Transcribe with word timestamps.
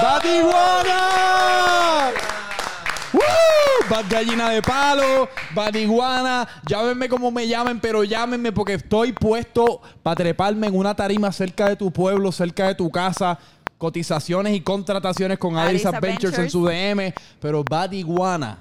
¡Badiguana! 0.00 1.02
¡Woo! 3.12 3.22
Bad 3.88 4.04
gallina 4.08 4.50
de 4.50 4.62
palo, 4.62 5.28
bad 5.58 5.74
iguana. 5.74 6.48
Llámenme 6.66 7.08
como 7.08 7.32
me 7.32 7.48
llamen, 7.48 7.80
pero 7.80 8.04
llámenme 8.04 8.52
porque 8.52 8.74
estoy 8.74 9.12
puesto 9.12 9.80
para 10.04 10.14
treparme 10.14 10.68
en 10.68 10.76
una 10.76 10.94
tarima 10.94 11.32
cerca 11.32 11.68
de 11.68 11.74
tu 11.74 11.90
pueblo, 11.90 12.30
cerca 12.30 12.68
de 12.68 12.76
tu 12.76 12.88
casa. 12.90 13.38
Cotizaciones 13.76 14.54
y 14.54 14.60
contrataciones 14.60 15.38
con 15.38 15.56
Aris 15.56 15.84
Aris 15.84 15.86
Adventures 15.86 16.34
en 16.34 16.40
Adventures. 16.46 16.52
su 16.52 16.64
DM. 16.64 17.12
Pero 17.40 17.64
bad 17.68 17.92
iguana. 17.92 18.58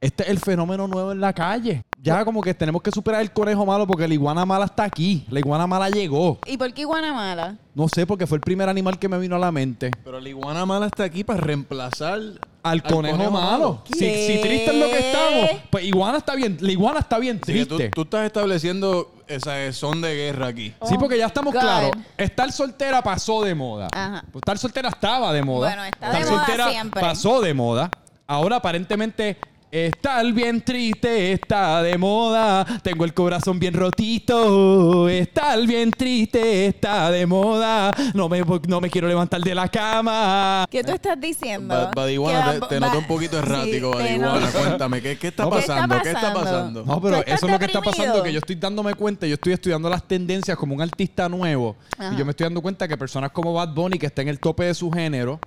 Este 0.00 0.22
es 0.24 0.28
el 0.30 0.38
fenómeno 0.38 0.86
nuevo 0.86 1.12
en 1.12 1.20
la 1.20 1.32
calle. 1.32 1.82
Ya 2.02 2.24
como 2.24 2.42
que 2.42 2.52
tenemos 2.52 2.82
que 2.82 2.90
superar 2.90 3.22
el 3.22 3.30
conejo 3.30 3.64
malo 3.64 3.86
porque 3.86 4.06
la 4.06 4.12
iguana 4.12 4.44
mala 4.44 4.66
está 4.66 4.84
aquí. 4.84 5.24
La 5.30 5.38
iguana 5.38 5.66
mala 5.66 5.88
llegó. 5.88 6.38
¿Y 6.46 6.58
por 6.58 6.72
qué 6.74 6.82
iguana 6.82 7.14
mala? 7.14 7.56
No 7.74 7.88
sé, 7.88 8.06
porque 8.06 8.26
fue 8.26 8.36
el 8.36 8.42
primer 8.42 8.68
animal 8.68 8.98
que 8.98 9.08
me 9.08 9.18
vino 9.18 9.36
a 9.36 9.38
la 9.38 9.50
mente. 9.50 9.90
Pero 10.04 10.20
la 10.20 10.28
iguana 10.28 10.66
mala 10.66 10.86
está 10.86 11.04
aquí 11.04 11.24
para 11.24 11.40
reemplazar 11.40 12.20
Al 12.64 12.82
conejo, 12.82 13.30
malo. 13.30 13.82
Si, 13.92 13.98
si 13.98 14.40
triste 14.40 14.70
es 14.70 14.76
lo 14.76 14.86
que 14.88 14.98
estamos, 14.98 15.50
pues 15.70 15.84
iguana 15.84 16.18
está 16.18 16.34
bien, 16.34 16.56
la 16.60 16.72
iguana 16.72 17.00
está 17.00 17.18
bien 17.18 17.38
tú, 17.38 17.46
triste. 17.52 17.90
tú 17.90 18.02
estás 18.02 18.24
estableciendo 18.26 19.12
esa 19.26 19.70
son 19.72 20.00
de 20.00 20.14
guerra 20.14 20.46
aquí. 20.48 20.72
sí, 20.88 20.96
porque 20.98 21.18
ya 21.18 21.26
estamos 21.26 21.52
Oh, 21.54 21.56
God. 21.58 21.62
claros. 21.62 21.90
Estar 22.16 22.50
soltera 22.52 23.02
pasó 23.02 23.42
de 23.42 23.54
moda. 23.54 23.88
Ajá. 23.92 24.24
Pues 24.32 24.36
estar 24.40 24.58
soltera 24.58 24.88
estaba 24.88 25.32
de 25.32 25.42
moda. 25.42 25.68
Bueno, 25.68 25.84
está 25.84 26.06
estar 26.06 26.24
de 26.24 26.30
moda 26.30 26.44
soltera 26.46 26.70
siempre. 26.70 27.00
pasó 27.00 27.40
de 27.42 27.54
moda. 27.54 27.90
Ahora 28.26 28.56
aparentemente 28.56 29.36
estar 29.74 30.24
bien 30.32 30.60
triste 30.60 31.32
está 31.32 31.82
de 31.82 31.98
moda. 31.98 32.64
Tengo 32.82 33.04
el 33.04 33.12
corazón 33.12 33.58
bien 33.58 33.74
rotito. 33.74 35.08
Estar 35.08 35.66
bien 35.66 35.90
triste 35.90 36.66
está 36.66 37.10
de 37.10 37.26
moda. 37.26 37.90
No 38.14 38.28
me, 38.28 38.42
no 38.68 38.80
me 38.80 38.88
quiero 38.88 39.08
levantar 39.08 39.40
de 39.40 39.54
la 39.54 39.68
cama. 39.68 40.66
¿Qué 40.70 40.84
tú 40.84 40.92
estás 40.92 41.20
diciendo? 41.20 41.74
Ba- 41.74 41.90
Badiguana, 41.94 42.44
Que 42.46 42.52
te, 42.52 42.60
va- 42.60 42.68
te 42.68 42.80
noto 42.80 42.98
un 42.98 43.06
poquito 43.06 43.36
Sí, 43.36 43.42
errático, 43.42 43.90
te 43.92 44.02
Badiguana. 44.04 44.40
noto. 44.40 44.58
Cuéntame, 44.58 45.02
¿qué, 45.02 45.18
qué 45.18 45.28
está 45.28 45.44
No, 45.44 45.50
¿Qué 45.50 45.58
está 45.58 45.74
pasando? 45.74 46.02
¿Qué 46.02 46.08
está 46.10 46.20
pasando? 46.20 46.40
pasando? 46.44 46.84
No, 46.84 47.00
pero 47.00 47.16
¿Tú 47.16 47.22
eso 47.22 47.34
estás 47.34 47.42
es 47.42 47.50
lo 47.50 47.58
que 47.58 47.64
está 47.64 47.78
deprimido? 47.80 48.02
pasando, 48.04 48.22
que 48.22 48.32
yo 48.32 48.38
estoy 48.38 48.56
dándome 48.56 48.94
cuenta, 48.94 49.26
yo 49.26 49.34
estoy 49.34 49.52
estudiando 49.54 49.90
las 49.90 50.06
tendencias 50.06 50.56
como 50.56 50.74
un 50.74 50.82
artista 50.82 51.28
nuevo 51.28 51.76
Ajá. 51.98 52.14
y 52.14 52.16
yo 52.16 52.24
me 52.24 52.30
estoy 52.30 52.44
dando 52.44 52.62
cuenta 52.62 52.86
que 52.86 52.96
personas 52.96 53.32
como 53.32 53.52
Bad 53.52 53.74
Bunny, 53.74 53.98
que 53.98 54.06
está 54.06 54.22
en 54.22 54.28
el 54.28 54.38
tope 54.38 54.64
de 54.64 54.74
su 54.74 54.90
género, 54.90 55.40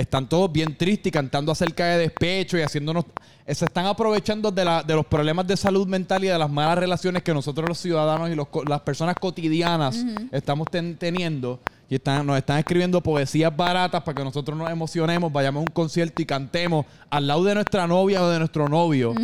están 0.00 0.28
todos 0.28 0.50
bien 0.52 0.76
tristes 0.76 1.08
y 1.08 1.10
cantando 1.10 1.50
acerca 1.52 1.86
de 1.86 1.98
despecho 1.98 2.56
y 2.58 2.62
haciéndonos... 2.62 3.04
eh, 3.46 3.54
Se 3.54 3.64
están 3.64 3.86
aprovechando 3.86 4.50
de, 4.50 4.64
la- 4.64 4.82
de 4.82 4.94
los 4.94 5.06
problemas 5.06 5.46
de 5.46 5.56
salud 5.56 5.86
mental 5.86 6.24
y 6.24 6.28
de 6.28 6.38
las 6.38 6.50
malas 6.50 6.78
relaciones 6.78 7.22
que 7.22 7.34
nosotros 7.34 7.68
los 7.68 7.78
ciudadanos 7.78 8.30
y 8.30 8.34
los 8.34 8.46
las 8.66 8.80
personas 8.82 9.16
cotidianas 9.20 10.04
estamos 10.32 10.68
ten- 10.70 10.96
teniendo. 10.96 11.60
Y 11.90 11.94
están, 11.94 12.26
nos 12.26 12.36
están 12.36 12.58
escribiendo 12.58 13.02
poesías 13.02 13.54
baratas 13.56 14.02
para 14.02 14.14
que 14.14 14.22
nosotros 14.22 14.56
nos 14.58 14.70
emocionemos, 14.70 15.32
vayamos 15.32 15.60
a 15.60 15.62
un 15.62 15.72
concierto 15.72 16.20
y 16.20 16.26
cantemos 16.26 16.84
al 17.08 17.26
lado 17.26 17.44
de 17.44 17.54
nuestra 17.54 17.86
novia 17.86 18.22
o 18.22 18.28
de 18.28 18.38
nuestro 18.38 18.68
novio 18.68 19.14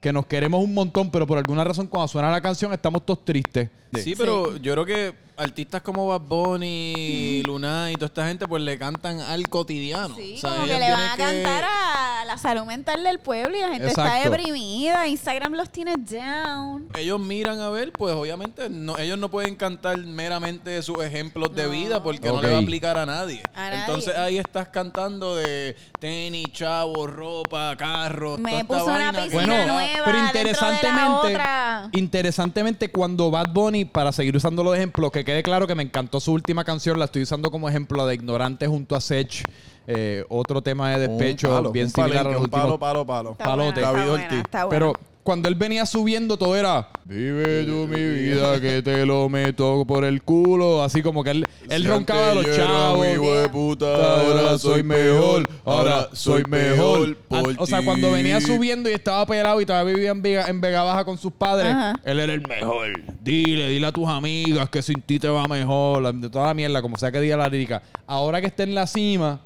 que 0.00 0.12
nos 0.12 0.26
queremos 0.26 0.62
un 0.62 0.72
montón, 0.74 1.10
pero 1.10 1.26
por 1.26 1.38
alguna 1.38 1.64
razón 1.64 1.88
cuando 1.88 2.06
suena 2.06 2.30
la 2.30 2.40
canción 2.40 2.72
estamos 2.72 3.04
todos 3.04 3.24
tristes. 3.24 3.68
Sí, 3.94 4.14
pero 4.16 4.56
yo 4.56 4.72
creo 4.72 4.84
que 4.84 5.26
artistas 5.38 5.82
como 5.82 6.06
Bad 6.08 6.22
Bunny, 6.22 7.42
Luna 7.44 7.90
y 7.90 7.94
toda 7.94 8.06
esta 8.06 8.26
gente, 8.26 8.48
pues 8.48 8.62
le 8.62 8.78
cantan 8.78 9.20
al 9.20 9.48
cotidiano. 9.48 10.14
Sí, 10.16 10.34
O 10.36 10.40
sea, 10.40 10.50
como 10.50 10.64
que 10.66 10.78
le 10.78 10.90
van 10.90 11.10
a 11.10 11.16
que- 11.16 11.22
cantar 11.22 11.64
a 11.64 12.24
la 12.24 12.38
salud 12.38 12.64
mental 12.64 13.04
del 13.04 13.18
pueblo 13.18 13.56
y 13.56 13.60
la 13.60 13.68
gente 13.68 13.88
Exacto. 13.88 14.14
está 14.16 14.30
deprimida. 14.30 15.06
Instagram 15.06 15.52
los 15.52 15.70
tiene 15.70 15.94
down. 15.98 16.88
Ellos 16.96 17.20
miran 17.20 17.60
a 17.60 17.68
ver, 17.68 17.92
pues 17.92 18.14
obviamente 18.14 18.68
no, 18.70 18.96
ellos 18.98 19.18
no 19.18 19.30
pueden 19.30 19.56
cantar 19.56 19.98
meramente 19.98 20.80
sus 20.82 21.02
ejemplos 21.04 21.54
de 21.54 21.64
No. 21.64 21.70
vida 21.70 22.02
porque 22.02 22.28
no 22.28 22.40
le 22.40 22.50
va 22.50 22.56
a 22.58 22.60
aplicar 22.62 22.96
a 22.98 23.04
nadie. 23.06 23.42
A 23.54 23.68
nadie. 23.70 23.80
Entonces 23.80 24.16
ahí 24.16 24.38
estás 24.38 24.68
cantando 24.68 25.36
de 25.36 25.76
tenis, 26.00 26.46
chavo, 26.52 27.06
ropa, 27.06 27.76
carros. 27.76 28.38
Me 28.38 28.50
toda 28.50 28.60
esta 28.62 28.74
puso 28.74 28.84
una 28.86 29.12
vaina 29.12 29.22
piscina 29.24 29.44
Bueno, 29.46 29.72
nueva 29.74 30.02
pero 30.04 30.04
dentro 30.04 30.12
de 30.16 30.22
la 30.22 30.26
interesantemente, 30.28 31.26
otra. 31.26 31.88
interesantemente 31.92 32.90
cuando 32.90 33.30
Bad 33.30 33.50
Bunny, 33.52 33.84
para 33.86 34.12
seguir 34.12 34.36
usándolo 34.36 34.72
de 34.72 34.78
ejemplo, 34.78 35.10
que 35.10 35.24
quede 35.24 35.42
claro 35.42 35.66
que 35.66 35.74
me 35.74 35.82
encantó 35.82 36.20
su 36.20 36.32
última 36.32 36.64
canción, 36.64 36.98
la 36.98 37.06
estoy 37.06 37.22
usando 37.22 37.50
como 37.50 37.68
ejemplo 37.68 38.06
de 38.06 38.14
Ignorante 38.14 38.66
junto 38.66 38.94
a 38.96 39.00
Sech, 39.00 39.42
eh, 39.86 40.24
otro 40.28 40.62
tema 40.62 40.90
de 40.96 41.08
despecho 41.08 41.48
Un 41.48 41.54
palo, 41.54 41.72
bien 41.72 41.86
un 41.86 41.90
similar 41.92 42.18
a 42.18 42.22
palenque, 42.24 42.32
los 42.34 42.42
últimos. 42.42 42.64
palo, 42.64 42.78
palo, 42.78 43.06
palo. 43.06 43.30
Está 43.32 43.44
palote. 43.44 43.80
buena, 43.80 43.86
David 43.92 44.00
está 44.00 44.10
buena, 44.10 44.24
Ortiz. 44.24 44.38
está 44.38 44.64
buena. 44.64 44.78
Pero 44.78 44.92
cuando 45.26 45.48
él 45.48 45.56
venía 45.56 45.84
subiendo 45.86 46.36
todo 46.38 46.54
era 46.54 46.88
Vive 47.04 47.64
tú 47.64 47.88
mi 47.88 48.00
vida 48.00 48.60
que 48.60 48.80
te 48.80 49.04
lo 49.04 49.28
meto 49.28 49.84
por 49.84 50.04
el 50.04 50.22
culo. 50.22 50.82
Así 50.84 51.02
como 51.02 51.22
que 51.24 51.30
él, 51.30 51.44
él 51.68 51.82
Si 51.82 51.88
roncaba 51.88 52.28
de 52.28 52.34
los 52.36 52.46
era 52.46 52.56
chavos. 52.56 53.06
hijo 53.12 53.34
de 53.34 53.48
puta, 53.48 54.20
ahora 54.20 54.58
soy 54.58 54.82
mejor, 54.84 55.48
ahora 55.64 56.08
soy 56.12 56.44
mejor 56.48 57.16
por 57.16 57.50
Ah, 57.50 57.54
O 57.58 57.66
sea, 57.66 57.82
cuando 57.84 58.12
venía 58.12 58.40
subiendo 58.40 58.88
y 58.88 58.92
estaba 58.92 59.26
pelado 59.26 59.60
y 59.60 59.66
todavía 59.66 59.94
vivía 59.94 60.10
en 60.12 60.22
Vega, 60.22 60.46
en 60.46 60.60
Vega 60.60 60.82
Baja 60.84 61.04
con 61.04 61.18
sus 61.18 61.32
padres, 61.32 61.72
Ajá. 61.72 61.94
él 62.04 62.20
era 62.20 62.32
el 62.32 62.46
mejor. 62.46 62.86
Dile, 63.20 63.68
dile 63.68 63.86
a 63.88 63.92
tus 63.92 64.08
amigas 64.08 64.68
que 64.70 64.80
sin 64.80 65.02
ti 65.02 65.18
te 65.18 65.28
va 65.28 65.44
mejor. 65.48 66.14
De 66.14 66.30
toda 66.30 66.46
la 66.46 66.54
mierda, 66.54 66.80
como 66.82 66.96
sea 66.98 67.10
que 67.10 67.20
diga 67.20 67.36
la 67.36 67.48
lírica. 67.48 67.82
Ahora 68.06 68.40
que 68.40 68.46
está 68.46 68.62
en 68.62 68.74
la 68.76 68.86
cima, 68.86 69.40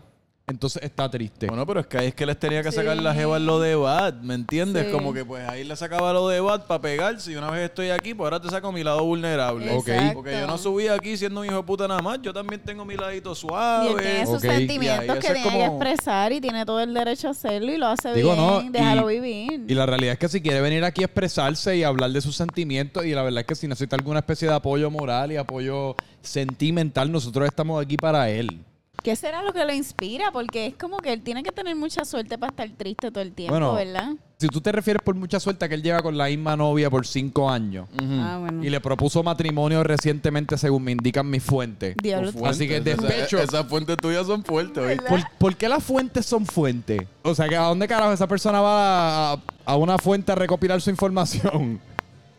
entonces 0.51 0.83
está 0.83 1.09
triste. 1.11 1.47
Bueno, 1.47 1.67
pero 1.67 1.81
es 1.81 1.87
que 1.87 1.99
ahí 1.99 2.07
es 2.09 2.15
que 2.15 2.27
les 2.27 2.39
tenía 2.39 2.63
que 2.63 2.71
Sí. 2.71 2.77
sacar 2.77 2.97
la 2.97 3.15
jeva 3.15 3.37
en 3.37 3.47
lo 3.47 3.61
de 3.61 3.75
Bad, 3.75 4.15
¿me 4.23 4.35
entiendes? 4.35 4.87
Sí. 4.87 4.93
Como 4.93 5.13
que 5.15 5.25
pues 5.25 5.49
ahí 5.49 5.65
le 5.65 5.75
sacaba 5.77 6.13
lo 6.13 6.29
de 6.29 6.41
Bad 6.41 6.67
para 6.67 6.81
pegarse 6.81 7.33
y 7.33 7.37
una 7.37 7.51
vez 7.51 7.65
estoy 7.71 7.91
aquí, 7.91 8.15
pues 8.15 8.27
ahora 8.27 8.41
te 8.41 8.49
saco 8.51 8.71
mi 8.73 8.83
lado 8.85 9.05
vulnerable. 9.05 9.71
Ok. 9.73 9.89
Exacto. 9.89 10.15
Porque 10.15 10.33
yo 10.41 10.47
no 10.47 10.59
subí 10.59 10.89
aquí 10.89 11.17
siendo 11.17 11.41
un 11.41 11.47
hijo 11.47 11.57
de 11.57 11.63
puta 11.63 11.87
nada 11.89 12.01
más, 12.03 12.21
yo 12.23 12.33
también 12.33 12.61
tengo 12.63 12.85
mi 12.85 12.97
ladito 12.97 13.33
Y 13.33 13.37
suave. 13.37 13.91
él 13.91 13.97
tiene 13.99 14.27
sus 14.27 14.35
Ok. 14.37 14.41
sentimientos 14.43 15.17
Y 15.17 15.21
que 15.21 15.21
tiene 15.21 15.39
es 15.39 15.45
que 15.47 15.51
como- 15.51 15.65
expresar 15.85 16.33
y 16.33 16.41
tiene 16.41 16.67
todo 16.67 16.81
el 16.81 16.93
derecho 16.93 17.29
a 17.29 17.31
hacerlo 17.31 17.73
y 17.73 17.77
lo 17.79 17.87
hace 17.87 18.13
Digo, 18.13 18.35
bien. 18.35 18.45
no, 18.47 18.63
Déjalo 18.71 19.11
y- 19.11 19.21
vivir. 19.21 19.65
Y 19.69 19.75
la 19.75 19.87
realidad 19.87 20.13
es 20.15 20.19
que 20.19 20.29
si 20.29 20.41
quiere 20.41 20.61
venir 20.61 20.85
aquí 20.85 21.03
a 21.03 21.07
expresarse 21.07 21.77
y 21.77 21.83
hablar 21.85 22.11
de 22.11 22.21
sus 22.21 22.37
sentimientos, 22.37 23.05
y 23.05 23.13
la 23.15 23.23
verdad 23.23 23.41
es 23.41 23.47
que 23.47 23.55
si 23.55 23.69
necesita 23.69 23.97
alguna 23.97 24.19
especie 24.21 24.49
de 24.49 24.55
apoyo 24.55 24.91
moral 24.91 25.33
y 25.33 25.37
apoyo 25.37 25.95
sentimental, 26.23 27.11
nosotros 27.11 27.47
estamos 27.47 27.83
aquí 27.83 27.97
para 27.97 28.31
él. 28.31 28.61
¿Qué 29.03 29.17
será 29.17 29.43
lo 29.43 29.53
que 29.55 29.65
lo 29.65 29.73
inspira? 29.73 30.31
Porque 30.31 30.67
es 30.67 30.75
como 30.77 30.99
que 30.99 31.11
él 31.13 31.23
tiene 31.23 31.43
que 31.43 31.53
tener 31.53 31.75
mucha 31.75 32.05
suerte 32.05 32.37
para 32.37 32.51
estar 32.51 32.69
triste 32.77 33.11
todo 33.11 33.23
el 33.23 33.33
tiempo, 33.33 33.55
Bueno, 33.55 33.73
¿verdad? 33.73 34.11
Si 34.37 34.47
tú 34.49 34.61
te 34.61 34.73
refieres 34.73 35.03
por 35.03 35.15
mucha 35.15 35.41
suerte 35.41 35.65
a 35.65 35.69
que 35.71 35.75
él 35.75 35.83
lleva 35.83 36.03
con 36.03 36.19
la 36.19 36.27
misma 36.27 36.55
novia 36.57 36.91
por 36.91 37.07
cinco 37.07 37.49
años 37.51 37.89
Ah, 38.03 38.39
bueno. 38.41 38.63
y 38.63 38.69
le 38.69 38.79
propuso 38.81 39.23
matrimonio 39.23 39.83
recientemente, 39.85 40.59
según 40.59 40.83
me 40.85 40.93
indican 40.93 41.29
mis 41.31 41.43
fuentes. 41.43 41.95
Diablo. 42.03 42.31
Fuentes, 42.33 42.51
Así 42.51 42.69
que 42.69 42.81
despecho. 42.81 43.39
Esas 43.39 43.67
fuentes 43.67 43.97
tuyas 43.97 44.27
son 44.27 44.45
fuertes. 44.45 45.01
¿Por, 45.09 45.21
por 45.39 45.57
qué 45.57 45.69
las 45.69 45.83
fuentes 45.83 46.27
son 46.27 46.45
fuentes? 46.45 47.01
O 47.23 47.35
sea, 47.35 47.49
que 47.49 47.57
¿a 47.57 47.63
dónde 47.63 47.89
carajo 47.89 48.13
esa 48.13 48.27
persona 48.27 48.61
va 48.61 49.33
a, 49.33 49.43
a 49.65 49.77
una 49.77 49.97
fuente 49.97 50.33
a 50.33 50.35
recopilar 50.35 50.81
su 50.83 50.91
información? 50.91 51.81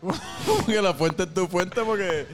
Porque 0.46 0.80
la 0.81 0.94
fuente 0.94 1.24
es 1.24 1.34
tu 1.34 1.48
fuente 1.48 1.81
porque... 1.86 2.25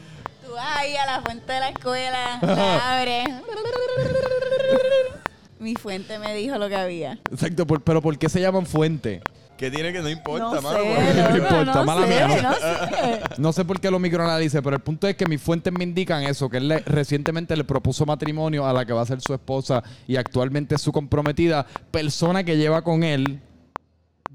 Ahí 0.60 0.96
a 0.96 1.06
la 1.06 1.22
fuente 1.22 1.52
de 1.54 1.60
la 1.60 1.70
escuela, 1.70 2.40
la 2.42 3.00
abres. 3.00 3.26
Mi 5.60 5.74
fuente 5.76 6.20
me 6.20 6.36
dijo 6.36 6.58
lo 6.58 6.70
que 6.70 6.76
había. 6.76 7.14
Exacto, 7.32 7.66
por- 7.66 7.82
pero 7.82 8.02
¿por 8.02 8.18
qué 8.18 8.30
se 8.30 8.40
llaman 8.40 8.66
fuentes? 8.66 9.22
Que 9.58 9.72
tiene 9.72 9.92
que 9.92 10.02
no 10.02 10.10
importa, 10.10 10.46
No 10.56 10.62
mano. 10.62 10.78
sé, 10.78 10.84
porque- 10.86 11.14
no 11.32 11.38
importa, 11.44 11.74
no 11.74 11.84
mala 11.84 12.02
sé, 12.08 12.14
mía, 12.14 12.28
no. 12.28 12.42
no 12.44 12.54
sé. 12.54 13.22
No 13.40 13.54
sé 13.54 13.66
por 13.66 13.80
qué 13.80 13.90
lo 13.90 13.98
microanalice, 13.98 14.62
pero 14.62 14.76
el 14.76 14.84
punto 14.84 15.08
es 15.08 15.16
que 15.16 15.26
mis 15.26 15.42
fuentes 15.42 15.74
me 15.74 15.84
indican 15.84 16.22
eso, 16.24 16.48
que 16.48 16.58
él 16.58 16.68
le- 16.68 16.80
recientemente 16.82 17.56
le 17.56 17.64
propuso 17.64 18.06
matrimonio 18.06 18.68
a 18.68 18.74
la 18.74 18.86
que 18.86 18.94
va 18.94 19.02
a 19.02 19.06
ser 19.08 19.20
su 19.20 19.34
esposa 19.34 19.84
y 20.08 20.16
actualmente 20.16 20.76
es 20.76 20.82
su 20.82 20.92
comprometida, 20.92 21.66
persona 21.90 22.44
que 22.44 22.56
lleva 22.56 22.84
con 22.84 23.04
él 23.04 23.40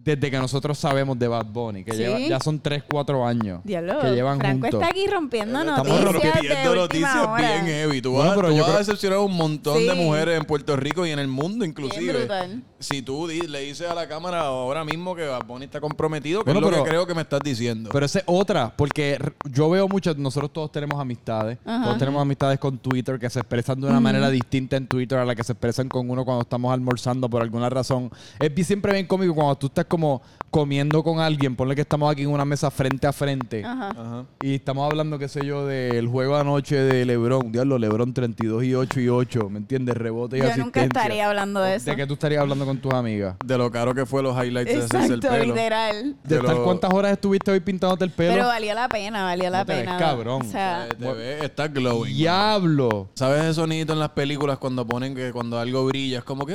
desde 0.04 0.30
que 0.30 0.38
nosotros 0.38 0.78
sabemos 0.78 1.18
de 1.18 1.28
Bad 1.28 1.46
Bunny, 1.46 1.84
que 1.84 1.92
Sí. 1.92 1.98
lleva- 1.98 2.18
ya 2.18 2.40
son 2.40 2.58
3, 2.60 2.82
4 2.90 3.24
años 3.26 3.60
Diablo, 3.64 4.00
que 4.00 4.10
llevan 4.10 4.38
Franco 4.38 4.62
juntos. 4.62 4.80
está 4.82 4.90
aquí 4.90 5.06
rompiendo 5.06 5.60
Estamos 5.60 5.86
noticias 6.00 6.34
rompiendo 6.34 6.70
de 6.70 6.76
noticias 6.76 7.16
hora. 7.16 7.36
bien 7.36 7.66
heavy. 7.66 8.02
Tú 8.02 8.10
Bueno, 8.12 8.28
vas, 8.30 8.36
pero 8.36 8.48
tú 8.48 8.54
yo 8.54 8.60
vas 8.62 8.68
a 8.68 8.72
creo- 8.72 8.78
decepcionar 8.86 9.18
a 9.18 9.22
un 9.22 9.36
montón 9.36 9.86
de 9.86 9.94
mujeres 9.94 10.38
en 10.38 10.44
Puerto 10.44 10.74
Rico 10.76 11.06
y 11.06 11.10
en 11.10 11.18
el 11.18 11.28
mundo 11.28 11.64
inclusive. 11.64 12.12
brutal. 12.12 12.62
Si 12.80 13.00
tú 13.00 13.28
di- 13.28 13.42
le 13.42 13.60
dices 13.60 13.88
a 13.88 13.94
la 13.94 14.08
cámara 14.08 14.40
ahora 14.40 14.84
mismo 14.84 15.14
que 15.14 15.24
Bad 15.24 15.46
Bunny 15.46 15.66
está 15.66 15.80
comprometido, 15.80 16.40
que 16.42 16.52
Bueno, 16.52 16.58
es 16.58 16.62
lo 16.64 16.70
pero- 16.70 16.84
que 16.84 16.90
creo 16.90 17.06
que 17.06 17.14
me 17.14 17.22
estás 17.22 17.40
diciendo. 17.44 17.90
Pero 17.92 18.04
esa 18.06 18.18
es 18.18 18.24
otra, 18.26 18.72
porque 18.76 19.18
yo 19.50 19.70
veo 19.70 19.86
muchas, 19.86 20.16
nosotros 20.16 20.52
todos 20.52 20.72
tenemos 20.72 21.00
amistades, 21.00 21.58
Ajá. 21.64 21.84
todos 21.84 21.98
tenemos 21.98 22.20
amistades 22.20 22.58
con 22.58 22.78
Twitter 22.78 23.20
que 23.20 23.30
se 23.30 23.38
expresan 23.38 23.80
de 23.80 23.86
una 23.86 24.00
manera 24.00 24.28
distinta 24.30 24.76
en 24.76 24.88
Twitter 24.88 25.18
a 25.18 25.24
la 25.24 25.36
que 25.36 25.44
se 25.44 25.52
expresan 25.52 25.88
con 25.88 26.10
uno 26.10 26.24
cuando 26.24 26.42
estamos 26.42 26.72
almorzando 26.72 27.30
por 27.30 27.42
alguna 27.42 27.70
razón. 27.70 28.10
Es 28.40 28.66
siempre 28.66 28.92
bien 28.92 29.06
cómico 29.06 29.34
cuando 29.34 29.54
tú 29.56 29.66
estás 29.68 29.84
como 29.92 30.22
comiendo 30.50 31.02
con 31.02 31.18
alguien, 31.20 31.54
ponle 31.56 31.74
que 31.74 31.80
estamos 31.82 32.10
aquí 32.12 32.22
en 32.22 32.28
una 32.28 32.44
mesa 32.44 32.70
frente 32.70 33.06
a 33.06 33.12
frente 33.12 33.64
Ajá. 33.64 33.88
Ajá. 33.90 34.24
y 34.42 34.54
estamos 34.54 34.84
hablando, 34.90 35.18
qué 35.18 35.26
sé 35.28 35.44
yo, 35.46 35.64
del 35.66 36.06
juego 36.08 36.36
anoche 36.36 36.76
de 36.76 37.04
LeBron, 37.06 37.50
diablo, 37.52 37.78
LeBron 37.78 38.12
32 38.12 38.64
y 38.64 38.74
8 38.74 39.00
y 39.00 39.08
8, 39.08 39.48
¿me 39.50 39.58
entiendes? 39.58 39.96
Rebote 39.96 40.36
y 40.36 40.40
Yo 40.40 40.44
asistencia. 40.46 40.64
nunca 40.64 40.82
estaría 41.00 41.28
hablando 41.28 41.60
de 41.60 41.76
eso. 41.76 41.90
¿De 41.90 41.96
qué 41.96 42.06
tú 42.06 42.14
estarías 42.14 42.40
hablando 42.42 42.64
con 42.66 42.78
tus 42.78 42.92
amigas? 42.92 43.36
De 43.44 43.56
lo 43.56 43.70
caro 43.70 43.94
que 43.94 44.04
fue 44.06 44.22
los 44.22 44.34
highlights 44.36 44.70
de 44.72 44.78
hacerse 44.84 44.96
el 45.14 45.14
Exacto, 45.20 45.28
pelo. 45.38 45.54
literal. 45.54 46.16
¿De 46.24 46.42
lo- 46.42 46.64
cuántas 46.64 46.92
horas 46.92 47.12
estuviste 47.12 47.50
hoy 47.50 47.60
pintándote 47.60 48.04
el 48.04 48.10
pelo? 48.10 48.32
Pero 48.34 48.46
valió 48.46 48.74
la 48.74 48.88
pena, 48.88 49.24
valió 49.24 49.48
la 49.50 49.58
No 49.60 49.66
te 49.66 49.72
ves 49.74 49.84
pena. 49.84 49.98
cabrón. 49.98 50.42
O 50.42 50.50
sea, 50.50 50.86
Eh, 50.86 50.94
Te 50.98 51.12
ves, 51.12 51.44
está 51.44 51.68
glowing. 51.68 52.14
¡Diablo! 52.14 53.08
¿Sabes 53.14 53.42
ese 53.44 53.54
sonidito 53.54 53.92
en 53.94 54.00
las 54.00 54.10
películas 54.10 54.58
cuando 54.58 54.86
ponen 54.86 55.14
que 55.14 55.32
cuando 55.32 55.58
algo 55.58 55.84
brilla 55.86 56.18
es 56.18 56.24
como 56.24 56.44
que... 56.44 56.54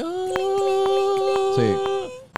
Sí. 1.56 1.64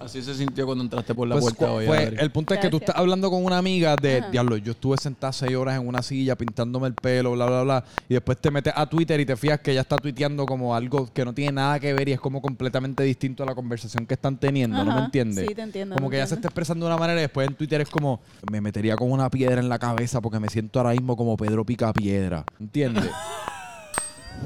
Así 0.01 0.21
se 0.21 0.33
sintió 0.33 0.65
cuando 0.65 0.83
entraste 0.83 1.13
por 1.13 1.27
la 1.27 1.35
Pues, 1.37 1.53
puerta 1.55 1.73
hoy. 1.73 1.85
pues, 1.85 2.13
el 2.17 2.31
punto 2.31 2.53
es 2.53 2.59
que 2.61 2.69
tú 2.69 2.77
estás 2.77 2.95
hablando 2.95 3.29
con 3.29 3.43
una 3.43 3.57
amiga 3.57 3.95
de, 3.97 4.19
Ajá. 4.19 4.29
diablo, 4.31 4.55
yo 4.57 4.71
estuve 4.71 4.97
sentada 4.97 5.33
seis 5.33 5.55
horas 5.55 5.79
en 5.79 5.85
una 5.87 6.01
silla 6.01 6.37
pintándome 6.37 6.87
el 6.87 6.93
pelo, 6.93 7.33
bla, 7.33 7.45
bla, 7.47 7.63
bla, 7.63 7.83
y 8.07 8.13
después 8.13 8.37
te 8.39 8.49
metes 8.49 8.73
a 8.75 8.85
Twitter 8.87 9.19
y 9.19 9.25
te 9.25 9.35
fijas 9.35 9.59
que 9.59 9.71
ella 9.71 9.81
está 9.81 9.97
tuiteando 9.97 10.45
como 10.45 10.73
algo 10.73 11.11
que 11.13 11.25
no 11.25 11.33
tiene 11.33 11.51
nada 11.51 11.79
que 11.79 11.93
ver 11.93 12.07
y 12.07 12.13
es 12.13 12.19
como 12.19 12.41
completamente 12.41 13.03
distinto 13.03 13.43
a 13.43 13.45
la 13.45 13.53
conversación 13.55 14.05
que 14.05 14.13
están 14.13 14.37
teniendo, 14.39 14.83
¿no 14.85 14.95
me 14.95 15.01
entiendes? 15.01 15.45
Sí, 15.47 15.53
te 15.53 15.61
entiendo, 15.63 15.95
Como 15.95 16.09
que 16.09 16.15
ella 16.15 16.25
se 16.27 16.35
entiendo. 16.35 16.47
está 16.47 16.49
expresando 16.49 16.85
de 16.85 16.91
una 16.93 16.99
manera 16.99 17.19
y 17.19 17.23
después 17.23 17.47
en 17.47 17.55
Twitter 17.55 17.81
es 17.81 17.89
como, 17.89 18.21
me 18.49 18.61
metería 18.61 18.95
con 18.95 19.11
una 19.11 19.29
piedra 19.29 19.59
en 19.59 19.67
la 19.67 19.79
cabeza 19.79 20.21
porque 20.21 20.39
me 20.39 20.47
siento 20.49 20.79
ahora 20.79 20.91
mismo 20.91 21.17
como 21.17 21.35
Pedro 21.35 21.65
Picapiedra, 21.65 22.45
¿entiendes? 22.59 23.09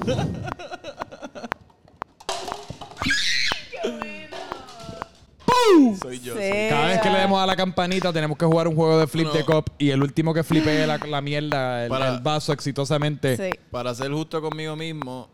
soy 6.03 6.19
yo. 6.19 6.33
sí. 6.35 6.39
soy- 6.39 6.69
Cada 6.69 6.88
vez 6.88 7.01
que 7.01 7.09
le 7.09 7.17
demos 7.19 7.41
a 7.41 7.45
la 7.47 7.55
campanita 7.55 8.13
tenemos 8.13 8.38
que 8.38 8.45
jugar 8.45 8.67
un 8.67 8.75
juego 8.75 9.00
de 9.00 9.07
flip 9.07 9.25
No. 9.27 9.33
de 9.33 9.44
cop 9.44 9.67
y 9.77 9.89
el 9.89 10.01
último 10.03 10.33
que 10.33 10.44
flipee 10.44 10.85
la, 10.85 10.97
la 11.00 11.21
mierda, 11.21 11.83
el, 11.85 11.89
Para- 11.89 12.15
el 12.15 12.21
vaso 12.21 12.53
exitosamente. 12.53 13.35
Sí. 13.38 13.57
Para 13.71 13.94
ser 13.95 14.11
justo 14.11 14.41
conmigo 14.41 14.75
mismo, 14.75 15.29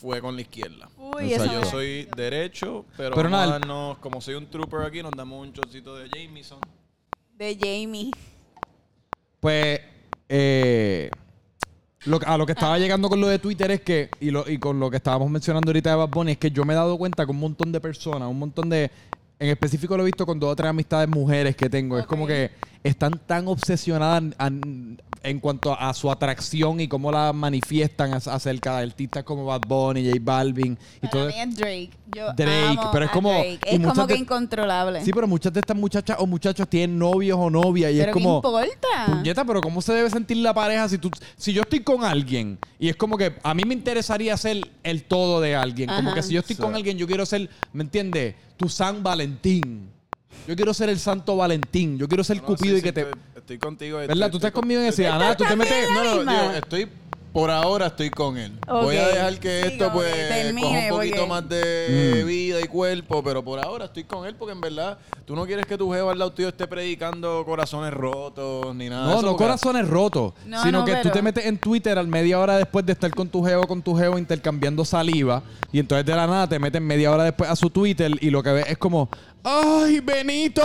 fue 0.00 0.20
con 0.20 0.34
la 0.34 0.42
izquierda. 0.42 0.88
Uy, 0.98 1.32
O 1.34 1.36
sea, 1.42 1.52
yo 1.52 1.64
soy 1.64 2.08
derecho, 2.16 2.84
pero, 2.96 3.14
Pero 3.14 3.28
vamos 3.30 3.38
a 3.40 3.44
nada, 3.44 3.44
el- 3.56 3.60
darnos, 3.62 3.98
como 3.98 4.20
soy 4.20 4.34
un 4.34 4.46
trooper 4.50 4.80
aquí, 4.86 5.02
nos 5.02 5.12
damos 5.12 5.40
un 5.46 5.52
chocito 5.52 5.94
de 5.96 6.08
Jameson. 6.08 6.58
De 7.36 7.56
Jamie. 7.60 8.10
Pues, 9.40 9.80
eh, 10.28 11.10
lo, 12.06 12.18
a 12.24 12.36
lo 12.38 12.46
que 12.46 12.52
estaba 12.52 12.78
llegando 12.78 13.08
con 13.08 13.20
lo 13.20 13.28
de 13.28 13.38
Twitter 13.38 13.70
es 13.70 13.80
que, 13.82 14.10
y, 14.20 14.30
lo, 14.30 14.48
y 14.48 14.58
con 14.58 14.78
lo 14.78 14.90
que 14.90 14.96
estábamos 14.98 15.30
mencionando 15.30 15.70
ahorita 15.70 15.90
de 15.90 15.96
Bad 15.96 16.08
Bunny, 16.08 16.32
es 16.32 16.38
que 16.38 16.50
yo 16.50 16.64
me 16.64 16.72
he 16.72 16.76
dado 16.76 16.96
cuenta 16.98 17.24
que 17.24 17.30
un 17.30 17.40
montón 17.40 17.72
de 17.72 17.80
personas, 17.80 18.28
un 18.28 18.38
montón 18.38 18.68
de. 18.68 18.90
En 19.38 19.48
específico 19.48 19.96
lo 19.96 20.04
he 20.04 20.06
visto 20.06 20.24
con 20.24 20.38
dos 20.38 20.52
o 20.52 20.56
tres 20.56 20.70
amistades 20.70 21.08
mujeres 21.08 21.56
que 21.56 21.68
tengo. 21.68 21.98
Es 21.98 22.06
como 22.06 22.26
que 22.26 22.50
están 22.84 23.18
tan 23.26 23.48
obsesionadas 23.48 24.22
en 25.22 25.40
cuanto 25.40 25.72
a 25.72 25.94
su 25.94 26.10
atracción 26.10 26.80
y 26.80 26.86
cómo 26.86 27.10
la 27.10 27.32
manifiestan 27.32 28.12
ac- 28.12 28.30
acerca 28.30 28.76
de 28.76 28.82
artistas 28.84 29.24
como 29.24 29.46
Bad 29.46 29.62
Bunny, 29.66 30.04
J 30.06 30.18
Balvin 30.22 30.76
y 30.96 31.00
Para 31.00 31.10
todo. 31.10 31.26
mí 31.28 31.34
es 31.38 31.56
Drake. 31.56 31.90
Yo 32.14 32.26
Drake, 32.34 32.66
amo 32.78 32.90
pero 32.92 33.04
es 33.06 33.10
como- 33.10 33.30
Drake. 33.32 33.58
y 33.64 33.74
Es 33.74 33.80
muchas 33.80 33.94
como 33.94 34.06
que 34.06 34.12
de- 34.14 34.20
incontrolable. 34.20 35.02
Sí, 35.02 35.10
pero 35.14 35.26
muchas 35.26 35.52
de 35.54 35.60
estas 35.60 35.76
muchachas 35.78 36.18
o 36.20 36.26
muchachos 36.26 36.68
tienen 36.68 36.98
novios 36.98 37.38
o 37.40 37.48
novias 37.48 37.90
y 37.90 37.94
pero 37.96 38.10
es 38.10 38.16
¿qué 38.18 38.22
como. 38.22 38.36
importa? 38.36 39.06
Puñeta, 39.06 39.44
pero 39.46 39.62
¿cómo 39.62 39.80
se 39.80 39.94
debe 39.94 40.10
sentir 40.10 40.36
la 40.36 40.52
pareja 40.52 40.86
si 40.90 40.98
tú, 40.98 41.10
si 41.38 41.54
yo 41.54 41.62
estoy 41.62 41.80
con 41.80 42.04
alguien 42.04 42.58
y 42.78 42.90
es 42.90 42.96
como 42.96 43.16
que 43.16 43.34
a 43.42 43.54
mí 43.54 43.62
me 43.66 43.72
interesaría 43.72 44.36
ser 44.36 44.60
el 44.82 45.04
todo 45.04 45.40
de 45.40 45.56
alguien? 45.56 45.88
Como 45.88 46.12
que 46.12 46.22
si 46.22 46.34
yo 46.34 46.40
estoy 46.40 46.56
Sí. 46.56 46.60
con 46.60 46.74
alguien, 46.74 46.98
yo 46.98 47.06
quiero 47.06 47.24
ser, 47.24 47.48
¿me 47.72 47.82
entiendes? 47.82 48.34
Tu 48.58 48.68
San 48.68 49.02
Valentín. 49.02 49.88
Yo 50.46 50.56
quiero 50.56 50.74
ser 50.74 50.88
el 50.90 50.98
Santo 50.98 51.36
Valentín. 51.36 51.98
Yo 51.98 52.06
quiero 52.08 52.22
ser 52.24 52.36
No, 52.38 52.44
Cupido 52.44 52.74
sí, 52.74 52.74
y 52.74 52.76
sí, 52.78 52.82
que 52.82 52.92
te. 52.92 53.00
Estoy, 53.02 53.20
estoy 53.36 53.58
contigo. 53.58 53.98
¿Verdad? 53.98 54.14
estoy- 54.16 54.30
Tú 54.30 54.36
estás 54.38 54.52
conmigo 54.52 54.80
en 54.80 54.86
ese. 54.88 55.06
Ana, 55.08 55.36
tú 55.36 55.44
te 55.44 55.56
metes. 55.56 55.88
No, 55.94 56.04
no, 56.04 56.16
misma. 56.16 56.32
digo, 56.42 56.52
estoy... 56.54 56.88
Por 57.34 57.50
ahora 57.50 57.88
estoy 57.88 58.10
con 58.10 58.38
él. 58.38 58.52
Voy 58.68 58.94
a 58.94 59.08
dejar 59.08 59.40
que 59.40 59.62
esto 59.66 59.90
pues 59.92 60.06
que 60.14 60.20
termine, 60.28 60.68
coja 60.68 60.82
un 60.84 60.88
poquito 60.90 61.16
porque- 61.16 61.28
más 61.28 61.48
de 61.48 62.20
Mm. 62.22 62.26
vida 62.28 62.60
y 62.60 62.68
cuerpo, 62.68 63.24
pero 63.24 63.42
por 63.44 63.58
ahora 63.58 63.86
estoy 63.86 64.04
con 64.04 64.24
él 64.24 64.36
porque 64.36 64.52
en 64.52 64.60
verdad 64.60 64.98
tú 65.24 65.34
no 65.34 65.44
quieres 65.44 65.66
que 65.66 65.76
tu 65.76 65.90
jefe 65.90 66.08
al 66.08 66.16
lado 66.16 66.32
tuyo 66.32 66.46
esté 66.50 66.68
predicando 66.68 67.42
corazones 67.44 67.92
rotos 67.92 68.72
ni 68.76 68.88
nada. 68.88 69.02
de 69.02 69.08
No, 69.08 69.12
eso, 69.14 69.22
no 69.22 69.32
porque- 69.32 69.44
corazones 69.46 69.88
rotos, 69.88 70.32
No, 70.46 70.62
sino 70.62 70.78
no, 70.78 70.84
que 70.84 70.94
tú 71.02 71.10
te 71.10 71.22
metes 71.22 71.44
en 71.46 71.58
Twitter 71.58 71.98
al 71.98 72.06
media 72.06 72.38
hora 72.38 72.56
después 72.56 72.86
de 72.86 72.92
estar 72.92 73.10
con 73.12 73.28
tu 73.28 73.42
geo 73.44 73.62
o 73.62 73.66
con 73.66 73.82
tu 73.82 73.96
geo 73.96 74.16
intercambiando 74.16 74.84
saliva 74.84 75.42
y 75.72 75.80
entonces 75.80 76.06
de 76.06 76.14
la 76.14 76.28
nada 76.28 76.48
te 76.48 76.60
meten 76.60 76.84
media 76.86 77.10
hora 77.10 77.24
después 77.24 77.50
a 77.50 77.56
su 77.56 77.68
Twitter 77.68 78.12
y 78.20 78.30
lo 78.30 78.44
que 78.44 78.52
ves 78.52 78.66
es 78.68 78.78
como 78.78 79.08
¡Ay, 79.46 80.00
Benito! 80.00 80.62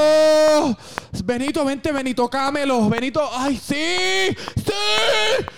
Benito, 1.26 1.66
vente, 1.66 1.92
Benito 1.92 2.30
Camelo, 2.30 2.90
Benito, 2.90 3.30
¡ay, 3.34 3.58
sí! 3.58 4.34
¡Sí! 4.56 4.74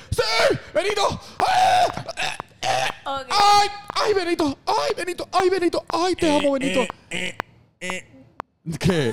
¡Sí! 0.09 0.57
¡Benito! 0.73 1.21
¡Ay! 1.37 2.01
¡Ay! 3.05 3.69
¡Ay, 3.93 4.13
Benito! 4.15 4.57
¡Ay, 4.65 4.93
Benito! 4.97 5.29
¡Ay, 5.31 5.49
Benito! 5.49 5.85
¡Ay, 5.89 6.15
te 6.15 6.35
amo, 6.35 6.53
Benito! 6.53 6.81
¿Qué? 8.79 9.11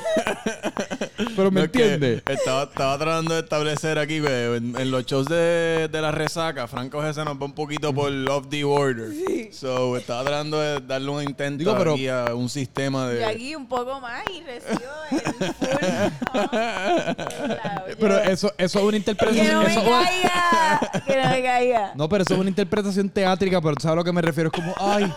Pero 1.35 1.51
me 1.51 1.61
No, 1.61 1.65
es 1.67 1.73
que 1.73 1.95
entiendes. 1.95 2.23
Estaba, 2.29 2.65
estaba 2.65 2.99
tratando 2.99 3.33
de 3.35 3.41
establecer 3.41 3.99
aquí, 3.99 4.21
güey, 4.21 4.57
en, 4.57 4.79
en 4.79 4.91
los 4.91 5.07
shows 5.07 5.27
de, 5.27 5.89
de 5.91 6.01
la 6.03 6.11
resaca, 6.13 6.67
Franco 6.69 6.99
G 7.03 7.15
se 7.15 7.25
nos 7.25 7.41
va 7.41 7.47
un 7.47 7.55
poquito 7.55 7.95
por 7.95 8.13
off 8.31 8.47
the 8.51 8.63
order. 8.65 9.11
So, 9.53 9.97
estaba 9.97 10.23
tratando 10.25 10.61
de 10.61 10.81
darle 10.81 11.09
un 11.11 11.23
intento 11.23 11.59
Digo, 11.61 11.75
pero- 11.79 11.95
aquí 11.95 12.09
a 12.09 12.35
un 12.35 12.51
sistema 12.51 13.09
de... 13.09 13.21
Yo 13.23 13.27
aquí 13.27 13.55
un 13.55 13.67
poco 13.67 13.99
más 14.01 14.23
y 14.35 14.43
recibo 14.43 14.91
el 15.11 15.21
full. 15.21 15.47
Pero 17.99 18.19
eso, 18.25 18.53
eso 18.59 18.79
es 18.79 18.85
una 18.85 18.97
interpretación. 18.99 19.47
Que 19.47 19.53
no 19.53 19.63
me 19.63 19.71
eso- 19.73 19.83
caiga. 19.85 20.81
Que 21.07 21.17
no 21.23 21.31
me 21.31 21.43
caiga. 21.43 21.93
No, 21.95 22.07
pero 22.09 22.23
eso 22.23 22.35
es 22.35 22.41
una 22.41 22.51
interpretación 22.51 23.09
teátrica, 23.09 23.61
pero 23.63 23.75
tú 23.77 23.83
sabes 23.83 23.93
a 23.95 23.97
lo 23.97 24.05
que 24.05 24.13
me 24.13 24.21
refiero. 24.21 24.51
Es 24.53 24.61
como, 24.61 24.75
ay, 24.79 25.11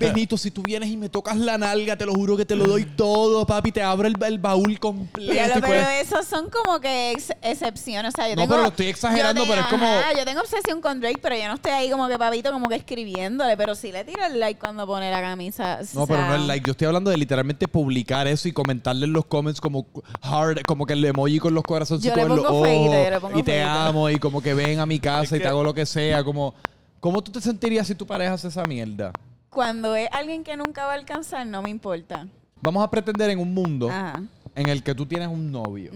Benito, 0.00 0.36
si 0.36 0.50
tú 0.50 0.62
vienes 0.62 0.88
y 0.90 0.96
me 0.96 1.08
tocas 1.08 1.36
la 1.36 1.56
nalga, 1.56 1.96
te 1.96 2.04
lo 2.04 2.12
juro 2.14 2.36
que 2.36 2.44
te 2.44 2.56
lo 2.56 2.64
doy 2.64 2.84
todo, 2.84 3.46
papi, 3.46 3.72
te 3.76 3.82
abro 3.82 4.08
el, 4.08 4.14
el 4.24 4.38
baúl 4.38 4.78
completo. 4.80 5.34
Y 5.34 5.36
pero 5.52 5.66
puedes- 5.66 6.08
esos 6.08 6.24
son 6.24 6.48
como 6.48 6.80
que 6.80 7.10
ex- 7.12 7.34
excepciones. 7.42 8.14
O 8.14 8.16
sea, 8.16 8.26
yo 8.26 8.34
No, 8.34 8.40
tengo, 8.42 8.54
pero 8.54 8.62
lo 8.62 8.68
estoy 8.68 8.86
exagerando, 8.86 9.44
pero 9.46 9.60
es 9.60 9.66
como- 9.66 9.84
Ajá, 9.84 10.14
yo 10.16 10.24
tengo 10.24 10.40
obsesión 10.40 10.80
con 10.80 10.98
Drake, 11.00 11.18
pero 11.20 11.36
yo 11.36 11.46
no 11.48 11.54
estoy 11.54 11.72
ahí 11.72 11.90
como 11.90 12.08
que 12.08 12.18
papito, 12.18 12.50
como 12.52 12.70
que 12.70 12.76
escribiéndole. 12.76 13.54
Pero 13.58 13.74
sí 13.74 13.92
le 13.92 14.02
tiro 14.04 14.24
el 14.24 14.40
like 14.40 14.58
cuando 14.58 14.86
pone 14.86 15.10
la 15.10 15.20
camisa. 15.20 15.80
No, 15.92 16.04
o 16.04 16.06
pero 16.06 16.26
no 16.26 16.34
es 16.36 16.40
like. 16.40 16.66
Yo 16.66 16.70
estoy 16.70 16.86
hablando 16.86 17.10
de 17.10 17.18
literalmente 17.18 17.68
publicar 17.68 18.26
eso 18.26 18.48
y 18.48 18.52
comentarle 18.52 19.04
en 19.04 19.12
los 19.12 19.26
comments 19.26 19.60
como 19.60 19.86
hard, 20.22 20.62
como 20.66 20.86
que 20.86 20.94
el 20.94 21.04
emoji 21.04 21.38
con 21.38 21.52
los 21.52 21.62
corazoncitos 21.62 22.16
Yo 22.16 22.26
le 22.28 22.32
en 22.34 22.36
los 22.42 22.46
ojos. 22.46 22.66
feíto, 22.66 22.92
yo 23.04 23.10
le 23.10 23.20
pongo 23.20 23.38
y 23.38 23.42
te 23.42 23.62
amo 23.62 24.08
y 24.08 24.16
como 24.18 24.40
que 24.40 24.54
ven 24.54 24.80
a 24.80 24.86
mi 24.86 24.98
casa 24.98 25.22
Es 25.24 25.32
y 25.32 25.34
que- 25.34 25.40
te 25.40 25.48
hago 25.48 25.62
lo 25.62 25.74
que 25.74 25.84
sea. 25.84 26.24
Como, 26.24 26.54
¿Cómo 27.00 27.22
tú 27.22 27.30
te 27.30 27.42
sentirías 27.42 27.86
si 27.86 27.94
tu 27.94 28.06
pareja 28.06 28.32
hace 28.32 28.48
esa 28.48 28.62
mierda? 28.64 29.12
Cuando 29.50 29.94
es 29.94 30.08
alguien 30.12 30.42
que 30.44 30.56
nunca 30.56 30.86
va 30.86 30.92
a 30.92 30.94
alcanzar, 30.96 31.46
no 31.46 31.60
me 31.62 31.68
importa. 31.70 32.26
Vamos 32.66 32.82
a 32.82 32.90
pretender 32.90 33.30
en 33.30 33.38
un 33.38 33.54
mundo 33.54 33.88
Ajá. 33.88 34.20
en 34.56 34.68
el 34.68 34.82
que 34.82 34.92
tú 34.92 35.06
tienes 35.06 35.28
un 35.28 35.52
novio. 35.52 35.92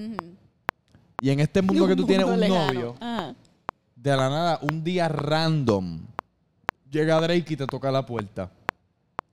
Y 1.21 1.31
en 1.31 1.41
este 1.41 1.63
mundo 1.63 1.89
que 1.89 1.97
tú 1.97 2.07
tienes 2.07 2.25
un 2.25 2.39
lejano. 2.39 2.67
novio, 2.67 2.95
Ajá. 3.01 3.35
de 3.97 4.17
la 4.17 4.29
nada, 4.31 4.61
un 4.63 4.85
día 4.85 5.09
random, 5.09 5.99
llega 6.89 7.21
Drake 7.21 7.55
y 7.55 7.57
te 7.57 7.67
toca 7.67 7.91
la 7.91 8.07
puerta. 8.07 8.53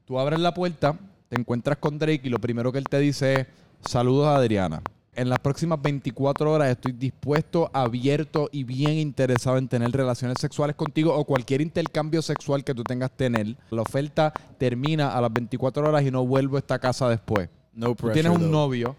Tú 0.05 0.17
abres 0.19 0.39
la 0.39 0.51
puerta, 0.51 0.97
te 1.29 1.39
encuentras 1.39 1.77
con 1.77 1.99
Drake 1.99 2.21
y 2.23 2.29
lo 2.29 2.39
primero 2.39 2.71
que 2.71 2.79
él 2.79 2.85
te 2.89 2.97
dice 2.97 3.41
es, 3.41 3.47
saludos 3.87 4.25
Adriana. 4.29 4.81
En 5.17 5.29
las 5.29 5.39
próximas 5.39 5.81
24 5.81 6.51
horas 6.51 6.69
estoy 6.69 6.91
dispuesto, 6.91 7.71
abierto 7.73 8.49
y 8.51 8.63
bien 8.63 8.93
interesado 8.99 9.57
en 9.57 9.67
tener 9.67 9.89
relaciones 9.91 10.37
sexuales 10.39 10.75
contigo 10.75 11.11
o 11.15 11.25
cualquier 11.25 11.59
intercambio 11.61 12.21
sexual 12.21 12.63
que 12.63 12.75
tú 12.75 12.83
tengas 12.83 13.09
tener. 13.09 13.57
La 13.71 13.81
oferta 13.81 14.31
termina 14.59 15.09
a 15.17 15.19
las 15.19 15.33
24 15.33 15.89
horas 15.89 16.03
y 16.03 16.11
no 16.11 16.23
vuelvo 16.23 16.57
a 16.57 16.59
esta 16.59 16.77
casa 16.77 17.09
después. 17.09 17.49
No 17.73 17.87
Tú 17.87 17.95
pressure, 17.95 18.13
tienes 18.13 18.31
un 18.31 18.43
though. 18.43 18.51
novio, 18.51 18.95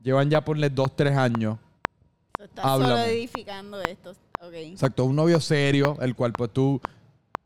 llevan 0.00 0.30
ya 0.30 0.44
ponle 0.44 0.70
2, 0.70 0.94
3 0.94 1.16
años. 1.16 1.58
Estás 2.40 2.64
solo 2.64 2.84
Háblame. 2.84 3.04
edificando 3.10 3.82
esto. 3.82 4.10
Ok. 4.40 4.52
Exacto, 4.54 5.04
un 5.04 5.16
novio 5.16 5.40
serio, 5.40 5.96
el 6.00 6.14
cual 6.14 6.32
pues 6.32 6.52
tú 6.52 6.80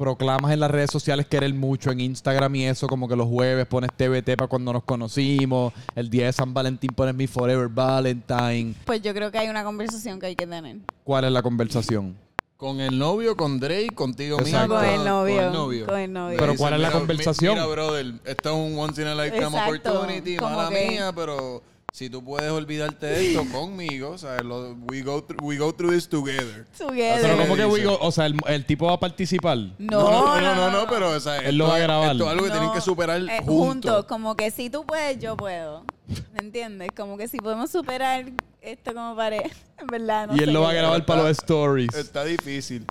proclamas 0.05 0.51
en 0.53 0.61
las 0.61 0.71
redes 0.71 0.91
sociales 0.91 1.27
querer 1.27 1.53
mucho 1.53 1.91
en 1.91 2.01
Instagram 2.01 2.55
y 2.57 2.65
eso, 2.65 2.87
como 2.87 3.07
que 3.07 3.15
los 3.17 3.29
jueves 3.29 3.67
pones 3.67 3.91
TBT 3.95 4.35
para 4.35 4.47
cuando 4.49 4.73
nos 4.73 4.83
conocimos, 4.83 5.75
el 5.95 6.09
día 6.09 6.25
de 6.25 6.33
San 6.33 6.55
Valentín 6.55 6.89
pones 6.97 7.15
mi 7.15 7.27
Forever 7.27 7.69
Valentine. 7.69 8.75
Pues 8.87 9.03
yo 9.03 9.13
creo 9.13 9.31
que 9.31 9.37
hay 9.37 9.51
una 9.51 9.63
conversación 9.63 10.19
que 10.19 10.25
hay 10.29 10.37
que 10.37 10.47
tener. 10.47 10.79
¿Cuál 11.05 11.25
es 11.27 11.33
la 11.33 11.43
conversación? 11.43 12.17
Con 12.57 12.81
el 12.81 12.99
novio, 12.99 13.37
con 13.37 13.61
Drake, 13.61 13.91
contigo 13.95 14.39
Exacto. 14.41 14.75
mismo. 14.75 14.77
Con 14.77 14.85
el 15.01 15.05
novio, 15.05 15.37
Con 15.37 15.45
el 15.45 15.53
novio. 15.53 15.87
con 15.87 15.99
el 15.99 16.13
novio. 16.15 16.37
Pero 16.39 16.55
¿cuál 16.57 16.75
es 16.75 16.81
la 16.81 16.89
"Mira, 16.89 16.99
conversación?" 16.99 17.55
Mira, 17.55 17.67
brother, 17.67 18.13
esto 18.25 18.49
es 18.51 18.73
un 18.73 18.79
once 18.79 19.03
in 19.03 19.09
a 19.09 19.15
lifetime 19.15 19.47
Exacto. 19.49 19.91
opportunity, 20.01 20.37
mala 20.39 20.69
que- 20.71 20.89
mía, 20.91 21.13
pero 21.15 21.63
si 21.93 22.09
tú 22.09 22.25
puedes 22.25 22.51
olvidarte 22.51 23.07
de 23.07 23.29
esto 23.31 23.45
conmigo, 23.53 24.11
o 24.11 24.19
sea, 24.19 24.39
lo- 24.43 24.75
we, 24.91 25.03
go 25.03 25.23
through, 25.23 25.43
we 25.43 25.57
go 25.57 25.73
through 25.75 25.93
this 25.93 26.09
together. 26.09 26.67
Together. 26.79 27.21
Pero 27.23 27.37
como 27.37 27.57
que, 27.57 27.65
dice. 27.65 27.75
Wigo, 27.75 27.99
o 28.01 28.13
sea, 28.13 28.27
el, 28.27 28.37
el 28.47 28.65
tipo 28.65 28.87
va 28.87 28.95
a 28.95 29.01
participar. 29.01 29.59
No, 29.79 30.01
no, 30.11 30.41
no, 30.41 30.55
no, 30.55 30.71
no, 30.71 30.87
pero 30.89 31.11
o 31.11 31.21
sea, 31.21 31.39
Él 31.39 31.57
lo 31.59 31.69
va 31.69 31.77
a 31.77 31.79
grabar. 31.81 32.13
Esto 32.13 32.25
es 32.25 32.31
algo 32.31 32.45
que 32.45 32.51
tienen 32.51 32.73
que 32.73 32.81
superar 32.81 33.21
eh, 33.23 33.43
juntos. 33.45 34.07
Como 34.07 34.37
que 34.37 34.51
si 34.51 34.71
tú 34.71 34.87
puedes, 34.87 35.19
yo 35.19 35.37
puedo. 35.37 35.85
¿Me 36.33 36.41
entiendes? 36.41 36.91
Como 36.97 37.17
que 37.19 37.29
si 37.29 37.39
podemos 37.39 37.71
superar 37.71 38.25
esto 38.61 38.95
como 38.95 39.17
pareja. 39.17 39.51
En 39.81 39.87
verdad, 39.87 40.27
no 40.27 40.35
y 40.37 40.41
él 40.41 40.45
sé. 40.45 40.51
lo 40.53 40.61
va 40.61 40.71
a 40.71 40.75
grabar 40.75 41.07
para 41.07 41.23
los 41.23 41.31
stories. 41.39 41.95
Está 41.95 42.23
difícil. 42.23 42.85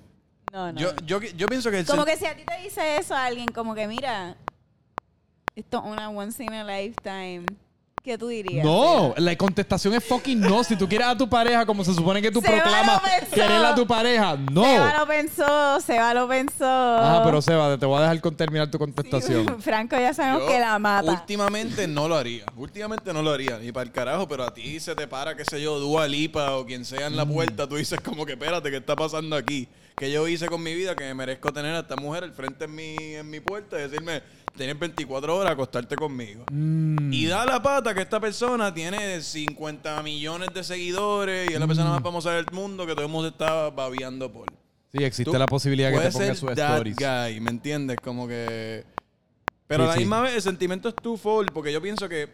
No, 0.51 0.71
no. 0.71 0.79
Yo, 0.79 0.95
yo, 1.05 1.21
yo 1.21 1.45
pienso 1.45 1.69
que 1.69 1.85
Como 1.85 2.03
que 2.03 2.17
si 2.17 2.25
a 2.25 2.35
ti 2.35 2.41
te 2.43 2.63
dice 2.63 2.97
eso 2.97 3.13
a 3.13 3.25
alguien, 3.25 3.45
como 3.49 3.75
que 3.75 3.87
mira, 3.87 4.35
esto 5.55 5.77
es 5.77 5.83
una 5.91 6.09
once 6.09 6.43
in 6.43 6.51
a 6.51 6.63
lifetime, 6.63 7.45
¿qué 8.03 8.17
tú 8.17 8.27
dirías? 8.27 8.65
No, 8.65 9.13
la 9.17 9.35
contestación 9.35 9.93
es 9.93 10.03
fucking 10.03 10.39
no. 10.39 10.63
Si 10.63 10.75
tú 10.75 10.87
quieres 10.87 11.07
a 11.07 11.17
tu 11.17 11.29
pareja, 11.29 11.65
como 11.65 11.83
se 11.83 11.93
supone 11.93 12.21
que 12.21 12.31
tú 12.31 12.41
Seba 12.49 12.61
proclamas 12.61 13.01
lo 13.01 13.09
pensó. 13.09 13.35
querer 13.35 13.65
a 13.65 13.75
tu 13.75 13.87
pareja, 13.87 14.37
no. 14.51 14.63
Seba 14.63 14.97
lo 14.99 15.07
pensó, 15.07 15.81
Seba 15.81 16.13
lo 16.13 16.27
pensó. 16.27 16.65
Ah, 16.65 17.21
pero 17.23 17.41
Seba, 17.41 17.77
te 17.77 17.85
voy 17.85 17.97
a 17.99 18.01
dejar 18.01 18.21
con 18.21 18.35
terminar 18.35 18.69
tu 18.69 18.77
contestación. 18.77 19.61
Franco 19.61 19.97
ya 19.97 20.13
sabemos 20.13 20.41
yo 20.41 20.47
que 20.47 20.59
la 20.59 20.79
mata. 20.79 21.11
Últimamente 21.11 21.87
no 21.87 22.07
lo 22.07 22.15
haría. 22.15 22.45
Últimamente 22.55 23.13
no 23.13 23.21
lo 23.21 23.31
haría. 23.31 23.57
Ni 23.59 23.71
para 23.71 23.85
el 23.85 23.91
carajo, 23.91 24.27
pero 24.27 24.43
a 24.43 24.53
ti 24.53 24.79
se 24.79 24.95
te 24.95 25.07
para, 25.07 25.35
qué 25.35 25.45
sé 25.45 25.61
yo, 25.61 25.79
Dua 25.79 26.07
Lipa 26.07 26.55
o 26.55 26.65
quien 26.65 26.85
sea 26.85 27.07
en 27.07 27.15
la 27.15 27.25
puerta. 27.25 27.67
Tú 27.67 27.75
dices 27.75 27.99
como 28.01 28.25
que 28.25 28.33
espérate, 28.33 28.69
¿qué 28.69 28.77
está 28.77 28.95
pasando 28.95 29.35
aquí? 29.35 29.67
Que 29.99 30.09
yo 30.09 30.25
hice 30.29 30.47
con 30.47 30.63
mi 30.63 30.73
vida 30.73 30.95
que 30.95 31.03
me 31.03 31.13
merezco 31.13 31.51
tener 31.51 31.75
a 31.75 31.79
esta 31.79 31.97
mujer 31.97 32.23
al 32.23 32.31
frente 32.31 32.63
en 32.63 32.73
mi, 32.73 32.95
en 32.95 33.29
mi 33.29 33.41
puerta 33.41 33.77
y 33.77 33.81
decirme, 33.81 34.23
tienes 34.55 34.79
24 34.79 35.35
horas 35.35 35.49
a 35.49 35.53
acostarte 35.55 35.97
conmigo. 35.97 36.45
Mm. 36.49 37.11
Y 37.11 37.25
da 37.25 37.45
la 37.45 37.61
pata 37.61 37.93
que 37.93 37.99
esta 38.03 38.17
persona 38.17 38.73
tiene 38.73 39.21
50 39.21 40.01
millones 40.01 40.51
de 40.53 40.63
seguidores 40.63 41.51
y 41.51 41.53
es 41.53 41.59
la 41.59 41.67
persona 41.67 41.89
más 41.89 42.01
famosa 42.01 42.31
del 42.31 42.45
mundo 42.53 42.85
que 42.87 42.93
todo 42.93 43.07
el 43.07 43.11
mundo 43.11 43.27
está 43.27 43.69
babeando 43.71 44.31
por. 44.31 44.45
Sí, 44.89 45.03
existe 45.03 45.29
Tú 45.33 45.37
la 45.37 45.45
posibilidad 45.47 45.91
que 45.91 45.99
te 45.99 46.11
ponga 46.13 46.55
that 46.55 46.75
stories. 46.77 46.95
guy, 46.95 47.39
¿me 47.41 47.49
entiendes? 47.51 47.97
Como 48.01 48.25
que... 48.25 48.85
Pero 49.67 49.83
Sí, 49.83 49.85
a 49.85 49.87
la 49.87 49.93
sí. 49.95 49.99
misma 49.99 50.21
vez 50.21 50.33
el 50.35 50.41
sentimiento 50.41 50.87
es 50.87 50.95
twofold, 50.95 51.51
porque 51.51 51.73
yo 51.73 51.81
pienso 51.81 52.07
que 52.07 52.29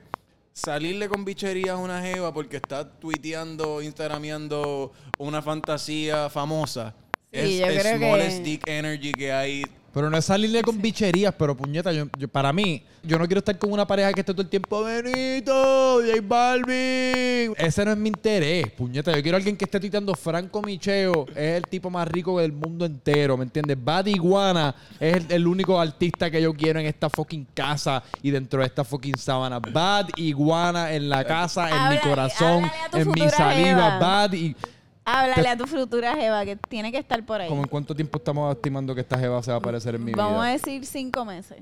salirle 0.53 1.09
con 1.09 1.25
bicherías 1.25 1.71
a 1.71 1.77
una 1.77 1.99
jeva 2.01 2.31
porque 2.31 2.57
está 2.57 2.89
tuiteando, 2.99 3.81
instagrameando 3.81 4.93
una 5.17 5.41
fantasía 5.41 6.29
famosa 6.29 6.93
Es 7.35 7.59
yo 7.59 7.65
el 7.67 7.79
creo 7.79 7.99
que- 7.99 8.07
smallest 8.07 8.43
dick 8.43 8.67
energy 8.67 9.11
que 9.11 9.31
hay. 9.31 9.63
Pero 9.93 10.09
no 10.09 10.17
es 10.17 10.25
salirle 10.25 10.61
con 10.61 10.81
bicherías, 10.81 11.33
pero 11.39 11.55
puñeta, 11.55 11.93
yo, 11.93 12.07
yo- 12.17 12.27
para 12.27 12.51
mí, 12.51 12.83
yo 13.01 13.17
no 13.17 13.25
quiero 13.27 13.39
estar 13.39 13.57
con 13.57 13.71
una 13.71 13.87
pareja 13.87 14.11
que 14.11 14.19
esté 14.19 14.33
todo 14.33 14.41
el 14.41 14.49
tiempo, 14.49 14.83
Benito, 14.83 16.01
J 16.05 16.21
Balvin. 16.21 17.53
Ese 17.57 17.85
no 17.85 17.91
es 17.91 17.97
mi 17.97 18.09
interés, 18.09 18.69
puñeta. 18.71 19.15
Yo 19.15 19.21
quiero 19.23 19.37
alguien 19.37 19.55
que 19.55 19.63
esté 19.63 19.79
tuiteando 19.79 20.13
Franco 20.15 20.61
Micheo, 20.61 21.25
es 21.29 21.37
el 21.37 21.63
tipo 21.63 21.89
más 21.89 22.07
rico 22.09 22.39
del 22.41 22.51
mundo 22.51 22.85
entero, 22.85 23.37
¿me 23.37 23.43
entiendes? 23.45 23.77
Bad 23.81 24.07
Iguana 24.07 24.75
es 24.99 25.15
el, 25.15 25.25
el 25.31 25.47
único 25.47 25.79
artista 25.79 26.29
que 26.29 26.41
yo 26.41 26.53
quiero 26.53 26.79
en 26.81 26.87
esta 26.87 27.09
fucking 27.09 27.47
casa 27.53 28.03
y 28.21 28.31
dentro 28.31 28.59
de 28.59 28.65
esta 28.67 28.83
fucking 28.83 29.17
sábana. 29.17 29.59
Bad 29.59 30.09
Iguana 30.17 30.91
en 30.93 31.07
la 31.07 31.23
casa, 31.23 31.69
en 31.69 31.73
mi 31.75 31.95
Háblale- 31.95 32.01
corazón, 32.01 32.65
háblale 32.65 32.81
a 32.85 32.89
tu 32.89 32.97
en 32.97 33.07
mi 33.07 33.13
futura 33.13 33.29
saliva. 33.31 33.67
jeva. 33.69 33.99
Bad 33.99 34.33
y... 34.33 34.55
Háblale 35.05 35.47
a 35.47 35.55
tu 35.55 35.67
futura 35.67 36.15
Jeva, 36.15 36.43
que 36.45 36.55
tiene 36.55 36.91
que 36.91 36.97
estar 36.97 37.23
por 37.23 37.39
ahí. 37.39 37.47
¿Cómo 37.47 37.61
en 37.61 37.67
cuánto 37.67 37.95
tiempo 37.95 38.17
estamos 38.17 38.55
estimando 38.55 38.95
que 38.95 39.01
esta 39.01 39.19
jeva 39.19 39.41
se 39.43 39.51
va 39.51 39.57
a 39.57 39.59
aparecer 39.59 39.93
en 39.93 40.03
mi 40.03 40.11
vida? 40.11 40.23
Vamos 40.23 40.43
a 40.43 40.49
decir 40.49 40.83
cinco 40.83 41.23
meses. 41.23 41.59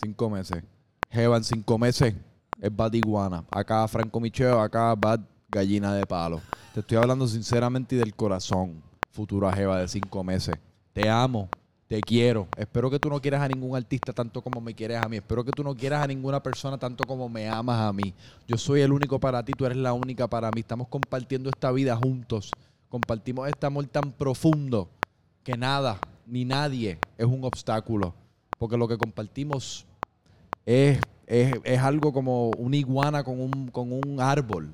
Cinco 0.00 0.30
meses. 0.30 0.62
Jeva 1.10 1.36
en 1.36 1.44
cinco 1.44 1.76
meses 1.76 2.14
es 2.60 2.74
Bad 2.76 2.92
Iguana. 2.92 3.44
Acá 3.50 3.86
Franco 3.88 4.20
Micheo, 4.20 4.60
acá 4.60 4.94
Bad 4.94 5.20
Gallina 5.48 5.92
de 5.92 6.06
Palo. 6.06 6.40
Te 6.72 6.80
estoy 6.80 6.96
hablando 6.96 7.26
sinceramente 7.26 7.96
y 7.96 7.98
del 7.98 8.14
corazón. 8.14 8.80
Futura 9.10 9.52
Jeva 9.52 9.80
de 9.80 9.88
cinco 9.88 10.22
meses. 10.22 10.54
Te 10.92 11.08
amo. 11.10 11.48
Te 11.88 12.00
quiero. 12.00 12.46
Espero 12.56 12.90
que 12.90 12.98
tú 13.00 13.10
no 13.10 13.20
quieras 13.20 13.42
a 13.42 13.48
ningún 13.48 13.76
artista 13.76 14.12
tanto 14.12 14.40
como 14.40 14.60
me 14.60 14.72
quieres 14.72 15.02
a 15.04 15.08
mí. 15.08 15.16
Espero 15.16 15.44
que 15.44 15.50
tú 15.50 15.64
no 15.64 15.74
quieras 15.74 16.02
a 16.02 16.06
ninguna 16.06 16.42
persona 16.42 16.78
tanto 16.78 17.04
como 17.04 17.28
me 17.28 17.48
amas 17.48 17.80
a 17.80 17.92
mí. 17.92 18.14
Yo 18.46 18.56
soy 18.56 18.82
el 18.82 18.92
único 18.92 19.18
para 19.18 19.44
ti, 19.44 19.52
tú 19.52 19.66
eres 19.66 19.78
la 19.78 19.92
única 19.92 20.28
para 20.28 20.50
mí. 20.52 20.60
Estamos 20.60 20.88
compartiendo 20.88 21.50
esta 21.50 21.70
vida 21.72 21.96
juntos. 21.96 22.52
Compartimos 22.98 23.48
este 23.48 23.66
amor 23.66 23.86
tan 23.88 24.12
profundo 24.12 24.88
que 25.42 25.56
nada 25.56 25.98
ni 26.28 26.44
nadie 26.44 27.00
es 27.18 27.26
un 27.26 27.42
obstáculo. 27.42 28.14
Porque 28.56 28.76
lo 28.76 28.86
que 28.86 28.96
compartimos 28.96 29.84
es, 30.64 31.00
es- 31.26 31.56
es 31.64 31.80
algo 31.80 32.12
como 32.12 32.50
una 32.50 32.76
iguana 32.76 33.24
con 33.24 33.40
un, 33.40 33.66
con 33.72 33.90
un 33.90 34.20
árbol. 34.20 34.72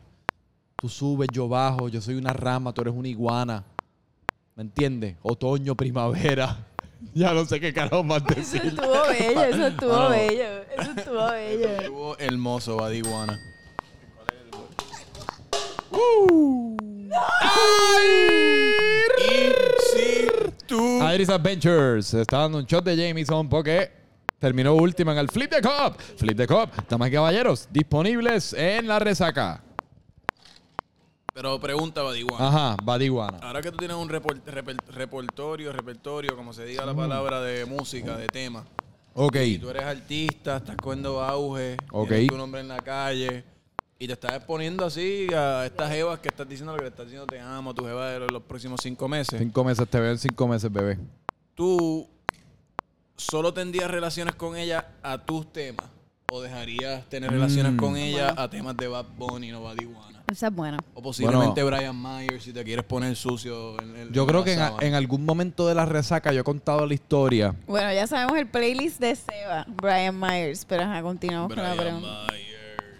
Tú 0.76 0.90
subes, 0.90 1.28
yo 1.32 1.48
bajo, 1.48 1.88
yo 1.88 2.02
soy 2.02 2.16
una 2.16 2.34
rama, 2.34 2.74
tú 2.74 2.82
eres 2.82 2.92
una 2.92 3.08
iguana. 3.08 3.64
¿Me 4.54 4.64
entiendes? 4.64 5.16
Otoño, 5.22 5.74
primavera. 5.74 6.66
Ya 7.14 7.32
no 7.32 7.46
sé 7.46 7.58
qué 7.58 7.72
carajo 7.72 8.04
más 8.04 8.22
Eso 8.26 8.34
decir. 8.34 8.62
estuvo 8.66 8.92
bello, 9.08 9.44
eso 9.44 9.66
estuvo 9.68 9.94
Ah, 9.94 10.02
no. 10.04 10.10
bello. 10.10 10.62
Eso 10.78 10.90
estuvo 10.94 11.30
bello. 11.30 11.68
Estuvo 11.68 12.18
hermoso, 12.18 12.76
Badiguana. 12.76 13.38
Y 15.92 16.79
tú... 20.66 21.02
Iris 21.12 21.28
Adventures 21.28 22.06
se 22.06 22.20
está 22.22 22.38
dando 22.38 22.58
un 22.58 22.64
shot 22.64 22.84
de 22.84 22.96
Jameson 22.96 23.48
porque 23.48 23.90
terminó 24.38 24.74
última 24.74 25.12
en 25.12 25.18
el 25.18 25.28
Flip 25.28 25.50
the 25.50 25.60
Cup. 25.60 25.96
Flip 26.16 26.36
the 26.36 26.46
Cup, 26.46 26.70
damas 26.88 27.08
y 27.08 27.12
caballeros, 27.12 27.68
disponibles 27.70 28.52
en 28.52 28.86
la 28.88 28.98
resaca. 28.98 29.62
Pero 31.32 31.60
pregunta, 31.60 32.02
Badiguana. 32.02 32.48
Ajá, 32.48 32.76
Badiguana. 32.82 33.38
Ahora 33.42 33.62
que 33.62 33.70
tú 33.70 33.76
tienes 33.78 33.96
un 33.96 34.08
report- 34.08 34.42
repel- 34.46 34.80
repertorio, 34.88 35.72
repertorio, 35.72 36.36
como 36.36 36.52
se 36.52 36.64
diga 36.64 36.84
la 36.84 36.94
palabra 36.94 37.40
de 37.40 37.64
música, 37.66 38.16
de 38.16 38.26
tema, 38.26 38.64
Ok. 39.14 39.36
y 39.36 39.58
tú 39.58 39.70
eres 39.70 39.84
artista, 39.84 40.56
estás 40.58 40.76
cogiendo 40.76 41.22
auge, 41.22 41.76
Ok. 41.92 42.08
tienes 42.08 42.26
tu 42.28 42.36
nombre 42.36 42.60
en 42.60 42.68
la 42.68 42.78
calle, 42.80 43.44
y 44.02 44.06
te 44.06 44.14
estás 44.14 44.32
exponiendo 44.32 44.86
así 44.86 45.26
a 45.34 45.66
estas 45.66 45.90
jevas 45.90 46.18
que 46.20 46.28
estás 46.28 46.48
diciendo 46.48 46.72
lo 46.72 46.78
que 46.78 46.84
le 46.84 46.88
estás 46.88 47.04
diciendo, 47.04 47.26
te 47.26 47.38
amo, 47.38 47.74
tu 47.74 47.84
jeva 47.84 48.08
de 48.08 48.20
los 48.20 48.42
próximos 48.44 48.80
cinco 48.82 49.06
meses. 49.08 49.38
Cinco 49.38 49.62
meses, 49.62 49.86
te 49.86 50.00
veo 50.00 50.10
en 50.10 50.18
cinco 50.18 50.48
meses, 50.48 50.72
bebé. 50.72 50.98
¿Tú 51.54 52.08
solo 53.14 53.52
tendrías 53.52 53.90
relaciones 53.90 54.34
con 54.36 54.56
ella 54.56 54.88
a 55.02 55.18
tus 55.18 55.52
temas? 55.52 55.84
¿O 56.32 56.40
dejarías 56.40 57.04
tener 57.10 57.30
relaciones 57.30 57.72
Mm. 57.72 57.76
con 57.76 57.96
ella 57.98 58.34
a 58.38 58.48
temas 58.48 58.74
de 58.78 58.88
Bad 58.88 59.04
Bunny 59.18 59.52
o 59.52 59.62
Bad 59.62 59.78
Iguana? 59.78 60.22
Esa 60.32 60.46
es 60.46 60.54
buena. 60.54 60.78
O 60.94 61.02
posiblemente 61.02 61.62
Brian 61.62 62.00
Myers 62.00 62.44
si 62.44 62.54
te 62.54 62.64
quieres 62.64 62.84
poner 62.86 63.14
sucio 63.16 63.78
en 63.82 63.96
el 63.96 64.12
Yo 64.12 64.26
creo 64.26 64.44
que 64.44 64.54
en, 64.54 64.94
algún 64.94 65.26
momento 65.26 65.66
de 65.66 65.74
la 65.74 65.84
resaca 65.84 66.32
yo 66.32 66.40
he 66.40 66.44
contado 66.44 66.86
la 66.86 66.94
historia. 66.94 67.54
Bueno, 67.66 67.92
ya 67.92 68.06
sabemos 68.06 68.38
el 68.38 68.46
playlist 68.46 68.98
de 69.00 69.14
Seba, 69.16 69.66
Brian 69.68 70.18
Myers, 70.18 70.64
pero 70.64 70.84
ajá, 70.84 71.02
continuamos 71.02 71.52
con 71.52 71.62
la 71.62 71.74
Brian 71.74 72.00
pregunta. 72.00 72.29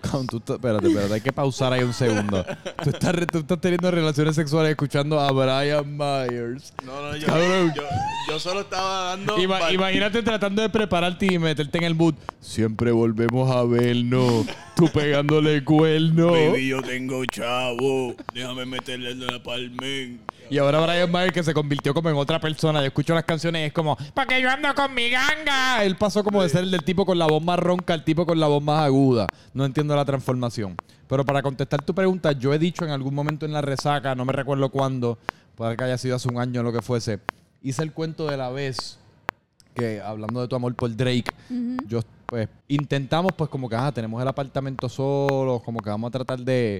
Cabrón, 0.01 0.27
tú 0.27 0.43
espérate, 0.53 0.89
espérate, 0.89 1.15
hay 1.15 1.21
que 1.21 1.33
pausar 1.33 1.73
ahí 1.73 1.83
un 1.83 1.93
segundo. 1.93 2.45
Tú 2.83 2.91
estás, 2.91 3.15
tú 3.31 3.39
estás 3.39 3.61
teniendo 3.61 3.91
relaciones 3.91 4.35
sexuales 4.35 4.71
escuchando 4.71 5.21
a 5.21 5.31
Brian 5.31 5.97
Myers. 5.97 6.73
No, 6.85 7.03
no, 7.11 7.17
yo, 7.17 7.27
yo, 7.75 7.83
yo 8.29 8.39
solo 8.41 8.61
estaba 8.61 9.17
dando... 9.17 9.37
Ima- 9.39 9.73
imagínate 9.73 10.23
tratando 10.23 10.63
de 10.63 10.69
prepararte 10.69 11.27
y 11.33 11.39
meterte 11.39 11.79
en 11.79 11.85
el 11.85 11.95
mood. 11.95 12.15
Siempre 12.41 12.91
volvemos 12.93 13.51
a 13.51 13.63
vernos. 13.65 14.47
Tú 14.75 14.89
pegándole 14.89 15.63
cuerno. 15.63 16.33
Baby, 16.33 16.69
yo 16.69 16.81
tengo 16.83 17.25
chavo. 17.27 18.15
Déjame 18.33 18.65
meterle 18.65 19.11
en 19.11 19.27
la 19.27 19.43
palmen. 19.43 20.21
Y 20.49 20.59
ahora 20.59 20.81
Brian 20.81 21.13
Myers 21.13 21.33
que 21.33 21.45
se 21.45 21.55
convirtió 21.55 21.95
como 21.95 22.09
en 22.11 22.17
otra 22.17 22.41
persona. 22.41 22.81
Yo 22.81 22.87
escucho 22.87 23.15
las 23.15 23.25
canciones 23.25 23.63
y 23.63 23.65
es 23.67 23.73
como, 23.73 23.97
porque 24.15 24.41
yo 24.41 24.51
ando 24.51 24.75
con 24.75 24.93
mi 24.95 25.09
ganga. 25.11 25.85
Él 25.85 25.97
pasó 25.97 26.25
como 26.25 26.43
de 26.43 26.49
ser 26.49 26.65
el 26.65 26.71
del 26.73 26.83
tipo 26.83 27.07
con 27.07 27.19
la 27.19 27.27
voz 27.27 27.43
más 27.43 27.59
ronca 27.59 27.93
al 27.95 28.03
tipo 28.05 28.27
con 28.27 28.41
la 28.41 28.49
voz 28.49 28.63
más 28.63 28.83
aguda. 28.85 29.27
No 29.55 29.65
entiendo 29.65 29.90
la 29.97 30.05
transformación. 30.05 30.77
Pero 31.09 31.25
para 31.25 31.43
contestar 31.43 31.83
tu 31.83 31.95
pregunta, 31.95 32.33
yo 32.33 32.55
he 32.55 32.59
dicho 32.59 32.85
en 32.85 32.91
algún 32.91 33.15
momento 33.15 33.47
en 33.47 33.53
la 33.53 33.61
resaca, 33.61 34.15
no 34.15 34.25
me 34.25 34.33
recuerdo 34.33 34.69
cuándo, 34.71 35.19
puede 35.55 35.77
que 35.77 35.85
haya 35.85 35.99
sido 35.99 36.17
hace 36.17 36.29
un 36.29 36.39
año 36.39 36.61
o 36.61 36.65
lo 36.65 36.73
que 36.73 36.83
fuese, 36.83 37.21
hice 37.63 37.83
el 37.83 37.93
cuento 37.93 38.27
de 38.27 38.37
la 38.37 38.51
vez 38.51 38.99
que 39.75 40.01
hablando 40.01 40.41
de 40.41 40.49
tu 40.49 40.57
amor 40.57 40.75
por 40.75 40.95
Drake, 40.95 41.33
yo 41.87 42.01
pues 42.27 42.49
intentamos 42.69 43.33
pues 43.37 43.51
como 43.51 43.69
que 43.69 43.77
ajá, 43.77 43.93
tenemos 43.93 44.21
el 44.21 44.29
apartamento 44.29 44.89
solo, 44.89 45.61
como 45.65 45.81
que 45.81 45.91
vamos 45.91 46.09
a 46.09 46.11
tratar 46.11 46.41
de 46.41 46.79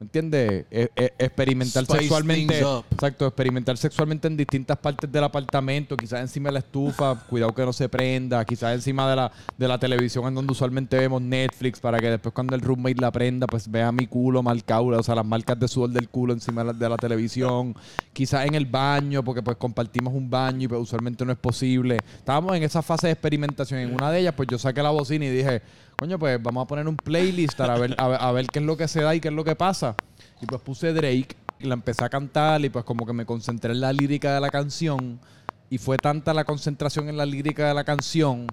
¿entiendes? 0.00 0.64
E- 0.70 0.90
e- 0.96 1.12
experimentar 1.18 1.84
Spice 1.84 2.00
sexualmente. 2.00 2.60
Exacto, 2.90 3.26
experimentar 3.26 3.76
sexualmente 3.76 4.28
en 4.28 4.36
distintas 4.36 4.78
partes 4.78 5.10
del 5.10 5.24
apartamento, 5.24 5.96
quizás 5.96 6.20
encima 6.20 6.48
de 6.48 6.54
la 6.54 6.58
estufa, 6.60 7.14
cuidado 7.28 7.54
que 7.54 7.64
no 7.64 7.72
se 7.72 7.88
prenda, 7.88 8.44
quizás 8.44 8.74
encima 8.74 9.08
de 9.08 9.16
la, 9.16 9.32
de 9.56 9.68
la 9.68 9.78
televisión 9.78 10.26
en 10.26 10.34
donde 10.34 10.52
usualmente 10.52 10.98
vemos 10.98 11.22
Netflix, 11.22 11.80
para 11.80 11.98
que 11.98 12.10
después 12.10 12.34
cuando 12.34 12.54
el 12.54 12.60
roommate 12.60 13.00
la 13.00 13.10
prenda, 13.10 13.46
pues 13.46 13.70
vea 13.70 13.92
mi 13.92 14.06
culo 14.06 14.42
marcado, 14.42 14.86
o 14.86 15.02
sea, 15.02 15.14
las 15.14 15.26
marcas 15.26 15.58
de 15.58 15.68
sudor 15.68 15.90
del 15.90 16.08
culo 16.08 16.32
encima 16.32 16.62
de 16.62 16.72
la, 16.72 16.78
de 16.78 16.88
la 16.88 16.96
televisión, 16.96 17.74
quizás 18.12 18.46
en 18.46 18.54
el 18.54 18.66
baño, 18.66 19.22
porque 19.22 19.42
pues 19.42 19.56
compartimos 19.56 20.14
un 20.14 20.28
baño 20.30 20.64
y 20.64 20.68
pues 20.68 20.80
usualmente 20.80 21.24
no 21.24 21.32
es 21.32 21.38
posible. 21.38 21.98
Estábamos 22.16 22.56
en 22.56 22.62
esa 22.62 22.82
fase 22.82 23.08
de 23.08 23.12
experimentación. 23.12 23.80
En 23.80 23.94
una 23.94 24.10
de 24.10 24.20
ellas, 24.20 24.34
pues 24.36 24.48
yo 24.50 24.58
saqué 24.58 24.82
la 24.82 24.90
bocina 24.90 25.24
y 25.24 25.30
dije, 25.30 25.62
coño, 26.00 26.18
pues 26.18 26.42
vamos 26.42 26.64
a 26.64 26.66
poner 26.66 26.88
un 26.88 26.96
playlist 26.96 27.58
para 27.58 27.78
ver, 27.78 27.94
a, 27.98 28.32
ver, 28.32 28.46
qué 28.46 28.58
es 28.58 28.64
lo 28.64 28.74
que 28.74 28.88
se 28.88 29.02
da 29.02 29.14
y 29.14 29.20
qué 29.20 29.28
es 29.28 29.34
lo 29.34 29.44
que 29.44 29.54
pasa. 29.54 29.94
Y 30.40 30.46
pues 30.46 30.62
puse 30.62 30.94
Drake 30.94 31.36
y 31.58 31.66
la 31.66 31.74
empecé 31.74 32.02
a 32.02 32.08
cantar 32.08 32.64
y 32.64 32.70
pues 32.70 32.86
como 32.86 33.04
que 33.04 33.12
me 33.12 33.26
concentré 33.26 33.72
en 33.72 33.82
la 33.82 33.92
lírica 33.92 34.32
de 34.32 34.40
la 34.40 34.48
canción 34.48 35.20
y 35.68 35.76
fue 35.76 35.98
tanta 35.98 36.32
la 36.32 36.44
concentración 36.44 37.10
en 37.10 37.18
la 37.18 37.26
lírica 37.26 37.68
de 37.68 37.74
la 37.74 37.84
canción 37.84 38.46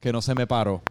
que 0.00 0.14
no 0.14 0.22
se 0.22 0.34
me 0.34 0.46
paró. 0.46 0.82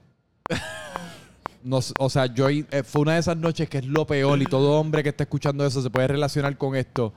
No 1.63 1.79
o 1.99 2.09
sea, 2.09 2.27
yo 2.27 2.47
eh, 2.47 2.63
fue 2.85 3.01
una 3.01 3.15
de 3.15 3.19
esas 3.19 3.35
noches 3.35 3.67
que 3.67 3.79
es 3.79 3.85
lo 3.85 4.05
peor 4.07 4.39
y 4.41 4.45
todo 4.45 4.79
hombre 4.79 5.03
que 5.03 5.09
está 5.09 5.23
escuchando 5.23 5.65
eso 5.65 5.81
se 5.81 5.89
puede 5.89 6.07
relacionar 6.07 6.57
con 6.57 6.75
esto. 6.75 7.11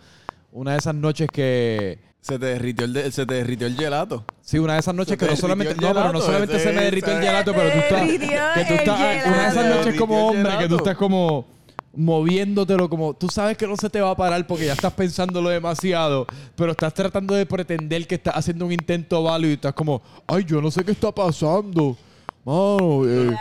Una 0.50 0.72
de 0.72 0.78
esas 0.78 0.94
noches 0.94 1.28
que 1.30 1.99
Se 2.20 2.38
te 2.38 2.46
derritió 2.46 2.84
el, 2.84 2.92
de- 2.92 3.10
se 3.12 3.24
te 3.24 3.34
derritió 3.34 3.66
el 3.66 3.76
gelato. 3.76 4.24
Sí, 4.42 4.58
una 4.58 4.74
de 4.74 4.80
esas 4.80 4.94
noches 4.94 5.12
Se 5.12 5.16
que 5.18 5.26
no 5.26 5.36
solamente, 5.36 5.74
no, 5.74 5.94
pero 5.94 6.12
no 6.12 6.20
solamente 6.20 6.56
ese- 6.56 6.64
se 6.64 6.72
me 6.72 6.82
derritió 6.84 7.16
el 7.16 7.22
gelato, 7.24 7.52
pero 7.54 7.70
tú 7.72 7.78
estás, 7.78 8.08
que 8.08 8.64
tú 8.66 8.74
estás, 8.74 9.26
una 9.26 9.42
de 9.42 9.48
esas 9.48 9.66
noches 9.76 9.94
como 9.98 10.26
hombre 10.28 10.58
que 10.58 10.68
tú 10.68 10.76
estás 10.76 10.96
como 10.96 11.46
moviéndotelo 11.92 12.88
como, 12.88 13.14
tú 13.14 13.28
sabes 13.28 13.56
que 13.56 13.66
no 13.66 13.76
se 13.76 13.90
te 13.90 14.00
va 14.00 14.10
a 14.10 14.16
parar 14.16 14.46
porque 14.46 14.66
ya 14.66 14.74
estás 14.74 14.92
pensándolo 14.92 15.48
demasiado, 15.48 16.26
pero 16.54 16.72
estás 16.72 16.94
tratando 16.94 17.34
de 17.34 17.46
pretender 17.46 18.06
que 18.06 18.14
estás 18.16 18.34
haciendo 18.36 18.66
un 18.66 18.72
intento 18.72 19.22
válido 19.22 19.50
y 19.50 19.54
estás 19.54 19.72
como, 19.74 20.00
ay, 20.26 20.44
yo 20.44 20.60
no 20.62 20.70
sé 20.70 20.84
qué 20.84 20.92
está 20.92 21.10
pasando, 21.12 21.96
mano, 22.44 23.02
eh, 23.06 23.36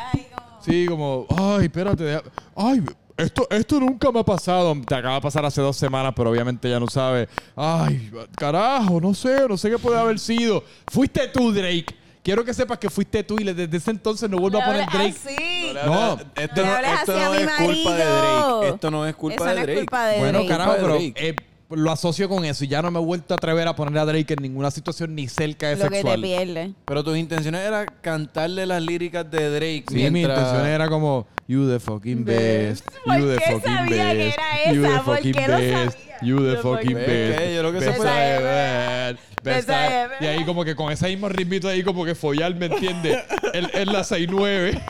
Sí, 0.65 0.85
como, 0.87 1.25
ay, 1.37 1.65
espérate, 1.65 2.03
deja- 2.03 2.23
ay, 2.55 2.81
esto, 3.19 3.47
esto 3.49 3.79
nunca 3.79 4.11
me 4.11 4.19
ha 4.19 4.23
pasado. 4.23 4.75
Te 4.85 4.95
acaba 4.95 5.15
de 5.15 5.21
pasar 5.21 5.45
hace 5.45 5.61
dos 5.61 5.77
semanas, 5.77 6.13
pero 6.15 6.31
obviamente 6.31 6.69
ya 6.69 6.79
no 6.79 6.87
sabes. 6.87 7.27
Ay, 7.55 8.11
carajo, 8.35 8.99
no 8.99 9.13
sé, 9.13 9.47
no 9.47 9.57
sé 9.57 9.69
qué 9.69 9.77
puede 9.77 9.99
haber 9.99 10.19
sido. 10.19 10.63
Fuiste 10.91 11.27
tú, 11.27 11.51
Drake. 11.51 11.85
Quiero 12.21 12.43
que 12.43 12.53
sepas 12.53 12.77
que 12.77 12.89
fuiste 12.89 13.23
tú 13.23 13.37
y 13.39 13.45
desde 13.45 13.77
ese 13.77 13.91
entonces 13.91 14.29
no 14.29 14.37
vuelvo 14.37 14.61
a 14.61 14.65
poner 14.65 14.85
Drake. 14.89 15.15
así. 15.25 15.73
No, 15.85 16.13
esto 16.35 16.61
le 16.61 16.67
no, 16.67 16.77
esto 16.77 17.11
así 17.13 17.21
a 17.21 17.25
no 17.25 17.31
mi 17.31 17.37
es 17.37 17.51
culpa 17.51 17.95
de. 17.95 18.03
Drake. 18.05 18.67
Esto 18.75 18.91
no 18.91 19.07
es 19.07 19.15
culpa 19.15 19.35
Eso 19.35 19.45
de 19.45 19.53
no 19.53 19.59
es 19.59 19.65
Drake. 19.65 19.79
culpa 19.79 20.05
de 20.07 20.19
Bueno, 20.19 20.31
Drake. 20.39 20.47
carajo, 20.49 20.71
Culpa 20.71 20.81
de 20.81 20.87
pero 20.93 20.99
Drake. 21.13 21.27
eh, 21.29 21.35
lo 21.71 21.91
asocio 21.91 22.27
con 22.27 22.45
eso 22.45 22.63
y 22.63 22.67
ya 22.67 22.81
no 22.81 22.89
me 22.91 22.99
he 22.99 23.03
vuelto 23.03 23.33
a 23.33 23.37
atrever 23.37 23.67
a 23.67 23.75
poner 23.75 23.97
a 23.99 24.05
Drake 24.05 24.33
en 24.33 24.41
ninguna 24.41 24.71
situación 24.71 25.13
ni 25.15 25.27
cerca 25.27 25.69
de 25.69 25.75
Lo 25.75 25.83
que 25.83 25.89
te 25.89 25.95
sexual. 25.97 26.21
pierde. 26.21 26.73
Pero 26.85 27.03
tus 27.03 27.17
intenciones 27.17 27.61
era 27.61 27.85
cantarle 27.85 28.65
las 28.65 28.81
líricas 28.81 29.29
de 29.29 29.49
Drake. 29.51 29.85
Sí, 29.89 30.09
mi 30.09 30.21
intención 30.21 30.65
era 30.65 30.87
como 30.89 31.27
You 31.47 31.67
the 31.69 31.79
fucking 31.79 32.25
best. 32.25 32.87
¿Por 33.05 33.19
You 33.19 33.27
the 33.27 33.37
qué 33.37 33.51
fucking 33.53 33.75
sabía 33.75 34.11
que 34.11 34.17
best. 34.17 34.37
You 34.73 34.81
the 34.81 34.89
¿Por 34.89 35.15
fucking 35.15 35.33
best. 35.33 35.97
You 36.21 36.37
the 36.39 36.55
Yo, 36.55 36.61
¿por 36.61 36.79
fucking 36.79 36.95
best. 36.95 37.55
Yo 37.55 37.63
lo 37.63 37.71
que 37.71 37.79
sé 37.79 37.85
Best 37.85 37.97
fue- 37.97 39.15
es 39.53 39.67
es 39.69 40.21
Y 40.21 40.25
ahí 40.25 40.43
como 40.45 40.65
que 40.65 40.75
con 40.75 40.91
ese 40.91 41.07
mismo 41.07 41.29
ritmito 41.29 41.67
ahí 41.69 41.81
como 41.83 42.03
que 42.03 42.13
follar, 42.15 42.53
¿me 42.55 42.65
entiendes? 42.65 43.19
En, 43.53 43.67
en 43.73 43.93
la 43.93 44.03
6-9. 44.03 44.81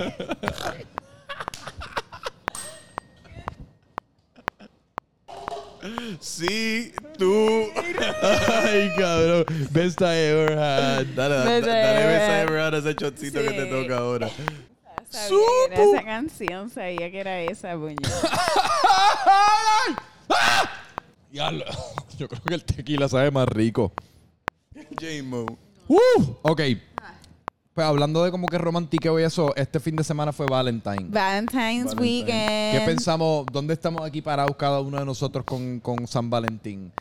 Sí, 6.19 6.93
tú. 7.17 7.67
Ay, 8.21 8.91
cabrón. 8.97 9.45
Best 9.71 10.01
I 10.01 10.05
ever 10.05 10.57
had. 10.57 11.05
Dale, 11.15 11.35
dale, 11.35 11.51
Best 11.61 11.67
I 11.67 11.71
dale, 11.71 12.01
ever 12.03 12.19
had. 12.21 12.41
ever 12.41 12.59
had 12.59 12.73
ese 12.75 12.93
shotcito 12.95 13.41
que 13.41 13.51
te 13.51 13.65
toca 13.65 13.97
ahora. 13.97 14.29
Sabía 15.09 15.39
que 15.69 15.73
era 15.73 15.83
esa 15.83 16.03
canción, 16.05 16.69
sabía 16.69 17.11
que 17.11 17.19
era 17.19 17.41
esa, 17.41 17.75
puño. 17.75 17.95
Diablo. 21.31 21.65
Yo 22.17 22.27
creo 22.27 22.41
que 22.43 22.53
el 22.53 22.63
tequila 22.63 23.07
sabe 23.07 23.31
más 23.31 23.47
rico. 23.47 23.91
J-Mo. 24.99 25.45
Uh, 25.87 26.35
ok. 26.43 26.61
Pues 27.73 27.85
hablando 27.87 28.23
de 28.23 28.31
como 28.31 28.47
que 28.47 28.57
romantiqueo 28.57 29.19
y 29.19 29.23
eso, 29.23 29.55
este 29.55 29.79
fin 29.79 29.95
de 29.95 30.03
semana 30.03 30.33
fue 30.33 30.45
Valentine. 30.47 31.05
Valentine's 31.09 31.95
Valentine. 31.95 32.01
Weekend. 32.01 32.77
¿Qué 32.79 32.83
pensamos? 32.85 33.45
¿Dónde 33.51 33.73
estamos 33.73 34.01
aquí 34.03 34.21
parados 34.21 34.55
cada 34.57 34.81
uno 34.81 34.97
de 34.99 35.05
nosotros 35.05 35.45
con, 35.45 35.79
con 35.79 36.05
San 36.07 36.29
Valentín? 36.29 36.91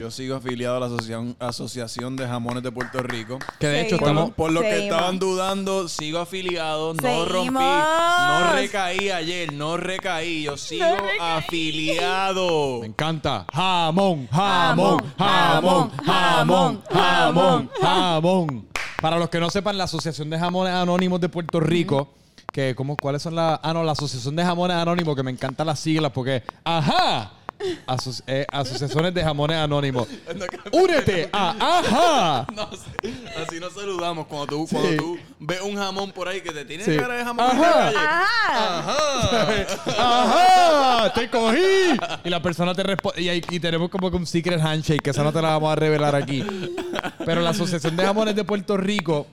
Yo 0.00 0.10
sigo 0.10 0.36
afiliado 0.36 0.76
a 0.76 0.80
la 0.80 0.86
asociación, 0.86 1.36
asociación 1.40 2.16
de 2.16 2.26
Jamones 2.26 2.62
de 2.62 2.70
Puerto 2.70 3.02
Rico. 3.02 3.38
Que 3.58 3.66
de 3.66 3.80
hecho 3.82 3.96
Seguimos. 3.96 4.08
Estamos... 4.12 4.30
por 4.34 4.52
lo 4.52 4.60
que 4.62 4.70
Seguimos. 4.70 4.94
estaban 4.96 5.18
dudando, 5.18 5.88
sigo 5.88 6.18
afiliado, 6.20 6.94
no 6.94 7.02
Seguimos. 7.02 7.28
rompí, 7.28 7.52
no 7.64 8.52
recaí 8.54 9.10
ayer, 9.10 9.52
no 9.52 9.76
recaí, 9.76 10.44
yo 10.44 10.56
sigo 10.56 10.86
recaí. 10.86 11.18
afiliado. 11.20 12.80
Me 12.80 12.86
encanta. 12.86 13.44
Jamón, 13.52 14.26
Jamón, 14.28 14.98
jamón, 15.18 15.90
jamón, 16.06 16.82
jamón, 16.90 17.70
jamón. 17.82 18.66
Para 19.00 19.18
los 19.18 19.30
que 19.30 19.40
no 19.40 19.48
sepan, 19.48 19.78
la 19.78 19.84
Asociación 19.84 20.28
de 20.28 20.38
Jamones 20.38 20.74
Anónimos 20.74 21.20
de 21.20 21.30
Puerto 21.30 21.58
Rico, 21.58 22.10
que 22.52 22.74
como, 22.74 22.96
¿cuáles 22.96 23.22
son 23.22 23.34
las...? 23.34 23.58
Ah, 23.62 23.72
no, 23.72 23.82
la 23.82 23.92
Asociación 23.92 24.36
de 24.36 24.44
Jamones 24.44 24.76
Anónimos, 24.76 25.16
que 25.16 25.22
me 25.22 25.30
encantan 25.30 25.66
las 25.66 25.80
siglas 25.80 26.12
porque... 26.12 26.42
¡Ajá! 26.64 27.32
Aso- 27.86 28.22
eh, 28.26 28.46
asociaciones 28.50 29.12
de 29.14 29.22
Jamones 29.22 29.56
Anónimos. 29.58 30.08
¡Únete 30.72 31.28
a 31.32 31.78
¡Ajá! 31.78 32.46
No 32.54 32.70
sé, 32.72 33.14
así 33.46 33.60
nos 33.60 33.72
saludamos 33.74 34.26
cuando 34.26 34.46
tú, 34.46 34.66
cuando 34.70 34.96
tú 34.96 35.18
ves 35.40 35.60
un 35.62 35.76
jamón 35.76 36.12
por 36.12 36.28
ahí 36.28 36.40
que 36.40 36.50
te 36.52 36.64
tiene 36.64 36.84
Sí. 36.84 36.96
cara 36.96 37.14
de 37.16 37.24
jamón. 37.24 37.46
Ajá. 37.46 37.88
en 37.88 37.94
la 37.94 39.46
calle. 39.46 39.66
¡Ajá! 39.98 41.12
¡Te 41.12 41.30
cogí! 41.30 41.98
Y 42.24 42.30
la 42.30 42.42
persona 42.42 42.74
te 42.74 42.82
responde. 42.82 43.22
Y, 43.50 43.60
tenemos 43.60 43.90
como 43.90 44.10
que 44.10 44.16
un 44.16 44.26
secret 44.26 44.60
handshake, 44.60 45.02
que 45.02 45.10
esa 45.10 45.22
no 45.22 45.32
te 45.32 45.40
la 45.42 45.48
vamos 45.50 45.72
a 45.72 45.76
revelar 45.76 46.14
aquí. 46.14 46.44
Pero 47.24 47.40
la 47.40 47.50
Asociación 47.50 47.96
de 47.96 48.04
Jamones 48.04 48.34
de 48.34 48.44
Puerto 48.44 48.76
Rico, 48.76 49.26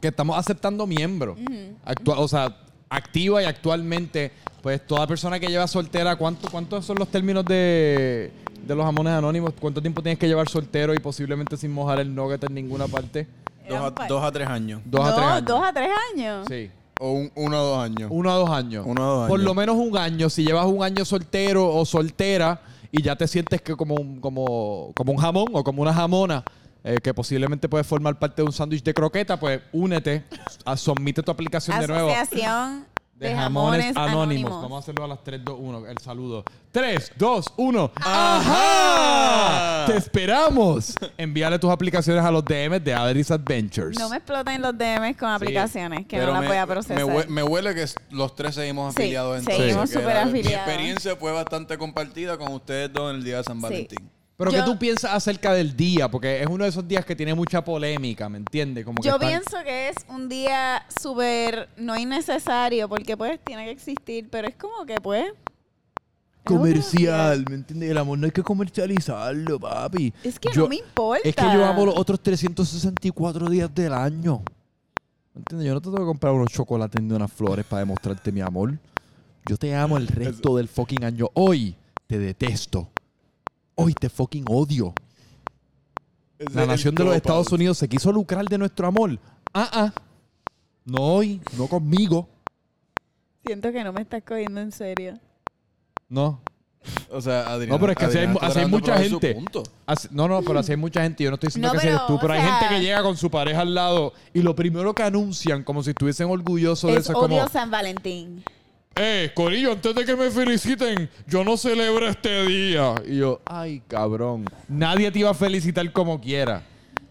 que 0.00 0.08
estamos 0.08 0.38
aceptando 0.38 0.86
miembros. 0.86 1.38
Actua- 1.84 2.18
o 2.18 2.28
sea, 2.28 2.56
activa 2.90 3.42
y 3.42 3.46
actualmente, 3.46 4.32
pues 4.62 4.86
toda 4.86 5.06
persona 5.06 5.38
que 5.38 5.46
lleva 5.46 5.66
soltera, 5.66 6.16
¿cuánto, 6.16 6.50
¿cuántos 6.50 6.84
son 6.84 6.96
los 6.98 7.08
términos 7.08 7.44
de, 7.44 8.32
de 8.66 8.74
los 8.74 8.84
jamones 8.84 9.12
anónimos? 9.12 9.52
¿Cuánto 9.60 9.80
tiempo 9.80 10.02
tienes 10.02 10.18
que 10.18 10.26
llevar 10.26 10.48
soltero 10.48 10.94
y 10.94 10.98
posiblemente 10.98 11.56
sin 11.56 11.72
mojar 11.72 12.00
el 12.00 12.14
nugget 12.14 12.42
en 12.44 12.54
ninguna 12.54 12.88
parte? 12.88 13.26
Dos, 13.68 13.92
a, 13.96 14.06
dos 14.06 14.24
a 14.24 14.32
tres 14.32 14.48
años. 14.48 14.80
Dos 14.84 15.06
a 15.06 15.14
tres 15.14 15.26
años. 15.26 15.44
dos 15.44 15.62
a 15.62 15.72
tres 15.72 15.90
años. 16.12 16.46
Sí. 16.48 16.70
O 17.00 17.12
un, 17.12 17.30
uno 17.36 17.56
a 17.56 17.60
dos 17.60 17.78
años. 17.78 18.10
Uno 18.12 18.30
a 18.30 18.34
dos 18.34 18.50
años. 18.50 18.84
Uno 18.86 19.02
a 19.02 19.06
dos 19.06 19.28
Por 19.28 19.38
años. 19.38 19.44
lo 19.46 19.54
menos 19.54 19.76
un 19.76 19.96
año. 19.96 20.28
Si 20.30 20.44
llevas 20.44 20.66
un 20.66 20.82
año 20.82 21.04
soltero 21.04 21.68
o 21.72 21.84
soltera 21.84 22.60
y 22.90 23.02
ya 23.02 23.14
te 23.14 23.28
sientes 23.28 23.60
que 23.62 23.76
como 23.76 23.94
un, 23.94 24.20
como, 24.20 24.92
como 24.96 25.12
un 25.12 25.18
jamón 25.18 25.46
o 25.52 25.62
como 25.62 25.82
una 25.82 25.92
jamona, 25.94 26.42
eh, 26.82 26.96
que 27.02 27.12
posiblemente 27.14 27.68
puedes 27.68 27.86
formar 27.86 28.18
parte 28.18 28.42
de 28.42 28.46
un 28.46 28.52
sándwich 28.52 28.82
de 28.82 28.94
croqueta, 28.94 29.38
pues 29.38 29.60
únete, 29.72 30.24
a, 30.64 30.76
submite 30.76 31.22
tu 31.22 31.30
aplicación 31.30 31.78
de 31.78 31.86
nuevo. 31.86 32.08
Asociación 32.08 32.86
De 33.18 33.34
jamones, 33.34 33.96
anónimos. 33.96 34.62
Vamos 34.62 34.76
a 34.76 34.78
hacerlo 34.78 35.04
a 35.04 35.08
las 35.08 35.24
3, 35.24 35.40
2, 35.44 35.56
1. 35.58 35.86
El 35.88 35.98
saludo. 35.98 36.44
3, 36.70 37.12
2, 37.16 37.46
1. 37.56 37.90
¡Ajá! 37.96 39.86
¡Te 39.86 39.96
esperamos! 39.96 40.94
Envíale 41.16 41.58
tus 41.58 41.70
aplicaciones 41.70 42.22
a 42.24 42.30
los 42.30 42.44
DMs 42.44 42.82
de 42.84 42.94
Adris 42.94 43.30
Adventures. 43.30 43.98
No 43.98 44.08
me 44.08 44.18
exploten 44.18 44.62
los 44.62 44.76
DMs 44.78 45.16
con 45.16 45.30
aplicaciones 45.30 46.06
que 46.06 46.16
Pero 46.16 46.26
no 46.28 46.32
las 46.34 46.42
me, 46.42 46.48
voy 46.48 46.56
a 46.58 46.66
me 46.66 46.72
procesar. 46.72 47.02
hue- 47.04 47.26
me 47.26 47.42
huele 47.42 47.74
que 47.74 47.86
los 48.10 48.34
tres 48.36 48.54
seguimos 48.54 48.94
Sí, 48.94 49.02
afiliados 49.02 49.38
entonces. 49.38 49.62
seguimos 49.64 49.90
que 49.90 49.96
súper 49.98 50.14
la- 50.14 50.22
afiliados. 50.22 50.48
Mi 50.50 50.54
experiencia 50.72 51.16
fue 51.16 51.32
bastante 51.32 51.76
compartida 51.78 52.38
con 52.38 52.52
ustedes 52.52 52.92
dos 52.92 53.10
en 53.10 53.16
el 53.16 53.24
día 53.24 53.38
de 53.38 53.44
San 53.44 53.56
Sí. 53.56 53.62
Valentín. 53.62 54.10
Pero 54.38 54.52
Yo- 54.52 54.58
¿qué 54.58 54.70
tú 54.70 54.78
piensas 54.78 55.12
acerca 55.12 55.52
del 55.52 55.76
día? 55.76 56.08
Porque 56.08 56.40
es 56.40 56.46
uno 56.46 56.62
de 56.62 56.70
esos 56.70 56.86
días 56.86 57.04
que 57.04 57.16
tiene 57.16 57.34
mucha 57.34 57.64
polémica, 57.64 58.28
¿me 58.28 58.38
entiendes? 58.38 58.84
Como 58.84 59.02
que 59.02 59.08
Yo 59.08 59.14
están- 59.16 59.28
pienso 59.28 59.56
que 59.64 59.88
es 59.88 59.96
un 60.08 60.28
día 60.28 60.86
súper 61.02 61.68
no 61.76 61.96
innecesario 61.98 62.88
porque 62.88 63.16
pues 63.16 63.40
tiene 63.44 63.64
que 63.64 63.72
existir, 63.72 64.28
pero 64.30 64.46
es 64.46 64.54
como 64.54 64.86
que 64.86 64.94
pues... 65.02 65.24
comercial, 66.44 67.44
¿me 67.50 67.56
entiendes? 67.56 67.90
El 67.90 67.98
amor 67.98 68.16
no 68.18 68.26
hay 68.26 68.30
que 68.30 68.42
comercializarlo, 68.44 69.58
papi. 69.58 70.14
Es 70.22 70.38
que 70.38 70.50
Yo- 70.54 70.62
no 70.62 70.68
me 70.68 70.76
importa. 70.76 71.28
Es 71.28 71.34
que 71.34 71.42
yo 71.42 71.64
amo 71.64 71.84
los 71.86 71.98
otros 71.98 72.22
364 72.22 73.50
días 73.50 73.74
del 73.74 73.92
año. 73.92 74.42
¿Me 75.34 75.40
entiendes? 75.40 75.66
Yo 75.66 75.74
no 75.74 75.80
te 75.80 75.86
tengo 75.86 75.98
que 75.98 76.04
comprar 76.04 76.32
unos 76.32 76.48
chocolates 76.52 77.02
ni 77.02 77.12
unas 77.12 77.32
flores 77.32 77.64
para 77.66 77.80
demostrarte 77.80 78.30
mi 78.30 78.40
amor. 78.40 78.78
Yo 79.46 79.56
te 79.56 79.74
amo 79.74 79.96
el 79.98 80.06
resto 80.06 80.56
del 80.56 80.68
fucking 80.68 81.04
año. 81.04 81.28
Hoy 81.34 81.74
te 82.06 82.18
detesto. 82.20 82.88
Hoy 83.80 83.94
te 83.94 84.08
fucking 84.08 84.44
odio. 84.48 84.92
La 86.52 86.66
nación 86.66 86.96
de 86.96 87.04
los 87.04 87.14
Estados 87.14 87.52
Unidos 87.52 87.78
se 87.78 87.88
quiso 87.88 88.10
lucrar 88.10 88.44
de 88.44 88.58
nuestro 88.58 88.88
amor. 88.88 89.18
Ah, 89.54 89.70
ah. 89.72 89.92
No 90.84 90.98
hoy, 91.00 91.40
no 91.56 91.68
conmigo. 91.68 92.28
Siento 93.46 93.70
que 93.70 93.84
no 93.84 93.92
me 93.92 94.00
estás 94.02 94.24
cogiendo 94.26 94.60
en 94.60 94.72
serio. 94.72 95.14
No. 96.08 96.40
O 97.10 97.20
sea, 97.20 97.52
Adrián. 97.52 97.70
No, 97.70 97.78
pero 97.78 97.92
es 97.92 97.98
que 97.98 98.04
así 98.06 98.18
hay, 98.18 98.34
así 98.40 98.58
de 98.60 98.66
mucha 98.66 98.98
gente. 98.98 99.36
Así- 99.86 100.08
no, 100.10 100.26
no, 100.26 100.42
pero 100.42 100.58
así 100.58 100.72
hay 100.72 100.76
mucha 100.76 101.02
gente. 101.02 101.22
Yo 101.22 101.30
no 101.30 101.34
estoy 101.34 101.46
diciendo 101.48 101.68
No, 101.68 101.74
que 101.74 101.80
seas 101.80 102.04
tú, 102.08 102.18
pero 102.20 102.32
hay 102.32 102.40
sea- 102.40 102.58
gente 102.58 102.74
que 102.74 102.80
llega 102.80 103.02
con 103.04 103.16
su 103.16 103.30
pareja 103.30 103.60
al 103.60 103.74
lado 103.76 104.12
y 104.34 104.42
lo 104.42 104.56
primero 104.56 104.92
que 104.92 105.04
anuncian, 105.04 105.62
como 105.62 105.84
si 105.84 105.90
estuviesen 105.90 106.28
orgullosos 106.28 106.90
de 106.90 106.96
Es 106.98 107.04
eso, 107.04 107.12
es 107.12 107.18
como... 107.18 107.36
odio 107.36 107.48
San 107.48 107.70
Valentín. 107.70 108.42
Eh, 109.00 109.30
Corillo, 109.34 109.72
antes 109.72 109.94
de 109.94 110.04
que 110.04 110.16
me 110.16 110.30
feliciten, 110.30 111.08
yo 111.26 111.44
no 111.44 111.56
celebro 111.56 112.08
este 112.08 112.44
día. 112.46 112.94
Y 113.06 113.18
yo, 113.18 113.40
ay, 113.46 113.82
cabrón. 113.86 114.44
Nadie 114.68 115.10
te 115.10 115.20
iba 115.20 115.30
a 115.30 115.34
felicitar 115.34 115.90
como 115.92 116.20
quiera. 116.20 116.62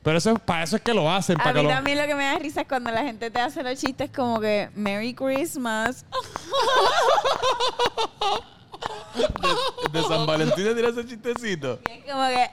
Pero 0.04 0.17
eso, 0.17 0.32
es- 0.32 0.39
para 0.39 0.63
eso 0.63 0.76
es 0.78 0.82
que 0.82 0.93
lo 0.93 1.12
hacen. 1.12 1.38
A 1.39 1.43
que 1.52 1.60
mí 1.60 1.63
lo... 1.63 1.69
también 1.69 1.97
lo 1.97 2.06
que 2.06 2.15
me 2.15 2.23
da 2.26 2.38
risa 2.39 2.62
es 2.62 2.67
cuando 2.67 2.91
la 2.91 3.04
gente 3.04 3.30
te 3.32 3.39
hace 3.39 3.63
los 3.63 3.80
chistes 3.80 4.10
como 4.15 4.39
que 4.39 4.69
Merry 4.76 5.13
Christmas. 5.13 6.06
De 9.92 10.02
San 10.04 10.26
Valentín 10.26 10.63
te 10.63 10.76
tiras 10.76 10.92
ese 10.98 11.08
chistecito. 11.08 11.80
Y 11.88 11.92
es 11.92 12.06
como 12.12 12.28
que 12.28 12.50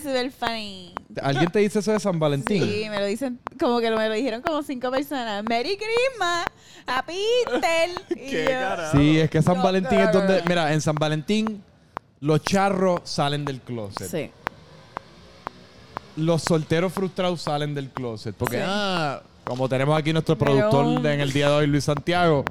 super 0.02 0.30
funny. 0.32 0.94
¿Alguien 1.22 1.50
te 1.50 1.58
dice 1.60 1.78
eso 1.78 1.92
de 1.92 2.00
San 2.00 2.18
Valentín? 2.18 2.62
Sí, 2.64 2.86
me 2.90 2.98
lo 2.98 3.06
dicen 3.06 3.38
como 3.58 3.80
que 3.80 3.90
me 3.90 4.08
lo 4.08 4.14
dijeron 4.14 4.42
como 4.42 4.62
cinco 4.62 4.90
personas. 4.90 5.44
Merry 5.48 5.76
Christmas, 5.76 6.44
Happy 6.86 7.18
Easter. 7.46 7.90
Sí, 8.92 9.18
es 9.20 9.30
que 9.30 9.42
San 9.42 9.56
No, 9.58 9.62
Valentín 9.62 9.98
es 10.00 10.12
donde... 10.12 10.42
Mira, 10.46 10.72
en 10.72 10.80
San 10.80 10.94
Valentín 10.96 11.62
los 12.20 12.42
charros 12.42 13.00
salen 13.04 13.44
del 13.44 13.60
closet. 13.60 14.08
Sí. 14.10 14.30
Los 16.16 16.42
solteros 16.42 16.92
frustrados 16.92 17.42
salen 17.42 17.74
del 17.74 17.90
closet. 17.90 18.34
Porque, 18.34 18.56
Sí. 18.56 18.62
ah, 18.66 19.22
como 19.44 19.68
tenemos 19.68 19.96
aquí 19.98 20.12
nuestro 20.12 20.36
productor 20.36 21.00
de- 21.00 21.14
en 21.14 21.20
el 21.20 21.32
día 21.32 21.48
de 21.48 21.54
hoy, 21.54 21.66
Luis 21.66 21.84
Santiago, 21.84 22.44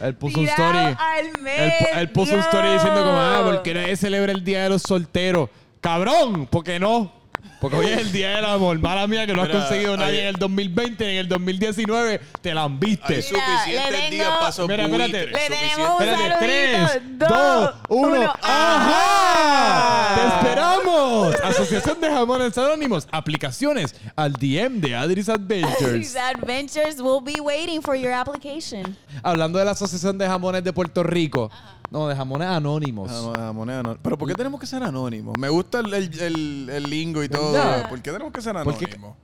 él 0.00 0.14
puso 0.14 0.40
un 0.40 0.46
story. 0.48 0.78
al 0.78 1.26
Él, 1.26 1.72
pu- 1.72 1.88
él 1.98 2.10
puso 2.10 2.34
un 2.34 2.40
story 2.40 2.72
diciendo 2.72 3.02
como, 3.04 3.18
ah, 3.18 3.42
porque 3.44 3.74
nadie 3.74 3.96
celebra 3.96 4.32
el 4.32 4.44
Día 4.44 4.62
de 4.64 4.68
los 4.70 4.82
Solteros. 4.82 5.48
¡Cabrón! 5.80 6.46
¿Por 6.46 6.64
qué 6.64 6.78
no? 6.80 7.12
Porque 7.60 7.76
hoy 7.78 7.86
es 7.86 7.98
el 7.98 8.12
Día 8.12 8.36
del 8.36 8.44
Amor. 8.44 8.78
Mala 8.78 9.06
mía 9.06 9.26
que 9.26 9.32
no 9.32 9.40
has 9.42 9.48
Mira, 9.48 9.60
conseguido 9.60 9.96
nadie 9.96 10.16
hay- 10.20 10.20
en 10.20 10.26
el 10.26 10.34
2020, 10.36 11.10
en 11.10 11.16
el 11.16 11.28
2019 11.28 12.20
te 12.42 12.52
la. 12.52 13.14
Hay 13.16 13.22
suficientes 13.22 13.90
le 13.90 14.10
días 14.10 14.28
esos 14.50 14.68
Mira, 14.68 14.84
espérate. 14.84 15.26
Le 15.26 15.38
tenemos 15.48 15.78
un 15.78 16.02
Espérate, 16.06 16.28
saludito. 16.28 16.38
3, 16.38 17.18
Dos, 17.18 17.28
2, 17.28 17.74
1. 17.88 18.08
uno. 18.20 18.32
¡Ajá! 18.42 19.95
¡Te 20.16 20.26
esperamos! 20.26 21.34
Asociación 21.44 22.00
de 22.00 22.10
Jamones 22.10 22.56
Anónimos. 22.58 23.06
Aplicaciones 23.12 23.94
al 24.16 24.32
DM 24.32 24.80
de 24.80 24.94
Adris 24.96 25.28
Adventures. 25.28 25.92
These 25.92 26.18
adventures 26.18 27.00
will 27.00 27.22
be 27.22 27.40
waiting 27.40 27.82
for 27.82 27.94
your 27.94 28.12
application. 28.12 28.96
Hablando 29.22 29.58
de 29.58 29.64
la 29.64 29.72
Asociación 29.72 30.16
de 30.18 30.26
Jamones 30.26 30.64
de 30.64 30.72
Puerto 30.72 31.02
Rico. 31.02 31.50
No, 31.90 32.08
de 32.08 32.16
Jamones 32.16 32.48
Anónimos. 32.48 33.10
Ah, 33.38 33.52
moneda 33.54 33.82
no- 33.82 33.96
Pero 34.02 34.16
¿por 34.18 34.26
qué 34.28 34.34
tenemos 34.34 34.58
que 34.60 34.66
ser 34.66 34.82
anónimos? 34.82 35.34
Me 35.38 35.48
gusta 35.48 35.80
el, 35.80 35.92
el, 35.94 36.20
el- 36.20 36.70
el 36.72 36.82
lingo 36.90 37.22
y 37.22 37.28
todo. 37.28 37.52
¿Verdad? 37.52 37.88
¿Por 37.88 38.00
qué 38.02 38.10
tenemos 38.10 38.32
que 38.32 38.40
ser 38.42 38.56
Porque- 38.64 38.86
anónimos? 38.86 39.16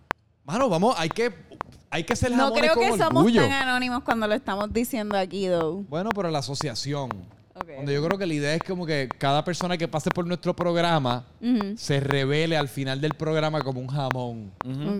Mano, 0.44 0.68
vamos, 0.68 0.94
hay 0.98 1.08
que, 1.08 1.32
hay 1.90 2.04
que 2.04 2.16
ser 2.16 2.30
No 2.32 2.36
jamones 2.44 2.60
creo 2.62 2.74
con 2.74 2.82
que 2.84 2.90
somos 3.04 3.22
orgullo. 3.22 3.42
tan 3.42 3.52
anónimos 3.52 4.02
cuando 4.04 4.26
lo 4.26 4.34
estamos 4.34 4.72
diciendo 4.72 5.16
aquí, 5.16 5.46
though. 5.48 5.84
Bueno, 5.88 6.10
pero 6.14 6.30
la 6.30 6.40
asociación. 6.40 7.10
Donde 7.76 7.92
yo 7.94 8.04
creo 8.04 8.18
que 8.18 8.26
la 8.26 8.34
idea 8.34 8.54
es 8.54 8.62
como 8.62 8.86
que 8.86 9.08
cada 9.18 9.44
persona 9.44 9.76
que 9.76 9.86
pase 9.88 10.10
por 10.10 10.26
nuestro 10.26 10.54
programa 10.56 11.24
se 11.76 12.00
revele 12.00 12.56
al 12.56 12.68
final 12.68 13.00
del 13.00 13.14
programa 13.14 13.60
como 13.62 13.80
un 13.80 13.88
jamón. 13.88 14.52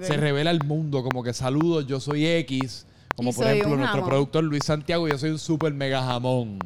Se 0.03 0.17
revela 0.17 0.51
al 0.51 0.63
mundo 0.65 1.03
como 1.03 1.23
que 1.23 1.33
saludos, 1.33 1.87
yo 1.87 2.01
soy 2.01 2.27
X. 2.27 2.87
Como 3.17 3.31
Y 3.31 3.33
por 3.35 3.47
ejemplo 3.47 3.77
nuestro 3.77 4.01
jamón. 4.01 4.09
productor 4.09 4.45
Luis 4.45 4.65
Santiago, 4.65 5.07
yo 5.07 5.19
soy 5.19 5.31
un 5.31 5.39
super 5.39 5.73
mega 5.75 6.03
jamón. 6.03 6.59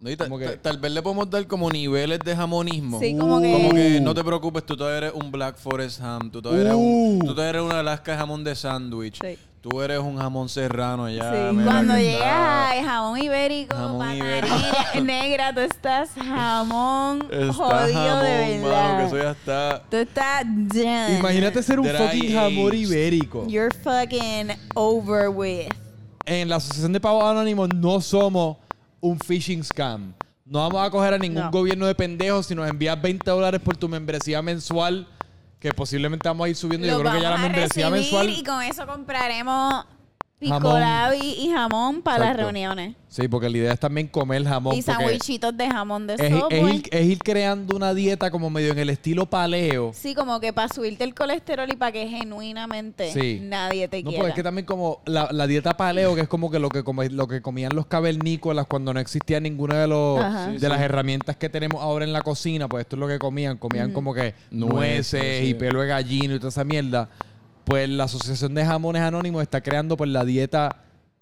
No, 0.00 0.10
y 0.10 0.16
ta- 0.16 0.24
Como 0.24 0.38
que- 0.38 0.46
ta- 0.48 0.60
tal 0.62 0.78
vez 0.78 0.92
le 0.92 1.00
podemos 1.00 1.30
dar 1.30 1.46
como 1.46 1.70
niveles 1.70 2.18
de 2.18 2.34
jamonismo. 2.36 2.98
Sí, 3.00 3.16
como 3.16 3.40
que- 3.40 3.52
Como 3.52 3.70
que 3.72 4.00
no 4.00 4.12
te 4.14 4.24
preocupes, 4.24 4.66
tú 4.66 4.76
todavía 4.76 4.98
eres 5.08 5.12
un 5.14 5.30
Black 5.30 5.56
Forest 5.56 6.00
ham, 6.02 6.30
tú 6.30 6.42
todavía 6.42 6.64
eres, 6.64 6.74
un, 6.74 7.18
Uh. 7.22 7.26
tú 7.26 7.34
todavía 7.34 7.50
eres 7.50 7.62
un 7.62 7.72
Alaska 7.72 8.16
jamón 8.18 8.42
de 8.44 8.54
sándwich, 8.56 9.18
Sí. 9.22 9.38
Tú 9.62 9.80
eres 9.80 10.00
un 10.00 10.16
jamón 10.18 10.48
serrano 10.48 11.08
ya. 11.08 11.30
Sí, 11.32 11.56
Cuando 11.64 11.94
que 11.94 12.02
llegas 12.02 12.72
al 12.72 12.84
jamón 12.84 13.18
ibérico, 13.22 13.74
Jamón 13.76 14.14
ibérico. 14.16 14.54
ne- 14.94 15.00
negra, 15.02 15.54
tú 15.54 15.60
estás 15.60 16.10
jamón 16.16 17.26
Está 17.30 17.52
jodido 17.52 17.94
jamón, 17.94 18.22
de 18.24 18.58
mano, 18.60 18.68
verdad. 18.68 18.98
que 18.98 19.06
eso 19.06 19.18
ya 19.22 19.30
está... 19.30 19.82
Tú 19.88 19.96
estás 19.96 20.44
done. 20.44 21.18
Imagínate 21.18 21.62
ser 21.62 21.78
un 21.80 21.86
Dry 21.86 21.96
fucking 21.96 22.32
jamón 22.34 22.74
ibérico. 22.74 23.46
You're 23.48 23.70
fucking 23.82 24.48
over 24.74 25.28
with. 25.28 25.68
En 26.26 26.48
la 26.48 26.56
Asociación 26.56 26.92
de 26.92 27.00
Pavos 27.00 27.24
Anónimos 27.24 27.68
no 27.74 28.00
somos 28.00 28.56
un 29.00 29.18
phishing 29.18 29.64
scam. 29.64 30.12
No 30.44 30.58
vamos 30.68 30.86
a 30.86 30.90
coger 30.90 31.14
a 31.14 31.18
ningún 31.18 31.44
No. 31.44 31.50
gobierno 31.50 31.86
de 31.86 31.94
pendejos 31.94 32.46
si 32.46 32.54
nos 32.54 32.68
envías 32.68 33.00
20 33.00 33.30
dólares 33.30 33.60
por 33.60 33.76
tu 33.76 33.88
membresía 33.88 34.42
mensual, 34.42 35.06
que 35.62 35.72
posiblemente 35.72 36.28
vamos 36.28 36.44
a 36.44 36.48
ir 36.48 36.56
subiendo. 36.56 36.88
Yo 36.88 36.94
Lo 36.94 37.00
creo 37.00 37.12
que 37.12 37.20
ya 37.20 37.30
la 37.30 37.38
membresía 37.38 37.88
mensual. 37.88 38.28
Y 38.28 38.42
con 38.42 38.60
eso 38.64 38.84
compraremos 38.84 39.86
labio 40.50 41.20
y, 41.22 41.46
y 41.46 41.50
jamón 41.50 42.02
para 42.02 42.26
las 42.26 42.36
reuniones. 42.36 42.96
Sí, 43.08 43.28
porque 43.28 43.50
la 43.50 43.58
idea 43.58 43.72
es 43.74 43.80
también 43.80 44.08
comer 44.08 44.42
jamón. 44.44 44.74
Y 44.74 44.80
sandwichitos 44.80 45.54
de 45.54 45.68
jamón 45.68 46.06
de 46.06 46.14
es, 46.14 46.20
es 46.22 46.74
ir, 46.74 46.82
es 46.90 47.06
ir 47.06 47.18
creando 47.18 47.76
una 47.76 47.92
dieta 47.92 48.30
como 48.30 48.48
medio 48.48 48.72
en 48.72 48.78
el 48.78 48.88
estilo 48.88 49.26
paleo. 49.26 49.92
Sí, 49.94 50.14
como 50.14 50.40
que 50.40 50.54
para 50.54 50.72
subirte 50.72 51.04
el 51.04 51.14
colesterol 51.14 51.68
y 51.70 51.76
para 51.76 51.92
que 51.92 52.08
genuinamente 52.08 53.12
Sí. 53.12 53.38
nadie 53.42 53.86
te 53.88 54.02
No, 54.02 54.08
quiera. 54.08 54.22
porque 54.22 54.30
es 54.30 54.34
que 54.36 54.42
también 54.42 54.64
como 54.64 55.00
la, 55.04 55.28
la 55.30 55.46
dieta 55.46 55.76
paleo, 55.76 56.14
que 56.14 56.22
es 56.22 56.28
como 56.28 56.50
que 56.50 56.58
lo 56.58 56.70
que, 56.70 56.82
come- 56.82 57.10
lo 57.10 57.28
que 57.28 57.42
comían 57.42 57.74
los 57.74 57.84
cavernícolas 57.86 58.66
cuando 58.66 58.94
no 58.94 59.00
existía 59.00 59.40
ninguna 59.40 59.78
de, 59.80 59.88
los, 59.88 60.18
Ajá. 60.18 60.46
de 60.48 60.58
Sí, 60.58 60.66
las 60.66 60.80
herramientas 60.80 61.36
que 61.36 61.50
tenemos 61.50 61.82
ahora 61.82 62.06
en 62.06 62.14
la 62.14 62.22
cocina, 62.22 62.66
pues 62.68 62.82
esto 62.82 62.96
es 62.96 63.00
lo 63.00 63.08
que 63.08 63.18
comían. 63.18 63.58
Comían 63.58 63.92
como 63.92 64.14
que 64.14 64.34
nueces, 64.50 64.72
Nueces, 65.22 65.42
y 65.42 65.46
sí. 65.48 65.54
pelo 65.54 65.82
de 65.82 65.88
gallino 65.88 66.34
y 66.34 66.38
toda 66.38 66.48
esa 66.48 66.64
mierda. 66.64 67.10
Pues 67.64 67.88
la 67.88 68.04
Asociación 68.04 68.54
de 68.54 68.64
Jamones 68.64 69.02
Anónimos 69.02 69.42
está 69.42 69.60
creando 69.60 69.96
pues 69.96 70.10
la 70.10 70.24
dieta 70.24 70.76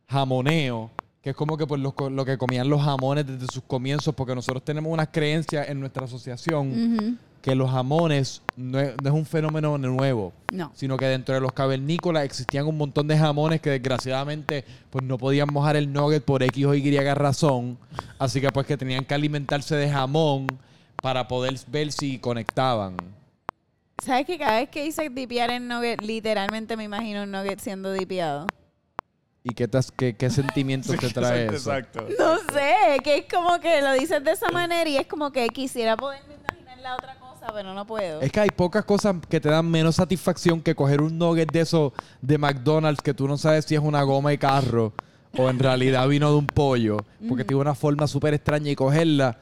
jamoneo, 0.08 0.90
que 1.22 1.30
es 1.30 1.36
como 1.36 1.56
que 1.56 1.66
pues 1.66 1.80
lo, 1.80 1.94
lo 2.10 2.24
que 2.24 2.38
comían 2.38 2.68
los 2.68 2.82
jamones 2.82 3.26
desde 3.26 3.46
sus 3.52 3.62
comienzos, 3.64 4.14
porque 4.14 4.34
nosotros 4.34 4.64
tenemos 4.64 4.92
unas 4.92 5.08
creencias 5.12 5.68
en 5.68 5.78
nuestra 5.78 6.06
asociación 6.06 6.94
Ujú. 6.94 7.14
que 7.42 7.54
los 7.54 7.70
jamones 7.70 8.42
no 8.56 8.80
es, 8.80 8.94
no 9.02 9.10
es 9.10 9.14
un 9.14 9.26
fenómeno 9.26 9.76
nuevo 9.78 10.32
No. 10.52 10.72
sino 10.74 10.96
que 10.96 11.04
dentro 11.06 11.34
de 11.34 11.40
los 11.42 11.52
cavernícolas 11.52 12.24
existían 12.24 12.66
un 12.66 12.78
montón 12.78 13.06
de 13.06 13.18
jamones 13.18 13.60
que 13.60 13.70
desgraciadamente 13.70 14.64
pues 14.88 15.04
no 15.04 15.18
podían 15.18 15.48
mojar 15.52 15.76
el 15.76 15.92
nugget 15.92 16.24
por 16.24 16.42
X 16.42 16.64
o 16.64 16.74
Y 16.74 16.96
razón, 17.14 17.76
así 18.18 18.40
que 18.40 18.50
pues 18.50 18.66
que 18.66 18.76
tenían 18.78 19.04
que 19.04 19.14
alimentarse 19.14 19.76
de 19.76 19.90
jamón 19.90 20.46
para 21.02 21.28
poder 21.28 21.54
ver 21.68 21.92
si 21.92 22.18
conectaban. 22.18 22.96
¿Sabes 24.04 24.26
que 24.26 24.38
cada 24.38 24.60
vez 24.60 24.68
que 24.70 24.86
hice 24.86 25.08
dipear 25.10 25.50
en 25.50 25.68
nugget, 25.68 26.00
literalmente 26.02 26.76
me 26.76 26.84
imagino 26.84 27.22
un 27.24 27.30
nugget 27.30 27.60
siendo 27.60 27.92
dipeado? 27.92 28.46
¿Y 29.44 29.54
qué, 29.54 29.68
tas- 29.68 29.92
qué, 29.92 30.14
qué 30.16 30.30
sentimientos 30.30 30.96
te 30.98 31.10
trae 31.10 31.46
eso? 31.46 31.54
Exacto. 31.72 32.06
No 32.18 32.38
sé, 32.52 33.00
que 33.02 33.18
es 33.18 33.24
como 33.30 33.58
que 33.60 33.80
lo 33.82 33.92
dices 33.92 34.22
de 34.24 34.32
esa 34.32 34.50
manera 34.50 34.88
y 34.88 34.96
es 34.96 35.06
como 35.06 35.30
que 35.32 35.48
quisiera 35.50 35.96
poderme 35.96 36.34
imaginar 36.34 36.78
la 36.78 36.96
otra 36.96 37.14
cosa, 37.18 37.52
pero 37.52 37.74
no 37.74 37.86
puedo. 37.86 38.20
Es 38.20 38.32
que 38.32 38.40
hay 38.40 38.50
pocas 38.50 38.84
cosas 38.84 39.16
que 39.28 39.40
te 39.40 39.48
dan 39.50 39.70
menos 39.70 39.96
satisfacción 39.96 40.62
que 40.62 40.74
coger 40.74 41.00
un 41.02 41.18
nugget 41.18 41.50
de 41.52 41.60
esos 41.60 41.92
de 42.22 42.38
McDonald's 42.38 43.02
que 43.02 43.12
tú 43.14 43.28
no 43.28 43.36
sabes 43.36 43.64
si 43.66 43.74
es 43.74 43.80
una 43.80 44.02
goma 44.02 44.30
de 44.30 44.38
carro 44.38 44.92
o 45.36 45.48
en 45.48 45.58
realidad 45.58 46.08
vino 46.08 46.30
de 46.30 46.36
un 46.38 46.46
pollo, 46.46 46.96
porque 47.28 47.44
tiene 47.44 47.60
una 47.60 47.74
forma 47.74 48.06
súper 48.06 48.34
extraña 48.34 48.70
y 48.70 48.74
cogerla 48.74 49.38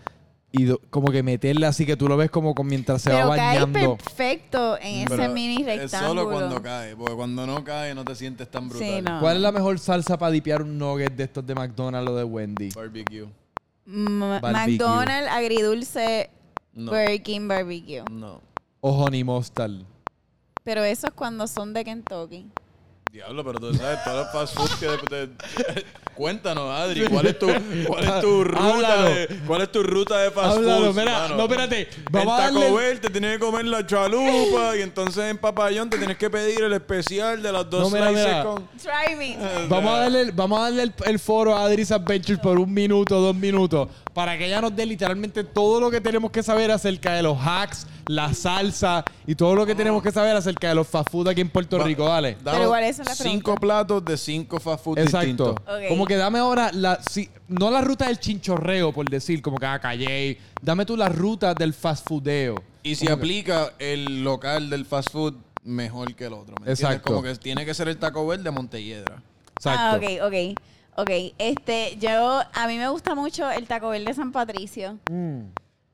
y 0.51 0.65
do- 0.65 0.81
como 0.91 1.09
que 1.13 1.23
meterla 1.23 1.69
así 1.69 1.85
que 1.85 1.97
tú 1.97 2.09
lo 2.09 2.17
ves 2.17 2.31
como 2.31 2.55
con- 2.55 2.67
mientras 2.67 3.03
se 3.03 3.11
pero 3.11 3.29
va 3.29 3.37
cae 3.37 3.61
bañando. 3.61 3.97
perfecto 3.97 4.79
en 4.79 4.97
ese 5.03 5.09
Pero 5.17 5.33
mini 5.33 5.61
Es 5.63 5.67
rectángulo. 5.67 6.23
solo 6.23 6.31
cuando 6.31 6.63
cae, 6.63 6.97
porque 6.97 7.15
cuando 7.15 7.47
no 7.47 7.63
cae 7.65 7.95
no 7.95 8.05
te 8.05 8.15
sientes 8.15 8.51
tan 8.51 8.69
brutal. 8.69 8.89
Sí, 8.89 9.03
no. 9.03 9.21
¿Cuál 9.21 9.37
es 9.37 9.43
la 9.43 9.53
mejor 9.53 9.79
salsa 9.79 10.17
para 10.19 10.33
dipear 10.33 10.63
un 10.63 10.79
nugget 10.79 11.13
de 11.15 11.25
estos 11.25 11.47
de 11.47 11.55
McDonald's 11.55 12.11
o 12.11 12.17
de 12.17 12.25
Wendy? 12.25 12.71
Barbecue. 12.75 13.27
M- 13.87 14.41
Barbecue. 14.41 14.53
McDonald's, 14.79 15.31
agridulce, 15.31 16.31
No. 16.75 16.91
Burger 16.93 17.23
King, 17.23 17.49
barbecue. 17.49 18.05
No. 18.11 18.41
O 18.81 18.91
honey 19.05 19.25
mustard. 19.25 19.73
Pero 20.65 20.85
eso 20.85 21.07
es 21.09 21.13
cuando 21.15 21.47
son 21.47 21.73
de 21.75 21.85
Kentucky. 21.85 22.47
Diablo, 23.13 23.43
pero 23.43 23.59
tú 23.59 23.75
sabes 23.75 24.05
todos 24.05 24.17
los 24.19 24.33
fast 24.33 24.55
food 24.55 24.79
que 24.79 25.07
te- 25.09 25.27
te- 25.27 25.85
Cuéntanos, 26.15 26.69
Adri, 26.71 27.07
¿cuál 27.07 27.27
es 27.27 27.39
tu, 27.39 27.47
cuál 27.87 28.05
es 28.05 28.21
tu 28.21 28.43
ruta 28.45 28.75
Háblalo. 28.75 29.05
de, 29.15 29.29
cuál 29.47 29.63
es 29.63 29.73
tu 29.73 29.83
ruta 29.85 30.19
de 30.19 30.31
fast 30.33 30.57
Háblalo, 30.59 30.93
food? 30.93 30.99
mira, 31.01 31.29
no, 31.29 31.43
espérate, 31.45 31.89
vamos 32.11 32.35
en 32.39 32.45
a 32.45 32.47
Taco 32.49 32.61
darle- 32.61 32.77
Bell 32.77 33.01
te 33.01 33.11
tienes 33.11 33.33
que 33.35 33.39
comer 33.39 33.65
la 33.67 33.87
chalupa 33.87 34.77
y 34.77 34.83
entonces 34.83 35.25
en 35.25 35.39
Papayón 35.39 35.89
te 35.89 35.97
tienes 35.97 36.19
que 36.19 36.29
pedir 36.29 36.61
el 36.65 36.73
especial 36.73 37.41
de 37.43 37.53
las 37.53 37.71
dos 37.71 37.83
No, 37.85 37.91
mira, 37.91 38.09
slices 38.09 38.27
mira. 38.27 38.45
con... 38.45 38.69
Try 38.79 39.15
me. 39.17 39.39
Vamos 39.69 39.95
a 39.95 39.99
darle, 40.01 40.31
vamos 40.33 40.59
a 40.59 40.63
darle 40.65 40.83
el, 40.83 40.95
el 41.07 41.19
foro 41.21 41.55
a 41.57 41.65
Adris 41.65 41.91
Adventures 41.93 42.41
por 42.41 42.59
un 42.59 42.73
minuto, 42.75 43.19
dos 43.21 43.35
minutos, 43.37 43.89
para 44.19 44.37
que 44.37 44.47
ella 44.47 44.61
nos 44.61 44.75
dé 44.75 44.85
literalmente 44.85 45.45
todo 45.45 45.79
lo 45.79 45.93
que 45.93 46.01
tenemos 46.01 46.33
que 46.33 46.43
saber 46.43 46.73
acerca 46.73 47.13
de 47.15 47.23
los 47.23 47.39
hacks, 47.41 47.87
la 48.09 48.35
salsa 48.35 49.05
y 49.29 49.37
todo 49.37 49.55
lo 49.55 49.65
que 49.65 49.77
tenemos 49.77 50.03
que 50.03 50.11
saber 50.11 50.35
acerca 50.35 50.71
de 50.71 50.75
los 50.75 50.89
fast 50.89 51.09
food 51.09 51.29
aquí 51.29 51.41
en 51.41 51.49
Puerto 51.51 51.79
Va- 51.79 51.85
Rico. 51.85 52.05
Dale. 52.05 52.37
Pero 52.43 52.67
¿cuáles 52.67 52.97
son 52.97 53.05
las 53.05 53.17
Cinco 53.17 53.55
preguntas? 53.55 53.61
platos 53.61 54.05
de 54.05 54.17
cinco 54.17 54.59
fast 54.59 54.83
food 54.83 54.99
Exacto. 54.99 55.19
distintos. 55.21 55.51
Ok. 55.73 55.89
Como 55.89 56.05
que 56.05 56.17
dame 56.17 56.41
ahora 56.41 56.73
la 56.73 57.01
si- 57.01 57.31
no 57.47 57.71
la 57.71 57.81
ruta 57.81 58.09
del 58.09 58.19
chinchorreo, 58.19 58.93
por 58.93 59.09
decir, 59.09 59.41
como 59.41 59.57
que 59.57 59.67
a 59.67 59.79
calle. 59.79 60.37
Dame 60.61 60.85
tú 60.85 60.97
la 60.97 61.09
ruta 61.09 61.55
del 61.55 61.73
fast 61.73 62.05
foodeo. 62.09 62.57
Y 62.83 62.97
si 62.97 63.09
aplica 63.09 63.73
el 63.79 64.25
local 64.25 64.69
del 64.69 64.85
fast 64.85 65.11
food 65.13 65.35
mejor 65.63 66.13
que 66.17 66.25
el 66.27 66.33
otro. 66.33 66.57
¿me 66.61 66.73
entiendes? 66.73 66.81
Exacto. 66.81 67.13
Como 67.13 67.23
que 67.23 67.37
tiene 67.37 67.65
que 67.65 67.73
ser 67.73 67.87
el 67.87 67.99
Taco 67.99 68.27
Bell 68.27 68.43
de 68.43 68.51
Montelledra. 68.51 69.23
Exacto. 69.57 69.81
Ah, 69.81 69.97
ok, 69.97 70.27
ok. 70.27 70.59
Ok, 71.01 71.11
este, 71.39 71.97
yo, 72.01 72.41
a 72.53 72.67
mí 72.67 72.77
me 72.77 72.89
gusta 72.89 73.15
mucho 73.15 73.49
el 73.51 73.69
Taco 73.69 73.91
Bell 73.91 74.05
de 74.05 74.15
San 74.15 74.33
Patricio. 74.33 74.99
Mm. 75.09 75.43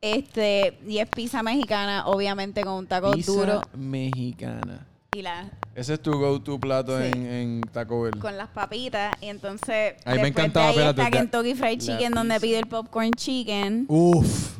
Este, 0.00 0.78
y 0.86 0.98
es 0.98 1.08
pizza 1.08 1.42
mexicana, 1.42 2.06
obviamente 2.06 2.62
con 2.62 2.74
un 2.74 2.86
taco 2.86 3.12
Pizza 3.12 3.32
duro 3.32 3.60
mexicana. 3.74 4.86
y 5.14 5.20
la 5.22 5.50
Ese 5.74 5.94
es 5.94 6.00
tu 6.02 6.12
go-to 6.18 6.58
plato 6.58 6.98
Sí. 6.98 7.06
en, 7.12 7.26
en 7.26 7.60
Taco 7.72 8.02
Bell. 8.02 8.18
con 8.18 8.36
las 8.36 8.48
papitas. 8.48 9.14
Y 9.20 9.26
entonces, 9.26 9.94
A 10.06 10.12
mí 10.12 10.16
me 10.18 10.24
después 10.24 10.30
encantaba, 10.30 10.66
de 10.66 10.72
ahí 10.72 10.78
espérate, 10.88 11.02
está 11.02 11.18
Kentucky 11.18 11.54
Fried 11.54 11.78
la 11.80 11.86
Chicken, 11.86 12.12
donde 12.12 12.34
pizza. 12.34 12.46
pide 12.46 12.58
el 12.60 12.66
popcorn 12.66 13.10
chicken 13.12 13.84
Uf. 13.88 14.58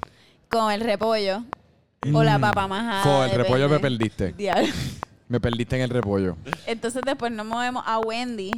con 0.51 0.71
el 0.73 0.81
repollo. 0.81 1.43
O 2.13 2.23
la 2.23 2.39
papa 2.39 2.67
majada. 2.69 3.03
Fo, 3.03 3.25
el 3.25 3.31
repollo 3.31 3.67
me 3.71 3.79
perdiste. 3.81 4.33
Diablo. 4.33 4.69
Me 5.29 5.41
perdiste 5.41 5.77
en 5.77 5.83
el 5.83 5.89
repollo. 5.91 6.37
Entonces 6.67 7.01
después 7.05 7.33
nos 7.33 7.47
movemos 7.47 7.83
a 7.87 7.99
Wendy, 7.99 8.51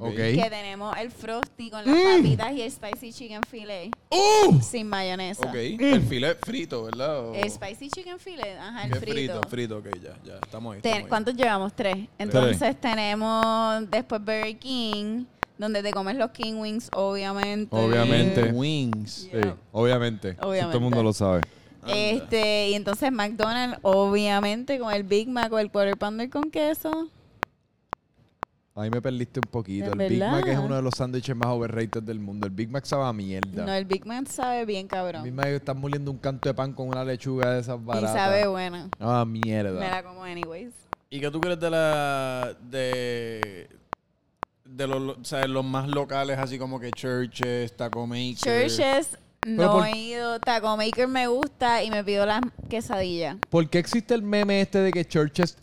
Que 0.00 0.46
tenemos 0.50 0.96
el 0.98 1.10
frosty 1.10 1.70
con 1.70 1.84
las 1.86 2.16
papitas 2.16 2.52
y 2.52 2.62
el 2.62 2.70
spicy 2.70 3.12
chicken 3.12 3.42
filet 3.48 3.90
¡Uh! 4.10 4.60
sin 4.60 4.88
mayonesa. 4.88 5.46
Ok. 5.46 5.54
El 5.54 6.02
filet 6.02 6.38
frito, 6.44 6.84
¿verdad? 6.84 7.28
O- 7.28 7.34
El 7.34 7.48
spicy 7.50 7.88
chicken 7.90 8.18
filet, 8.18 8.58
ajá, 8.58 8.84
el 8.84 8.92
¿Qué 8.92 8.98
frito. 9.00 9.14
frito? 9.40 9.48
Frito, 9.48 9.78
ok, 9.78 9.86
ya, 10.02 10.14
ya. 10.24 10.34
Estamos 10.42 10.74
ahí. 10.74 10.80
Te- 10.80 10.88
estamos 10.88 11.04
ahí. 11.04 11.08
¿Cuántos 11.08 11.34
llevamos? 11.36 11.72
Tres. 11.74 11.96
Entonces 12.18 12.80
tenemos 12.80 13.90
después 13.90 14.20
Burger 14.20 14.58
King, 14.58 15.24
donde 15.58 15.82
te 15.82 15.92
comes 15.92 16.16
los 16.16 16.30
King 16.32 16.54
Wings, 16.54 16.90
obviamente. 16.94 17.74
Obviamente. 17.76 18.42
Wings. 18.52 19.28
Sí, 19.30 19.38
obviamente. 19.72 20.36
Obviamente. 20.40 20.64
Todo 20.66 20.74
el 20.78 20.80
mundo 20.80 21.02
lo 21.02 21.12
sabe. 21.12 21.42
Este, 21.86 22.70
y 22.70 22.74
entonces 22.74 23.12
McDonald's, 23.12 23.78
obviamente, 23.82 24.78
con 24.78 24.92
el 24.92 25.02
Big 25.04 25.28
Mac 25.28 25.52
o 25.52 25.58
el 25.58 25.70
Quarter 25.70 25.96
Pounder 25.98 26.30
con 26.30 26.50
queso. 26.50 27.08
Ahí 28.76 28.90
me 28.90 29.00
perdiste 29.00 29.38
un 29.38 29.48
poquito. 29.50 29.92
¿De 29.92 30.04
El 30.06 30.10
Big 30.10 30.20
Mac 30.20 30.44
es 30.48 30.58
uno 30.58 30.74
de 30.74 30.82
los 30.82 30.94
sándwiches 30.96 31.36
más 31.36 31.46
overrated 31.46 32.02
del 32.02 32.18
mundo. 32.18 32.48
El 32.48 32.52
Big 32.52 32.68
Mac 32.68 32.84
sabe 32.84 33.04
a 33.04 33.12
mierda. 33.12 33.64
No, 33.64 33.72
el 33.72 33.84
Big 33.84 34.04
Mac 34.04 34.26
sabe 34.26 34.64
bien 34.64 34.78
El 34.80 34.84
Big 34.84 34.90
cabrón. 34.90 35.34
Mac 35.34 35.46
están 35.46 35.78
moliendo 35.78 36.10
un 36.10 36.18
canto 36.18 36.48
de 36.48 36.54
pan 36.54 36.72
con 36.72 36.88
una 36.88 37.04
lechuga 37.04 37.52
de 37.52 37.60
esas 37.60 37.78
Y 37.80 37.84
baratas. 37.84 38.12
sabe 38.12 38.48
bueno. 38.48 38.88
Ah, 38.98 39.24
Me 39.24 39.38
mierda. 39.38 39.78
la 39.78 40.02
como 40.02 40.24
anyways. 40.24 40.72
¿Y 41.08 41.20
qué 41.20 41.30
tú 41.30 41.40
crees 41.40 41.60
de 41.60 41.70
la. 41.70 42.56
de. 42.68 43.68
de 44.64 44.86
los, 44.88 45.00
lo- 45.00 45.12
o 45.20 45.24
sea, 45.24 45.46
los 45.46 45.64
más 45.64 45.86
locales, 45.86 46.36
así 46.36 46.58
como 46.58 46.80
que 46.80 46.90
Churches, 46.90 47.76
Taco 47.76 48.08
Maker? 48.08 48.34
Churches, 48.66 49.16
no 49.46 49.74
por- 49.74 49.86
he 49.86 49.96
ido. 49.96 50.40
Taco 50.40 50.76
Maker 50.76 51.06
me 51.06 51.28
gusta 51.28 51.84
y 51.84 51.90
me 51.92 52.02
pido 52.02 52.26
las 52.26 52.40
quesadillas. 52.68 53.36
¿Por 53.50 53.70
qué 53.70 53.78
existe 53.78 54.14
el 54.14 54.22
meme 54.22 54.62
este 54.62 54.80
de 54.80 54.90
que 54.90 55.04
Churches... 55.06 55.58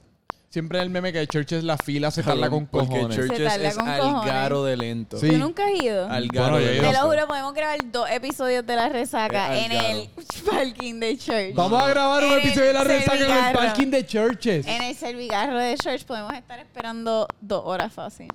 Siempre 0.52 0.82
el 0.82 0.90
meme 0.90 1.14
que 1.14 1.26
Churches 1.28 1.64
la 1.64 1.78
fila 1.78 2.12
se 2.12 2.24
tarda 2.24 2.50
con 2.50 2.66
Porque 2.68 2.90
cojones. 2.90 3.16
Se 3.16 3.22
Churches 3.26 3.56
es 3.56 3.76
con 3.78 3.86
cojones. 3.86 4.22
algaro 4.22 4.66
de 4.66 4.76
lento. 4.76 5.18
Sí. 5.18 5.30
¿Tú 5.30 5.38
nunca 5.38 5.64
has 5.66 5.82
ido? 5.82 6.10
Algaro 6.10 6.52
Bueno, 6.52 6.58
de 6.58 6.64
yo 6.66 6.70
he 6.72 6.74
ido. 6.76 6.82
Te 6.84 6.92
lento. 6.92 7.02
lo 7.08 7.10
juro, 7.14 7.28
podemos 7.30 7.54
grabar 7.54 7.80
dos 7.90 8.10
episodios 8.12 8.66
de 8.68 8.76
la 8.76 8.90
resaca 8.90 9.58
Es 9.58 9.66
en 9.66 9.72
el 9.72 10.10
parking 10.52 11.00
de 11.00 11.18
Church. 11.18 11.56
Vamos 11.56 11.82
a 11.82 11.88
grabar 11.88 12.26
un 12.26 12.34
En 12.34 12.40
episodio 12.40 12.68
de 12.68 12.74
la 12.74 12.84
resaca 12.84 13.16
en 13.26 13.32
el 13.48 13.54
parking 13.54 13.88
de 13.92 14.06
Churches. 14.06 14.68
En 14.68 14.82
el 14.82 14.94
servicarro 14.96 15.58
de 15.58 15.76
Church 15.78 16.04
podemos 16.04 16.34
estar 16.34 16.60
esperando 16.60 17.30
dos 17.40 17.62
horas 17.66 17.94
fácil. 17.94 18.28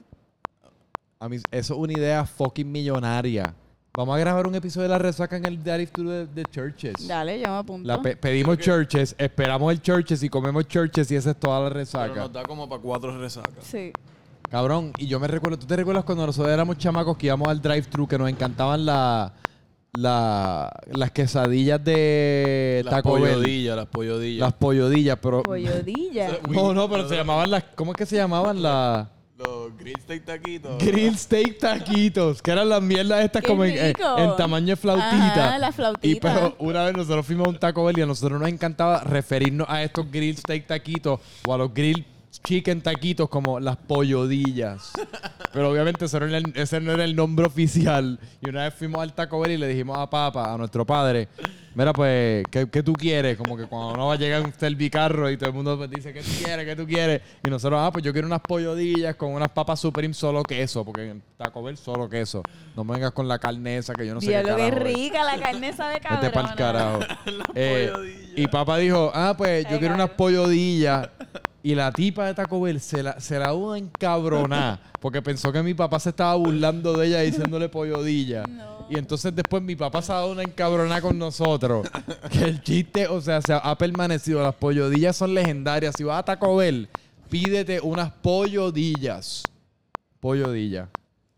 A 1.20 1.28
mí, 1.28 1.36
eso 1.50 1.74
es 1.74 1.78
una 1.80 1.92
idea 1.92 2.24
fucking 2.24 2.72
millonaria. 2.72 3.54
Vamos 3.96 4.14
a 4.14 4.18
grabar 4.18 4.46
un 4.46 4.54
episodio 4.54 4.82
de 4.84 4.88
la 4.90 4.98
resaca 4.98 5.36
en 5.38 5.46
el 5.46 5.62
drive-thru 5.62 6.08
de, 6.10 6.26
de 6.26 6.44
Churches. 6.44 7.08
Dale, 7.08 7.40
yo 7.40 7.48
me 7.48 7.56
apunto. 7.56 7.88
La 7.88 8.02
pe- 8.02 8.14
pedimos 8.16 8.58
Churches, 8.58 9.14
esperamos 9.16 9.72
el 9.72 9.80
Churches 9.80 10.22
y 10.22 10.28
comemos 10.28 10.68
Churches 10.68 11.10
y 11.10 11.16
esa 11.16 11.30
es 11.30 11.36
toda 11.40 11.60
la 11.60 11.68
Pero 11.68 11.78
resaca. 11.80 12.14
nos 12.14 12.32
da 12.32 12.42
como 12.42 12.68
para 12.68 12.82
cuatro 12.82 13.16
resacas. 13.18 13.64
Sí. 13.64 13.92
Cabrón, 14.50 14.92
y 14.98 15.06
yo 15.06 15.18
me 15.18 15.26
recuerdo, 15.28 15.58
¿tú 15.58 15.66
te 15.66 15.76
recuerdas 15.76 16.04
cuando 16.04 16.26
nosotros 16.26 16.52
éramos 16.52 16.76
chamacos 16.76 17.16
que 17.16 17.26
íbamos 17.26 17.48
al 17.48 17.60
drive-thru 17.62 18.06
que 18.06 18.18
nos 18.18 18.28
encantaban 18.28 18.84
la, 18.84 19.32
la- 19.94 20.70
las 20.92 21.10
quesadillas 21.12 21.82
de 21.82 22.82
Las 22.84 22.94
Taco 22.96 23.14
Bell? 23.14 23.22
pollodillas, 23.32 23.76
las 23.76 23.86
pollodillas. 23.86 24.40
Las 24.40 24.52
pollodillas, 24.52 25.18
pero... 25.22 25.42
Pollodilla. 25.42 26.38
No, 26.50 26.74
no, 26.74 26.88
pero 26.90 27.08
se 27.08 27.16
llamaban 27.16 27.50
las... 27.50 27.64
¿Cómo 27.74 27.92
es 27.92 27.96
que 27.96 28.04
se 28.04 28.16
llamaban 28.16 28.60
las... 28.62 29.08
Los 29.38 29.76
grill 29.76 30.00
steak 30.00 30.24
taquitos. 30.24 30.78
Grill 30.82 31.18
steak 31.18 31.58
taquitos, 31.58 32.40
que 32.40 32.50
eran 32.52 32.70
las 32.70 32.80
mierdas 32.80 33.22
estas 33.22 33.42
¡Qué 33.42 33.48
como 33.48 33.64
en, 33.64 33.76
en- 33.76 33.94
rico! 33.94 34.18
en 34.18 34.34
tamaño 34.36 34.68
de 34.68 34.76
flautita. 34.76 35.48
Ajá, 35.48 35.58
la 35.58 35.72
flautita. 35.72 36.06
Y 36.06 36.18
pero 36.20 36.56
una 36.58 36.84
vez 36.84 36.96
nosotros 36.96 37.26
fuimos 37.26 37.46
a 37.46 37.50
un 37.50 37.58
Taco 37.58 37.84
Bell 37.84 37.98
y 37.98 38.02
a 38.02 38.06
nosotros 38.06 38.40
nos 38.40 38.48
encantaba 38.48 39.00
referirnos 39.00 39.66
a 39.68 39.82
estos 39.82 40.10
grill 40.10 40.36
steak 40.38 40.66
taquitos 40.66 41.20
o 41.46 41.52
a 41.52 41.58
los 41.58 41.74
grill 41.74 42.06
chicken 42.42 42.80
taquitos 42.80 43.28
como 43.28 43.60
las 43.60 43.76
pollodillas. 43.76 44.92
Pero 45.52 45.70
obviamente 45.70 46.04
ese 46.04 46.20
no, 46.20 46.26
era 46.26 46.38
el, 46.38 46.52
ese 46.54 46.80
no 46.80 46.92
era 46.92 47.04
el 47.04 47.16
nombre 47.16 47.46
oficial. 47.46 48.18
Y 48.44 48.48
una 48.48 48.64
vez 48.64 48.74
fuimos 48.74 49.00
al 49.00 49.14
Taco 49.14 49.40
Bell 49.40 49.52
y 49.52 49.56
le 49.56 49.68
dijimos 49.68 49.96
a 49.98 50.08
papá, 50.10 50.52
a 50.52 50.58
nuestro 50.58 50.84
padre, 50.84 51.28
mira 51.74 51.92
pues, 51.92 52.44
¿qué, 52.50 52.68
qué 52.70 52.82
tú 52.82 52.92
quieres? 52.92 53.36
Como 53.36 53.56
que 53.56 53.66
cuando 53.66 53.94
uno 53.94 54.06
va 54.08 54.14
a 54.14 54.16
llegar 54.16 54.42
un 54.42 54.52
servicarro 54.52 55.30
y 55.30 55.36
todo 55.36 55.50
el 55.50 55.54
mundo 55.54 55.76
pues, 55.76 55.90
dice, 55.90 56.12
¿qué 56.12 56.22
tú 56.22 56.30
quieres? 56.42 56.66
¿Qué 56.66 56.76
tú 56.76 56.86
quieres? 56.86 57.22
Y 57.44 57.50
nosotros, 57.50 57.80
ah, 57.82 57.90
pues 57.90 58.04
yo 58.04 58.12
quiero 58.12 58.26
unas 58.26 58.40
pollodillas 58.40 59.16
con 59.16 59.32
unas 59.32 59.48
papas 59.48 59.80
Supreme 59.80 60.14
solo 60.14 60.42
queso, 60.42 60.84
porque 60.84 61.10
en 61.10 61.22
Taco 61.36 61.62
Bell 61.62 61.76
solo 61.76 62.08
queso. 62.08 62.42
No 62.76 62.84
me 62.84 62.94
vengas 62.94 63.12
con 63.12 63.28
la 63.28 63.38
carne 63.38 63.78
esa 63.78 63.94
que 63.94 64.06
yo 64.06 64.14
no 64.14 64.20
sé 64.20 64.26
qué 64.26 64.32
Diablo, 64.32 64.56
qué 64.56 64.62
carajo 64.70 64.88
es. 64.88 64.94
rica, 64.94 65.24
la 65.24 65.38
carne 65.38 65.72
sabe 65.72 66.00
cabrón. 66.00 66.20
Vete 66.20 66.34
pa'l 66.34 66.54
carajo. 66.54 67.00
Eh, 67.58 67.90
y 68.36 68.46
papá 68.48 68.76
dijo, 68.76 69.10
ah, 69.14 69.34
pues 69.36 69.66
yo 69.70 69.78
quiero 69.78 69.94
unas 69.94 70.10
pollodillas. 70.10 71.08
Y 71.66 71.74
la 71.74 71.90
tipa 71.90 72.26
de 72.26 72.34
Taco 72.34 72.60
Bell 72.60 72.78
se 72.78 73.02
la, 73.02 73.18
se 73.18 73.40
la 73.40 73.52
hubo 73.52 73.74
encabronar 73.74 74.78
porque 75.00 75.20
pensó 75.20 75.50
que 75.50 75.64
mi 75.64 75.74
papá 75.74 75.98
se 75.98 76.10
estaba 76.10 76.36
burlando 76.36 76.92
de 76.92 77.08
ella 77.08 77.20
diciéndole 77.22 77.68
pollodilla. 77.68 78.44
No. 78.56 78.86
Y 78.88 78.96
entonces 78.96 79.34
después 79.34 79.64
mi 79.64 79.74
papá 79.74 80.00
se 80.00 80.12
ha 80.12 80.14
dado 80.14 80.30
una 80.30 80.44
encabronada 80.44 81.00
con 81.00 81.18
nosotros. 81.18 81.88
Que 82.30 82.44
el 82.44 82.62
chiste, 82.62 83.08
o 83.08 83.20
sea, 83.20 83.42
se 83.42 83.52
ha, 83.52 83.56
ha 83.56 83.76
permanecido. 83.76 84.40
Las 84.44 84.54
pollodillas 84.54 85.16
son 85.16 85.34
legendarias. 85.34 85.96
Si 85.98 86.04
vas 86.04 86.20
a 86.20 86.22
Taco 86.22 86.54
Bell, 86.54 86.88
pídete 87.28 87.80
unas 87.80 88.12
pollodillas. 88.12 89.42
Pollodilla. 90.20 90.88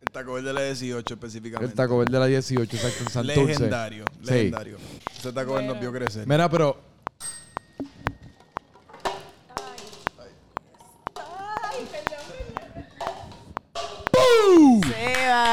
El 0.03 0.13
Taco 0.13 0.35
Bell 0.35 0.45
de 0.45 0.53
la 0.53 0.63
18 0.65 1.15
específicamente. 1.15 1.71
El 1.71 1.75
Taco 1.75 1.97
Bell 2.01 2.09
de 2.09 2.19
la 2.19 2.27
18, 2.27 2.77
exacto, 2.77 3.03
en 3.03 3.11
Santurce. 3.11 3.47
Legendario. 3.47 4.05
Sí. 4.23 4.31
Legendario. 4.31 4.77
Ese 5.19 5.33
Taco 5.33 5.55
Bell 5.55 5.67
nos 5.67 5.81
vio 5.81 5.91
crecer. 5.91 6.27
Mira, 6.27 6.51
pero 6.51 6.88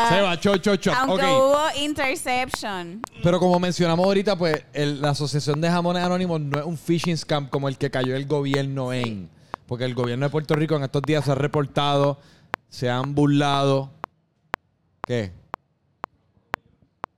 Se 0.10 0.22
va, 0.22 0.40
cho, 0.40 0.58
cho, 0.58 0.76
cho. 0.78 0.94
Aunque 0.94 1.26
Ok. 1.26 1.32
hubo 1.32 1.84
interception. 1.84 3.02
Pero 3.24 3.40
como 3.40 3.60
mencionamos 3.60 4.06
ahorita, 4.06 4.36
pues 4.38 4.66
el- 4.74 5.02
la 5.02 5.10
Asociación 5.12 5.62
de 5.62 5.70
Jamones 5.70 6.04
Anónimos 6.04 6.40
no 6.42 6.60
es 6.60 6.66
un 6.66 6.78
phishing 6.78 7.18
scam 7.18 7.48
como 7.50 7.68
el 7.68 7.78
que 7.78 7.90
cayó 7.92 8.16
el 8.16 8.26
gobierno 8.26 8.94
en. 8.94 9.30
Porque 9.68 9.86
el 9.86 9.96
gobierno 9.96 10.26
de 10.26 10.30
Puerto 10.30 10.54
Rico 10.56 10.76
en 10.76 10.84
estos 10.84 11.02
días 11.02 11.26
se 11.26 11.32
ha 11.32 11.36
reportado, 11.36 12.20
se 12.70 12.90
han 12.90 13.16
burlado. 13.16 13.92
¿Qué? 15.08 15.32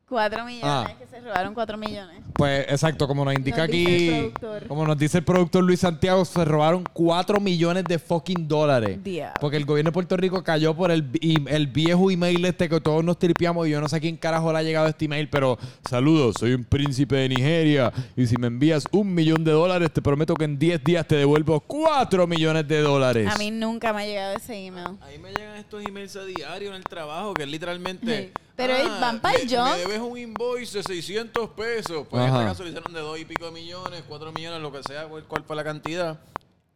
Cuatro 0.08 0.46
millones, 0.46 0.64
Ah. 0.66 0.86
que 0.98 1.07
se 1.22 1.28
robaron 1.28 1.54
cuatro 1.54 1.78
millones. 1.78 2.22
Pues 2.34 2.66
exacto, 2.70 3.08
como 3.08 3.26
nos 3.26 3.34
indica 3.34 3.66
Nos 3.66 3.68
dice 3.72 4.08
el 4.08 4.26
aquí, 4.26 4.30
productor. 4.40 4.68
como 4.68 4.86
nos 4.86 4.98
dice 4.98 5.18
el 5.20 5.24
productor 5.24 5.64
Luis 5.64 5.80
Santiago, 5.80 6.24
se 6.26 6.46
robaron 6.46 6.84
4 6.94 7.40
millones 7.40 7.84
de 7.86 7.98
fucking 7.98 8.48
dólares. 8.48 9.04
Diablo. 9.04 9.34
Porque 9.42 9.58
el 9.58 9.66
gobierno 9.66 9.90
de 9.90 9.94
Puerto 9.94 10.18
Rico 10.18 10.44
cayó 10.44 10.76
por 10.76 10.92
el, 10.92 11.10
el 11.48 11.68
viejo 11.68 12.12
email 12.12 12.46
este 12.46 12.70
que 12.70 12.80
todos 12.80 13.04
nos 13.04 13.18
tripiamos 13.18 13.68
y 13.68 13.72
yo 13.72 13.82
no 13.82 13.90
sé 13.90 13.96
a 13.96 14.00
quién 14.00 14.18
carajo 14.18 14.52
le 14.54 14.60
ha 14.60 14.64
llegado 14.64 14.88
este 14.88 15.06
email, 15.06 15.30
pero 15.30 15.58
saludos, 15.90 16.36
soy 16.40 16.54
un 16.54 16.64
príncipe 16.64 17.16
de 17.16 17.30
Nigeria 17.30 17.92
y 18.16 18.28
si 18.28 18.38
me 18.38 18.48
envías 18.48 18.84
un 18.92 19.14
millón 19.14 19.44
de 19.44 19.52
dólares 19.52 19.92
te 19.92 20.02
prometo 20.02 20.36
que 20.36 20.46
en 20.46 20.60
10 20.60 20.84
días 20.84 21.08
te 21.08 21.16
devuelvo 21.16 21.60
4 21.62 22.28
millones 22.28 22.68
de 22.68 22.82
dólares. 22.82 23.28
A 23.34 23.38
mí 23.38 23.50
nunca 23.52 23.94
me 23.94 24.04
ha 24.04 24.06
llegado 24.06 24.36
ese 24.38 24.54
email. 24.66 24.98
Ahí 25.02 25.18
me 25.18 25.32
llegan 25.32 25.56
estos 25.58 25.84
emails 25.84 26.16
a 26.16 26.24
diario 26.24 26.70
en 26.70 26.76
el 26.76 26.84
trabajo 26.84 27.34
que 27.34 27.44
es 27.44 27.50
literalmente. 27.50 28.32
Sí. 28.36 28.42
Pero 28.58 28.74
van 29.00 29.20
pa'l 29.22 29.36
me- 29.48 29.56
junk. 29.56 29.70
Me 29.72 29.78
debes 29.78 30.00
un 30.02 30.18
invoice 30.18 30.80
de 30.80 30.84
600 30.84 31.50
pesos. 31.52 32.06
Pues 32.10 32.22
en 32.24 32.30
Ajá. 32.30 32.38
este 32.40 32.50
caso 32.50 32.64
le 32.64 32.70
hicieron 32.72 32.92
de 32.94 33.00
dos 33.00 33.20
y 33.20 33.24
pico 33.26 33.46
de 33.46 33.52
millones, 33.52 34.04
cuatro 34.08 34.32
millones, 34.34 34.62
lo 34.62 34.72
que 34.72 34.82
sea, 34.84 35.06
cuál, 35.08 35.44
fue 35.46 35.56
la 35.56 35.64
cantidad. 35.64 36.20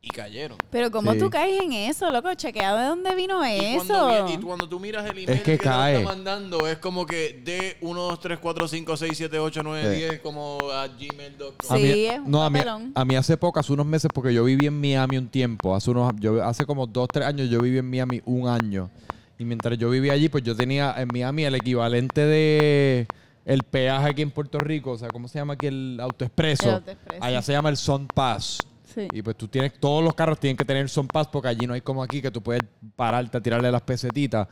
y 0.04 0.10
cayeron. 0.10 0.58
Pero 0.72 0.90
¿cómo 0.90 1.14
Sí. 1.14 1.20
tú 1.20 1.30
caes 1.30 1.62
en 1.62 1.74
eso, 1.74 2.10
loco? 2.10 2.34
Chequea 2.34 2.76
de 2.76 2.88
dónde 2.88 3.14
vino 3.14 3.46
Y 3.46 3.52
eso. 3.76 3.86
cuando, 3.86 4.32
y 4.32 4.38
cuando 4.38 4.68
tú 4.68 4.80
miras 4.80 5.06
el 5.06 5.12
email 5.16 5.44
que 5.44 5.58
te 5.60 5.64
cae. 5.64 5.98
está 5.98 6.08
mandando, 6.10 6.66
es 6.66 6.80
como 6.80 7.06
que 7.06 7.40
de 7.46 7.78
1, 7.82 8.02
2, 8.02 8.20
3, 8.20 8.40
4, 8.40 8.68
5, 8.68 8.98
6, 8.98 9.12
7, 9.16 9.38
8, 9.38 9.62
9, 9.62 9.94
Sí. 9.94 10.00
10, 10.02 10.20
como 10.22 10.58
a 10.74 10.88
gmail.com. 10.88 11.54
A 11.70 11.78
Sí, 11.78 11.84
mí, 11.84 11.90
es 12.08 12.18
un 12.20 12.32
no, 12.32 12.42
a 12.44 12.50
mí, 12.50 12.60
a 12.96 13.06
mí 13.06 13.16
hace 13.16 13.38
poco, 13.38 13.60
hace 13.60 13.72
unos 13.74 13.86
meses, 13.86 14.10
porque 14.12 14.34
yo 14.34 14.44
viví 14.44 14.66
en 14.66 14.82
Miami 14.82 15.20
un 15.20 15.28
tiempo, 15.28 15.76
hace 15.76 15.92
unos, 15.92 16.14
yo, 16.20 16.44
hace 16.44 16.66
como 16.66 16.88
dos, 16.88 17.08
tres 17.08 17.28
años 17.28 17.48
yo 17.48 17.60
viví 17.60 17.78
en 17.78 17.88
Miami 17.88 18.24
un 18.26 18.48
año. 18.48 18.90
Y 19.42 19.46
mientras 19.46 19.76
yo 19.76 19.90
vivía 19.90 20.14
allí, 20.14 20.30
pues 20.30 20.44
yo 20.44 20.56
tenía 20.56 20.94
en 20.98 21.08
Miami 21.12 21.46
el 21.46 21.56
equivalente 21.56 22.28
de 22.28 23.08
el 23.44 23.64
peaje 23.64 24.10
aquí 24.12 24.22
en 24.22 24.30
Puerto 24.30 24.60
Rico, 24.60 24.92
o 24.92 24.98
sea, 25.00 25.10
¿cómo 25.10 25.28
se 25.28 25.40
llama 25.40 25.54
aquí 25.54 25.66
el 25.66 25.98
autoexpreso? 26.00 26.70
El 26.70 26.76
autoexpreso. 26.76 27.24
Allá 27.24 27.42
se 27.42 27.52
llama 27.52 27.70
el 27.70 27.78
Sun 27.78 28.06
Pass. 28.06 28.60
Sí. 28.94 29.08
Y 29.12 29.24
pues 29.24 29.36
tú 29.36 29.48
tienes, 29.48 29.74
todos 29.80 30.04
los 30.04 30.14
carros 30.14 30.40
tienen 30.40 30.56
que 30.56 30.64
tener 30.64 30.88
Sun 30.90 31.08
Pass 31.08 31.28
porque 31.28 31.48
allí 31.48 31.66
no 31.66 31.74
hay 31.74 31.82
como 31.82 32.04
aquí 32.04 32.22
que 32.22 32.30
tú 32.30 32.40
puedes 32.44 32.62
pararte 32.96 33.40
a 33.40 33.42
tirarle 33.42 33.72
las 33.72 33.82
pesetitas. 33.82 34.48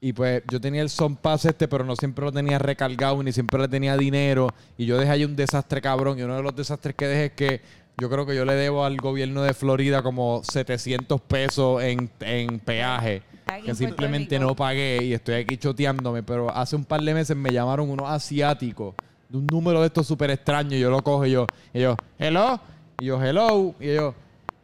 Y 0.00 0.12
pues 0.12 0.44
yo 0.48 0.60
tenía 0.60 0.82
el 0.82 0.90
Sun 0.90 1.16
Pass 1.16 1.46
este, 1.46 1.66
pero 1.66 1.82
no 1.82 1.96
siempre 1.96 2.24
lo 2.24 2.30
tenía 2.30 2.60
recargado 2.60 3.20
ni 3.24 3.32
siempre 3.32 3.60
le 3.60 3.66
tenía 3.66 3.96
dinero. 3.96 4.46
Y 4.78 4.86
yo 4.86 4.96
dejé 4.96 5.10
ahí 5.10 5.24
un 5.24 5.34
desastre 5.34 5.80
cabrón. 5.80 6.20
Y 6.20 6.22
uno 6.22 6.36
de 6.36 6.42
los 6.44 6.54
desastres 6.54 6.94
que 6.94 7.08
dejé 7.08 7.24
es 7.24 7.32
que 7.32 7.60
yo 8.00 8.08
creo 8.08 8.24
que 8.26 8.36
yo 8.36 8.44
le 8.44 8.54
debo 8.54 8.84
al 8.84 8.96
gobierno 8.98 9.42
de 9.42 9.54
Florida 9.54 10.04
como 10.04 10.42
700 10.44 11.20
pesos 11.20 11.82
en, 11.82 12.08
en 12.20 12.60
peaje. 12.60 13.24
Que 13.64 13.70
en 13.70 13.76
simplemente 13.76 14.38
no 14.38 14.54
pagué 14.54 15.04
y 15.04 15.12
estoy 15.12 15.34
aquí 15.36 15.56
choteándome. 15.56 16.22
Pero 16.22 16.50
hace 16.50 16.76
un 16.76 16.84
par 16.84 17.00
de 17.00 17.14
meses 17.14 17.36
me 17.36 17.50
llamaron 17.50 17.90
unos 17.90 18.08
asiáticos 18.08 18.94
de 19.28 19.38
un 19.38 19.46
número 19.46 19.80
de 19.80 19.86
estos 19.86 20.06
súper 20.06 20.30
extraños. 20.30 20.74
Y 20.74 20.80
yo 20.80 20.90
lo 20.90 21.02
cojo 21.02 21.26
y 21.26 21.32
yo, 21.32 21.46
y 21.72 21.80
yo, 21.80 21.96
hello. 22.18 22.60
Y 22.98 23.06
yo, 23.06 23.22
hello. 23.22 23.74
Y 23.80 23.94
yo, 23.94 24.14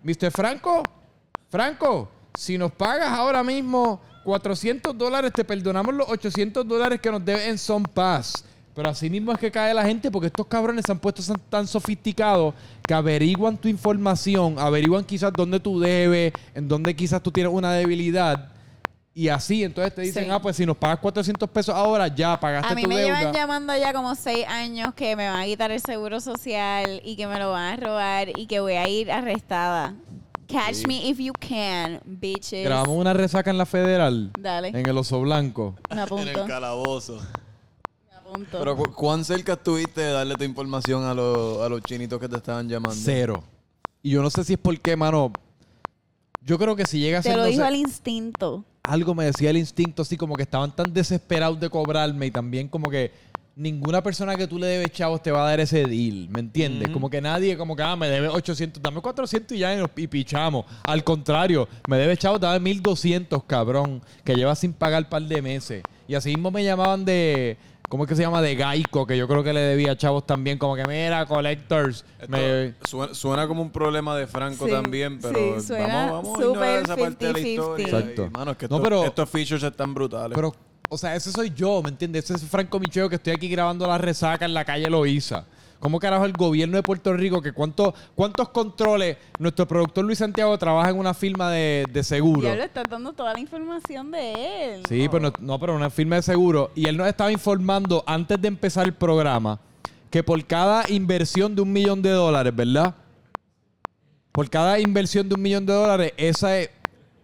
Mr. 0.03 0.31
Franco, 0.31 0.83
Franco, 1.49 2.09
si 2.35 2.59
nos 2.59 2.73
pagas 2.73 3.11
ahora 3.11 3.43
mismo 3.43 4.01
400 4.25 4.97
dólares, 4.97 5.33
te 5.33 5.45
perdonamos 5.45 5.95
los 5.95 6.09
800 6.09 6.67
dólares 6.67 7.01
que 7.01 7.11
nos 7.11 7.25
debes 7.25 7.47
en 7.47 7.59
Son 7.59 7.83
Pass. 7.83 8.45
Pero 8.75 8.91
así 8.91 9.09
mismo 9.09 9.33
es 9.33 9.39
que 9.39 9.51
cae 9.51 9.73
la 9.73 9.87
gente 9.87 10.11
porque 10.11 10.27
estos 10.27 10.47
cabrones 10.47 10.85
se 10.85 10.93
han 10.93 10.99
puesto 10.99 11.23
tan, 11.23 11.41
tan 11.49 11.67
sofisticados 11.67 12.53
que 12.87 12.93
averiguan 12.93 13.57
tu 13.57 13.69
información, 13.69 14.57
averiguan 14.59 15.03
quizás 15.03 15.33
dónde 15.33 15.61
tú 15.61 15.81
debes, 15.81 16.33
en 16.55 16.69
dónde 16.69 16.95
quizás 16.95 17.23
tú 17.23 17.31
tienes 17.31 17.53
una 17.53 17.73
debilidad. 17.73 18.53
Y 19.19 19.29
así, 19.31 19.65
entonces 19.65 19.95
te 19.95 20.03
dicen, 20.03 20.25
Sí. 20.25 20.31
ah, 20.31 20.39
pues 20.43 20.57
si 20.57 20.67
nos 20.67 20.77
pagas 20.77 20.99
400 20.99 21.49
pesos 21.49 21.75
ahora, 21.75 22.07
ya 22.07 22.39
pagaste 22.39 22.71
A 22.71 22.77
mí 22.77 22.83
tu 22.83 22.89
me 22.91 22.99
deuda. 22.99 23.17
llevan 23.21 23.33
llamando 23.35 23.75
ya 23.75 23.95
como 23.95 24.15
seis 24.15 24.45
años 24.47 24.93
que 24.95 25.17
me 25.17 25.27
van 25.27 25.41
a 25.41 25.45
quitar 25.47 25.71
el 25.71 25.81
seguro 25.81 26.21
social 26.21 27.01
y 27.03 27.17
que 27.17 27.27
me 27.27 27.39
lo 27.39 27.51
van 27.51 27.73
a 27.73 27.77
robar 27.77 28.39
y 28.39 28.47
que 28.47 28.61
voy 28.61 28.75
a 28.75 28.87
ir 28.87 29.11
arrestada. 29.11 29.95
Catch 30.47 30.87
me 30.87 31.09
if 31.09 31.17
you 31.19 31.33
can, 31.33 31.99
bitches. 32.05 32.63
Grabamos 32.67 32.95
una 32.95 33.15
resaca 33.15 33.51
en 33.51 33.57
la 33.57 33.65
federal, 33.65 34.33
Dale, 34.39 34.69
en 34.69 34.87
el 34.87 34.99
oso 34.99 35.19
blanco. 35.23 35.75
me 35.89 35.95
En 35.95 35.99
apunto. 36.01 36.29
el 36.43 36.47
calabozo. 36.47 37.17
Me 38.11 38.17
apunto. 38.19 38.59
Pero 38.59 38.77
cu- 38.77 38.93
¿cuán 38.93 39.25
cerca 39.25 39.55
estuviste 39.55 40.03
de 40.03 40.13
darle 40.13 40.35
tu 40.35 40.45
información 40.45 41.05
a, 41.07 41.15
los- 41.15 41.63
a 41.63 41.71
los 41.71 41.81
chinitos 41.81 42.21
que 42.21 42.29
te 42.29 42.37
estaban 42.37 42.69
llamando? 42.69 43.01
Cero. 43.03 43.43
Y 44.03 44.11
yo 44.11 44.21
no 44.23 44.29
sé 44.29 44.45
si 44.45 44.53
es 44.53 44.59
porque, 44.59 44.95
mano. 44.95 45.33
Yo 46.43 46.59
creo 46.59 46.77
que 46.77 46.85
si 46.85 47.01
llega 47.01 47.19
a 47.21 47.23
Te 47.23 47.31
ser. 47.31 47.39
lo 47.39 47.45
no 47.45 47.49
dijo 47.49 47.63
sé, 47.63 47.67
al 47.67 47.75
instinto. 47.77 48.63
Algo 48.87 49.15
me 49.15 49.25
decía 49.25 49.51
el 49.51 49.57
instinto, 49.57 50.03
así 50.03 50.17
como 50.17 50.35
que 50.35 50.43
estaban 50.43 50.75
tan 50.75 50.93
desesperados 50.93 51.59
de 51.61 51.69
cobrarme 51.69 52.27
y 52.27 52.31
también 52.31 52.69
como 52.69 52.91
que 52.91 53.11
ninguna 53.57 54.03
persona 54.03 54.37
que 54.37 54.47
tú 54.47 54.59
le 54.59 54.67
debes 54.67 54.93
chavos 54.93 55.23
te 55.23 55.31
va 55.31 55.43
a 55.43 55.49
dar 55.49 55.61
ese 55.61 55.85
deal, 55.87 56.29
¿me 56.29 56.41
entiendes? 56.41 56.91
Como 56.91 57.09
que 57.09 57.23
nadie, 57.23 57.57
como 57.57 57.75
que, 57.75 57.83
ah, 57.83 57.97
me 57.97 58.07
debe 58.09 58.29
800, 58.29 58.83
dame 58.83 59.01
400 59.01 59.57
y 59.57 59.61
ya 59.61 59.75
y, 59.97 60.07
pichamos. 60.07 60.67
Al 60.85 61.03
contrario, 61.03 61.67
me 61.89 61.97
debe 61.97 62.17
chavos, 62.19 62.39
dame 62.39 62.61
1200, 62.61 63.43
cabrón, 63.45 64.03
que 64.25 64.35
lleva 64.35 64.55
sin 64.55 64.75
pagar 64.75 65.05
un 65.05 65.09
par 65.09 65.23
de 65.23 65.41
meses. 65.41 65.83
Y 66.07 66.15
así 66.15 66.31
mismo 66.31 66.51
me 66.51 66.63
llamaban 66.63 67.05
de, 67.07 67.57
¿cómo 67.89 68.05
es 68.05 68.09
que 68.09 68.17
se 68.17 68.23
llama? 68.23 68.43
De 68.43 68.55
Gaico, 68.55 69.07
que 69.07 69.17
yo 69.17 69.27
creo 69.29 69.43
que 69.45 69.53
le 69.53 69.61
debía 69.61 69.97
chavos 69.97 70.27
también, 70.27 70.59
como 70.59 70.77
que, 70.77 70.85
mira, 70.87 71.27
collectors. 71.27 72.05
Esto 72.19 72.29
me- 72.31 72.75
suena, 72.87 73.15
suena 73.15 73.49
como 73.49 73.63
un 73.63 73.71
problema 73.71 74.17
de 74.17 74.27
Franco 74.27 74.67
Sí, 74.67 74.73
también, 74.73 75.19
pero 75.21 75.61
sí, 75.61 75.67
suena 75.69 76.11
vamos, 76.11 76.23
vamos 76.23 76.39
a 76.39 76.43
ignorar 76.43 76.81
súper 76.81 76.85
esa 76.85 76.97
parte 76.97 77.27
de 77.27 77.33
la 77.33 77.39
50-50. 77.39 77.49
historia. 77.49 77.87
Exacto. 77.87 78.25
Y, 78.27 78.31
mano, 78.31 78.51
es 78.53 78.57
que 78.57 78.69
No, 78.69 78.77
estos, 78.77 78.89
pero- 78.89 79.05
estos 79.05 79.31
features 79.31 79.63
están 79.63 79.95
brutales. 79.95 80.35
Pero, 80.35 80.55
o 80.89 80.99
sea, 80.99 81.15
ese 81.17 81.31
soy 81.33 81.51
yo, 81.55 81.83
¿me 81.83 81.89
entiendes? 81.91 82.25
Ese 82.31 82.35
es 82.45 82.51
Franco 82.51 82.79
Micheo 82.79 83.09
que 83.09 83.17
estoy 83.17 83.33
aquí 83.33 83.49
grabando 83.49 83.87
la 83.87 83.99
resaca 83.99 84.45
en 84.45 84.55
la 84.55 84.65
calle 84.65 84.89
Loíza. 84.89 85.45
¿Cómo 85.81 85.99
carajo 85.99 86.25
el 86.25 86.33
gobierno 86.33 86.77
de 86.77 86.83
Puerto 86.83 87.13
Rico, 87.13 87.41
que 87.43 87.53
cuánto, 87.53 87.95
cuántos 88.15 88.49
controles 88.49 89.17
nuestro 89.39 89.69
productor 89.69 90.05
Luis 90.05 90.19
Santiago 90.19 90.57
trabaja 90.59 90.91
en 90.91 90.99
una 90.99 91.15
firma 91.15 91.51
de, 91.51 91.87
de 91.93 92.03
seguro? 92.03 92.43
Ya 92.43 92.57
le 92.57 92.65
estás 92.65 92.85
dando 92.89 93.13
toda 93.13 93.33
la 93.35 93.41
información 93.41 94.11
de 94.11 94.33
él. 94.33 94.83
Sí, 94.89 95.09
pero 95.11 95.31
no, 95.31 95.33
no, 95.41 95.59
pero 95.59 95.77
una 95.77 95.91
firma 95.91 96.17
de 96.17 96.23
seguro. 96.23 96.71
Y 96.75 96.89
él 96.89 96.97
nos 96.97 97.07
estaba 97.07 97.31
informando 97.31 98.03
antes 98.07 98.41
de 98.41 98.49
empezar 98.49 98.87
el 98.87 98.95
programa 98.95 99.61
que 100.11 100.23
por 100.23 100.43
cada 100.47 100.89
inversión 100.89 101.55
de 101.55 101.63
un 101.63 101.73
millón 101.73 102.01
de 102.01 102.11
dólares, 102.11 102.55
¿verdad? 102.55 102.95
Por 104.33 104.49
cada 104.49 104.79
inversión 104.79 105.29
de 105.29 105.35
un 105.35 105.43
millón 105.43 105.67
de 105.67 105.73
dólares, 105.73 106.13
esa, 106.17 106.51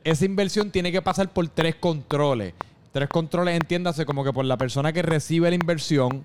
esa 0.04 0.24
inversión 0.24 0.70
tiene 0.70 0.92
que 0.92 1.00
pasar 1.00 1.28
por 1.28 1.48
tres 1.48 1.74
controles. 1.76 2.54
Tres 2.92 3.08
controles, 3.08 3.54
entiéndase, 3.54 4.04
como 4.04 4.22
que 4.24 4.32
por 4.32 4.44
la 4.44 4.58
persona 4.58 4.92
que 4.92 5.00
recibe 5.02 5.48
la 5.48 5.54
inversión, 5.54 6.24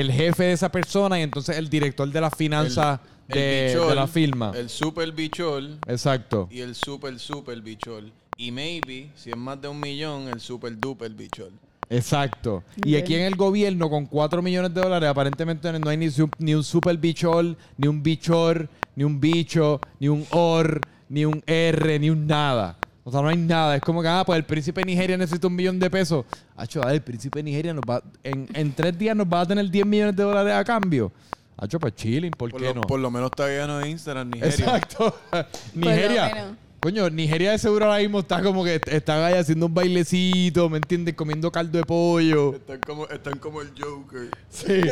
el 0.00 0.12
jefe 0.12 0.44
de 0.44 0.52
esa 0.52 0.70
persona 0.70 1.18
y 1.18 1.22
entonces 1.22 1.56
el 1.58 1.68
director 1.68 2.10
de 2.10 2.20
las 2.20 2.34
finanzas 2.36 3.00
El 3.28 3.34
de, 3.36 3.66
bichol, 3.72 3.88
de 3.88 3.94
la 3.94 4.06
firma. 4.06 4.52
El 4.54 4.68
super 4.68 5.12
bichol 5.12 5.78
Exacto. 5.86 6.48
y 6.50 6.60
el 6.60 6.74
super 6.74 7.18
super 7.18 7.60
bichol. 7.60 8.12
Y 8.36 8.50
maybe, 8.50 9.10
si 9.14 9.30
es 9.30 9.36
más 9.36 9.60
de 9.60 9.68
un 9.68 9.78
millón, 9.80 10.28
el 10.28 10.40
super 10.40 10.76
duper 10.78 11.10
bichol. 11.12 11.52
Exacto. 11.90 12.64
Y 12.84 12.96
aquí 12.96 13.14
en 13.14 13.22
el 13.22 13.36
gobierno, 13.36 13.88
con 13.88 14.06
4 14.06 14.42
millones 14.42 14.74
de 14.74 14.80
dólares, 14.80 15.08
aparentemente 15.08 15.70
no 15.78 15.88
hay 15.88 15.96
ni, 15.96 16.10
su- 16.10 16.30
ni 16.38 16.54
un 16.54 16.64
super 16.64 16.96
bichol, 16.96 17.56
ni 17.76 17.86
un 17.88 18.02
bichor, 18.02 18.68
ni 18.96 19.04
un 19.04 19.20
bicho, 19.20 19.80
ni 20.00 20.08
un 20.08 20.26
or, 20.30 20.80
ni 21.08 21.24
un 21.24 21.42
R, 21.46 21.98
ni 22.00 22.10
un 22.10 22.26
nada. 22.26 22.78
O 23.04 23.10
sea, 23.10 23.20
no 23.20 23.28
hay 23.28 23.36
nada. 23.36 23.76
Es 23.76 23.82
como 23.82 24.00
que, 24.00 24.08
ah, 24.08 24.22
pues 24.24 24.38
el 24.38 24.44
príncipe 24.44 24.80
de 24.80 24.86
Nigeria 24.86 25.16
necesita 25.16 25.46
un 25.46 25.54
millón 25.54 25.78
de 25.78 25.90
pesos. 25.90 26.24
Hacho, 26.56 26.80
dale, 26.80 26.94
el 26.94 27.02
príncipe 27.02 27.38
de 27.38 27.42
Nigeria 27.42 27.74
nos 27.74 27.82
va, 27.88 28.02
en, 28.22 28.48
en 28.54 28.72
tres 28.72 28.98
días 28.98 29.14
nos 29.14 29.26
va 29.26 29.42
a 29.42 29.46
tener 29.46 29.70
10 29.70 29.86
millones 29.86 30.16
de 30.16 30.22
dólares 30.22 30.54
a 30.54 30.64
cambio. 30.64 31.12
Hacho, 31.56 31.78
pues 31.78 31.94
chilling, 31.94 32.32
¿por, 32.32 32.50
Por, 32.50 32.60
qué 32.60 32.68
lo, 32.68 32.74
no? 32.74 32.80
por 32.82 32.98
lo 32.98 33.10
menos 33.10 33.30
está 33.30 33.46
lleno 33.46 33.78
de 33.78 33.90
Instagram, 33.90 34.30
Nigeria. 34.30 34.54
Exacto. 34.54 35.16
Nigeria. 35.74 36.56
Coño, 36.80 37.08
Nigeria 37.08 37.52
de 37.52 37.58
seguro 37.58 37.86
ahora 37.86 37.98
mismo 37.98 38.18
está 38.20 38.42
como 38.42 38.64
que 38.64 38.80
están 38.86 39.22
ahí 39.22 39.34
haciendo 39.34 39.66
un 39.66 39.74
bailecito, 39.74 40.68
¿me 40.68 40.76
entiendes? 40.76 41.14
Comiendo 41.14 41.50
caldo 41.50 41.78
de 41.78 41.84
pollo. 41.84 42.54
Están 42.56 42.80
como, 42.80 43.06
están 43.08 43.38
como 43.38 43.62
el 43.62 43.70
Joker. 43.78 44.28
Sí. 44.50 44.82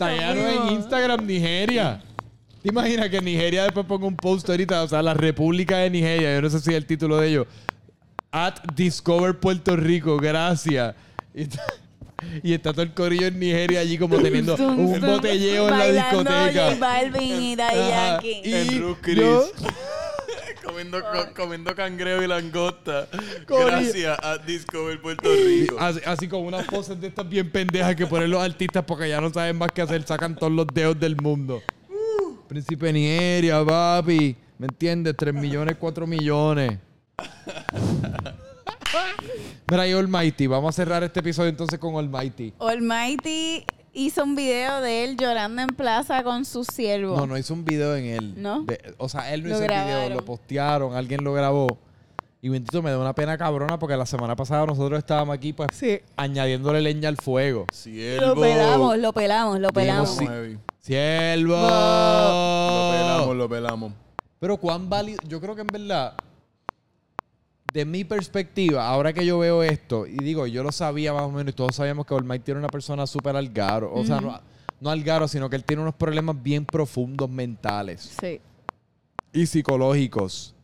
Está 0.00 0.12
lleno 0.14 0.48
en 0.48 0.72
Instagram 0.76 1.26
Nigeria. 1.26 2.02
¿Te 2.62 2.68
imaginas 2.68 3.08
que 3.08 3.20
Nigeria 3.20 3.64
después 3.64 3.86
ponga 3.86 4.06
un 4.06 4.16
post 4.16 4.48
ahorita? 4.50 4.82
O 4.82 4.88
sea, 4.88 5.02
la 5.02 5.14
República 5.14 5.78
de 5.78 5.90
Nigeria. 5.90 6.34
Yo 6.34 6.42
no 6.42 6.50
sé 6.50 6.60
si 6.60 6.70
es 6.70 6.76
el 6.76 6.84
título 6.86 7.16
de 7.18 7.28
ellos. 7.28 7.46
At 8.32 8.56
Discover 8.74 9.38
Puerto 9.38 9.76
Rico. 9.76 10.18
Gracias. 10.18 10.94
Y 11.34 11.42
está, 11.42 11.62
y 12.42 12.52
está 12.52 12.72
todo 12.72 12.82
el 12.82 12.92
corillo 12.92 13.26
en 13.28 13.38
Nigeria 13.40 13.80
allí 13.80 13.96
como 13.96 14.18
teniendo 14.18 14.56
un 14.56 15.00
botelleo 15.00 15.68
en 15.68 15.78
la 15.78 15.86
discoteca. 15.90 16.66
J 16.70 16.76
Balvin 16.78 17.42
y 17.42 17.56
Daddy. 17.56 17.76
Yankee. 17.88 18.42
Y 18.44 18.78
Ruth 18.78 18.98
Chris. 19.00 19.16
yo- 19.16 19.50
comiendo, 20.64 21.00
co- 21.00 21.34
comiendo 21.34 21.74
cangrejo 21.74 22.22
y 22.22 22.26
langosta. 22.26 23.08
Gracias 23.48 24.18
a 24.22 24.36
Discover 24.38 25.00
Puerto 25.00 25.30
Rico. 25.34 25.76
Así, 25.80 26.00
así 26.04 26.28
como 26.28 26.46
unas 26.46 26.66
poses 26.66 27.00
de 27.00 27.08
estas 27.08 27.26
bien 27.28 27.50
pendejas 27.50 27.96
que 27.96 28.06
ponen 28.06 28.30
los 28.30 28.42
artistas 28.42 28.84
porque 28.86 29.08
ya 29.08 29.20
no 29.20 29.32
saben 29.32 29.56
más 29.56 29.70
qué 29.72 29.80
hacer, 29.82 30.02
sacan 30.06 30.36
todos 30.36 30.52
los 30.52 30.66
dedos 30.66 31.00
del 31.00 31.16
mundo. 31.16 31.62
Príncipe 32.50 32.92
Nigeria, 32.92 33.64
papi. 33.64 34.34
¿Me 34.58 34.66
entiendes? 34.66 35.14
3 35.16 35.32
millones, 35.32 35.76
4 35.78 36.04
millones. 36.04 36.80
Mira, 39.70 39.86
y 39.86 39.92
Almighty. 39.92 40.48
Vamos 40.48 40.70
a 40.70 40.72
cerrar 40.82 41.04
este 41.04 41.20
episodio 41.20 41.48
entonces 41.48 41.78
con 41.78 41.94
Almighty. 41.94 42.52
Almighty 42.58 43.64
hizo 43.92 44.24
un 44.24 44.34
video 44.34 44.80
de 44.80 45.04
él 45.04 45.16
llorando 45.16 45.62
en 45.62 45.68
plaza 45.68 46.24
con 46.24 46.44
su 46.44 46.64
siervo. 46.64 47.16
No, 47.18 47.28
no 47.28 47.38
hizo 47.38 47.54
un 47.54 47.64
video 47.64 47.94
en 47.94 48.04
él. 48.06 48.34
¿No? 48.36 48.62
De- 48.64 48.94
o 48.98 49.08
sea, 49.08 49.32
él 49.32 49.44
no 49.44 49.50
Lo 49.50 49.54
hizo 49.54 49.64
el 49.66 49.70
video, 49.84 50.08
lo 50.10 50.24
postearon, 50.24 50.96
alguien 50.96 51.22
lo 51.22 51.32
grabó. 51.32 51.78
Y 52.42 52.48
bendito, 52.48 52.80
me 52.82 52.90
da 52.90 52.98
una 52.98 53.14
pena 53.14 53.36
cabrona 53.36 53.78
porque 53.78 53.96
la 53.96 54.06
semana 54.06 54.34
pasada 54.34 54.64
nosotros 54.64 54.98
estábamos 54.98 55.34
aquí, 55.34 55.52
pues, 55.52 55.68
Sí. 55.74 56.00
añadiéndole 56.16 56.80
leña 56.80 57.08
al 57.10 57.16
fuego. 57.16 57.66
Siervo. 57.72 58.28
Lo 58.34 58.40
pelamos, 58.40 58.98
lo 58.98 59.12
pelamos, 59.12 59.60
lo 59.60 59.68
pelamos. 59.70 60.18
¡Siervo! 60.78 61.54
Lo 61.54 62.90
pelamos, 62.92 63.36
lo 63.36 63.48
pelamos. 63.48 63.92
Pero 64.38 64.56
cuán 64.56 64.88
válido, 64.88 65.20
yo 65.28 65.38
creo 65.40 65.54
que 65.54 65.60
en 65.60 65.66
verdad, 65.66 66.14
de 67.74 67.84
mi 67.84 68.04
perspectiva, 68.04 68.88
ahora 68.88 69.12
que 69.12 69.26
yo 69.26 69.38
veo 69.38 69.62
esto, 69.62 70.06
y 70.06 70.16
digo, 70.16 70.46
yo 70.46 70.62
lo 70.62 70.72
sabía 70.72 71.12
más 71.12 71.22
o 71.24 71.30
menos, 71.30 71.52
y 71.52 71.56
todos 71.56 71.76
sabíamos 71.76 72.06
que 72.06 72.14
Olmay 72.14 72.38
tiene 72.38 72.58
una 72.58 72.68
persona 72.68 73.06
súper 73.06 73.36
algaro. 73.36 73.92
O 73.92 74.02
sea, 74.04 74.20
no, 74.20 74.40
no 74.80 74.90
algaro, 74.90 75.28
sino 75.28 75.50
que 75.50 75.56
él 75.56 75.64
tiene 75.64 75.82
unos 75.82 75.94
problemas 75.94 76.42
bien 76.42 76.64
profundos 76.64 77.28
mentales. 77.28 78.10
Sí. 78.18 78.40
y 79.32 79.46
psicológicos. 79.46 80.54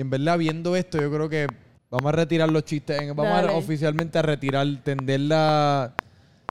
Y 0.00 0.02
en 0.02 0.08
verdad, 0.08 0.38
viendo 0.38 0.74
esto, 0.76 0.98
yo 0.98 1.10
creo 1.12 1.28
que 1.28 1.46
vamos 1.90 2.08
a 2.08 2.12
retirar 2.12 2.50
los 2.50 2.64
chistes. 2.64 2.98
en- 3.02 3.14
Vamos 3.14 3.26
a, 3.34 3.42
Dale. 3.42 3.52
oficialmente 3.52 4.18
a 4.18 4.22
retirar, 4.22 4.66
tender 4.82 5.20
la. 5.20 5.92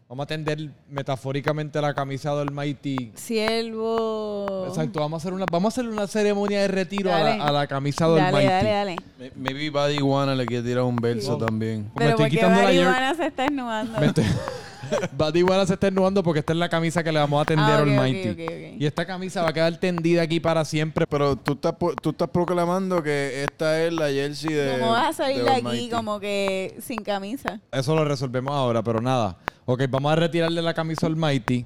Vamos 0.07 0.23
a 0.23 0.27
tender 0.27 0.69
metafóricamente 0.89 1.81
la 1.81 1.95
camisa 1.95 2.35
del 2.35 2.51
Mighty. 2.51 3.11
Siervo. 3.15 4.65
Exacto, 4.67 4.99
vamos 4.99 5.17
a 5.17 5.21
hacer 5.23 5.33
una, 5.33 5.45
vamos 5.51 5.71
a 5.77 5.81
hacer 5.81 5.91
una 5.91 6.05
ceremonia 6.07 6.61
de 6.61 6.67
retiro 6.67 7.11
a 7.11 7.19
Dale. 7.23 7.37
la, 7.39 7.43
a 7.45 7.51
la 7.51 7.67
camisa 7.67 8.07
del 8.07 8.17
Dale, 8.17 8.31
Mighty. 8.33 8.47
dale, 8.49 8.69
dale. 8.69 8.95
Me- 9.17 9.31
Maybe 9.35 9.69
Buddy 9.71 9.99
Wanna 10.01 10.35
le 10.35 10.45
quiere 10.45 10.63
tirar 10.63 10.83
un 10.83 10.95
verso 10.95 11.37
también. 11.37 11.91
Me 11.95 12.05
estoy 12.09 12.25
porque 12.25 12.29
quitando 12.37 12.61
la 12.61 13.15
se 13.15 13.25
está 13.27 13.45
esnudando. 13.45 13.99
Me 13.99 14.05
estoy- 14.07 14.25
Buddy 15.17 15.39
Iguana 15.39 15.65
se 15.65 15.73
está 15.73 15.87
ennuando 15.87 16.23
porque 16.23 16.39
esta 16.39 16.53
es 16.53 16.59
la 16.59 16.69
camisa 16.69 17.03
que 17.03 17.11
le 17.11 17.19
vamos 17.19 17.41
a 17.41 17.45
tender 17.45 17.65
Ah, 17.65 17.77
al 17.77 17.83
ok, 17.83 17.95
ok, 17.95 18.01
Mighty. 18.01 18.29
ok, 18.29 18.39
ok. 18.49 18.81
Y 18.81 18.85
esta 18.85 19.05
camisa 19.05 19.43
va 19.43 19.49
a 19.49 19.53
quedar 19.53 19.77
tendida 19.77 20.21
aquí 20.21 20.39
para 20.39 20.63
siempre. 20.65 21.05
Pero 21.07 21.35
tú 21.35 21.53
estás, 21.53 21.75
tú 22.01 22.09
estás 22.11 22.29
proclamando 22.29 23.01
que 23.03 23.43
esta 23.43 23.83
es 23.83 23.93
la 23.93 24.07
jersey 24.09 24.53
de. 24.53 24.77
¿Cómo 24.79 24.91
vas 24.91 25.09
a 25.09 25.23
salir 25.23 25.43
de 25.43 25.49
aquí 25.49 25.59
Almighty. 25.65 25.89
como 25.89 26.19
que 26.19 26.75
sin 26.81 26.97
camisa? 27.03 27.59
Eso 27.71 27.95
lo 27.95 28.05
resolvemos 28.05 28.53
ahora, 28.53 28.81
pero 28.83 29.01
nada. 29.01 29.37
Ok, 29.65 29.83
vamos 29.89 30.11
a 30.11 30.15
retirarle 30.15 30.61
la 30.61 30.73
camisa 30.73 31.07
al 31.07 31.15
Mighty. 31.15 31.65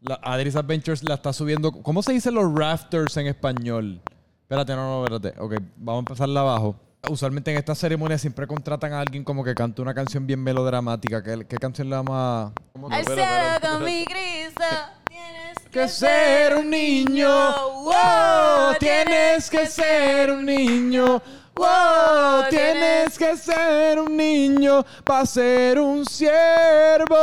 La 0.00 0.14
Adris 0.22 0.54
Adventures 0.56 1.02
la 1.02 1.14
está 1.14 1.32
subiendo. 1.32 1.72
¿Cómo 1.72 2.02
se 2.02 2.12
dice 2.12 2.30
los 2.30 2.52
rafters 2.54 3.16
en 3.16 3.26
español? 3.26 4.00
Espérate, 4.42 4.74
no, 4.74 4.86
no, 5.00 5.04
espérate. 5.04 5.40
Ok, 5.40 5.54
vamos 5.76 5.98
a 5.98 6.04
empezarla 6.10 6.40
abajo. 6.40 6.76
Usualmente 7.06 7.50
en 7.52 7.58
esta 7.58 7.74
ceremonia 7.74 8.18
siempre 8.18 8.46
contratan 8.46 8.92
a 8.92 9.00
alguien 9.00 9.22
como 9.24 9.44
que 9.44 9.54
cante 9.54 9.80
una 9.80 9.94
canción 9.94 10.26
bien 10.26 10.42
melodramática. 10.42 11.22
¿Qué, 11.22 11.46
qué 11.48 11.56
canción 11.56 11.88
le 11.88 11.96
vamos 11.96 12.14
a...? 12.14 12.52
¿Cómo 12.72 12.90
Al 12.90 13.04
cielo 13.04 13.22
con 13.62 13.84
mi 13.84 14.04
Cristo 14.04 14.64
tienes 15.08 15.58
que 15.70 15.88
ser 15.88 16.56
un 16.56 16.68
niño. 16.70 17.28
Wow, 17.84 18.74
tienes 18.80 19.48
que 19.48 19.66
ser 19.66 20.32
un 20.32 20.44
niño. 20.44 21.22
Wow, 21.54 22.48
tienes 22.50 23.16
que 23.16 23.36
ser 23.36 23.98
un 23.98 24.16
niño 24.16 24.84
para 25.04 25.26
ser 25.26 25.78
un 25.78 26.04
siervo. 26.04 27.16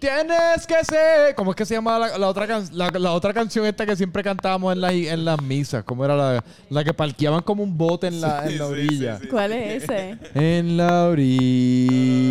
Tienes 0.00 0.66
que 0.66 0.82
ser. 0.84 1.34
¿Cómo 1.36 1.50
es 1.50 1.56
que 1.56 1.66
se 1.66 1.74
llama 1.74 1.98
la, 1.98 2.16
la 2.18 2.26
otra, 2.28 2.46
can- 2.46 2.68
la, 2.72 2.88
la 2.90 3.12
otra 3.12 3.34
canción 3.34 3.66
esta 3.66 3.84
que 3.84 3.94
siempre 3.96 4.22
cantábamos 4.22 4.72
en, 4.72 4.80
la, 4.80 4.92
en 4.92 5.24
las 5.26 5.42
misas? 5.42 5.84
¿Cómo 5.84 6.04
era 6.06 6.16
la, 6.16 6.42
la 6.70 6.82
que 6.84 6.94
parqueaban 6.94 7.42
como 7.42 7.62
un 7.62 7.76
bote 7.76 8.06
en 8.06 8.20
la, 8.22 8.46
en 8.46 8.56
la 8.58 8.66
orilla? 8.66 9.16
sí, 9.18 9.24
sí. 9.24 9.28
¿Cuál 9.28 9.52
es 9.52 9.82
ese? 9.84 10.16
En 10.34 10.78
la 10.78 11.04
orilla 11.08 12.24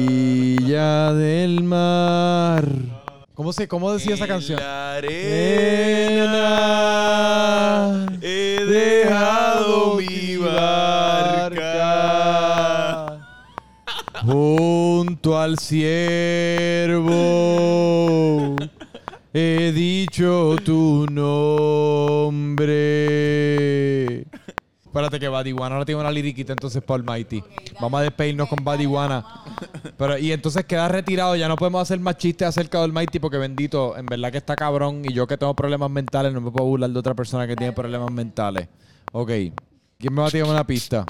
del 1.13 1.63
mar. 1.63 2.65
¿Cómo, 3.35 3.53
se, 3.53 3.67
cómo 3.67 3.93
decía 3.93 4.15
esa 4.15 4.27
canción? 4.27 4.59
En 4.59 4.65
la 4.65 4.95
arena 7.85 8.17
he 8.21 8.65
dejado 8.65 9.95
mi 9.95 10.35
barca. 10.37 11.59
Junto 14.25 15.39
al 15.39 15.57
ciervo 15.57 17.05
he 19.33 19.71
dicho 19.71 20.55
tu 20.65 21.05
nombre. 21.09 22.69
Espérate 24.85 25.19
que 25.19 25.27
Badiwana 25.29 25.75
ahora 25.75 25.85
tiene 25.85 26.01
una 26.01 26.11
liriquita 26.11 26.51
entonces 26.51 26.81
para 26.83 26.95
Almighty. 26.95 27.43
Vamos 27.79 27.99
a 27.99 28.03
despedirnos 28.03 28.49
con 28.49 28.63
Badiwana. 28.63 29.23
Pero, 29.97 30.17
y 30.17 30.31
entonces 30.31 30.65
queda 30.65 30.87
retirado. 30.87 31.35
Ya 31.35 31.47
no 31.47 31.55
podemos 31.55 31.81
hacer 31.81 31.99
más 31.99 32.17
chistes 32.17 32.47
acerca 32.47 32.79
del 32.79 32.89
Almighty 32.89 33.19
porque 33.19 33.37
bendito, 33.37 33.95
en 33.95 34.07
verdad 34.07 34.31
que 34.31 34.39
está 34.39 34.55
cabrón. 34.55 35.03
Y 35.05 35.13
yo 35.13 35.27
que 35.27 35.37
tengo 35.37 35.53
problemas 35.55 35.91
mentales 35.91 36.33
no 36.33 36.41
me 36.41 36.49
puedo 36.51 36.65
burlar 36.65 36.89
de 36.89 36.99
otra 36.99 37.13
persona 37.13 37.47
que 37.47 37.55
tiene 37.55 37.71
problemas 37.71 38.11
mentales. 38.11 38.67
Ok. 39.11 39.31
¿Quién 39.97 40.13
me 40.13 40.21
va 40.21 40.27
a 40.27 40.31
tirar 40.31 40.49
una 40.49 40.65
pista? 40.65 41.05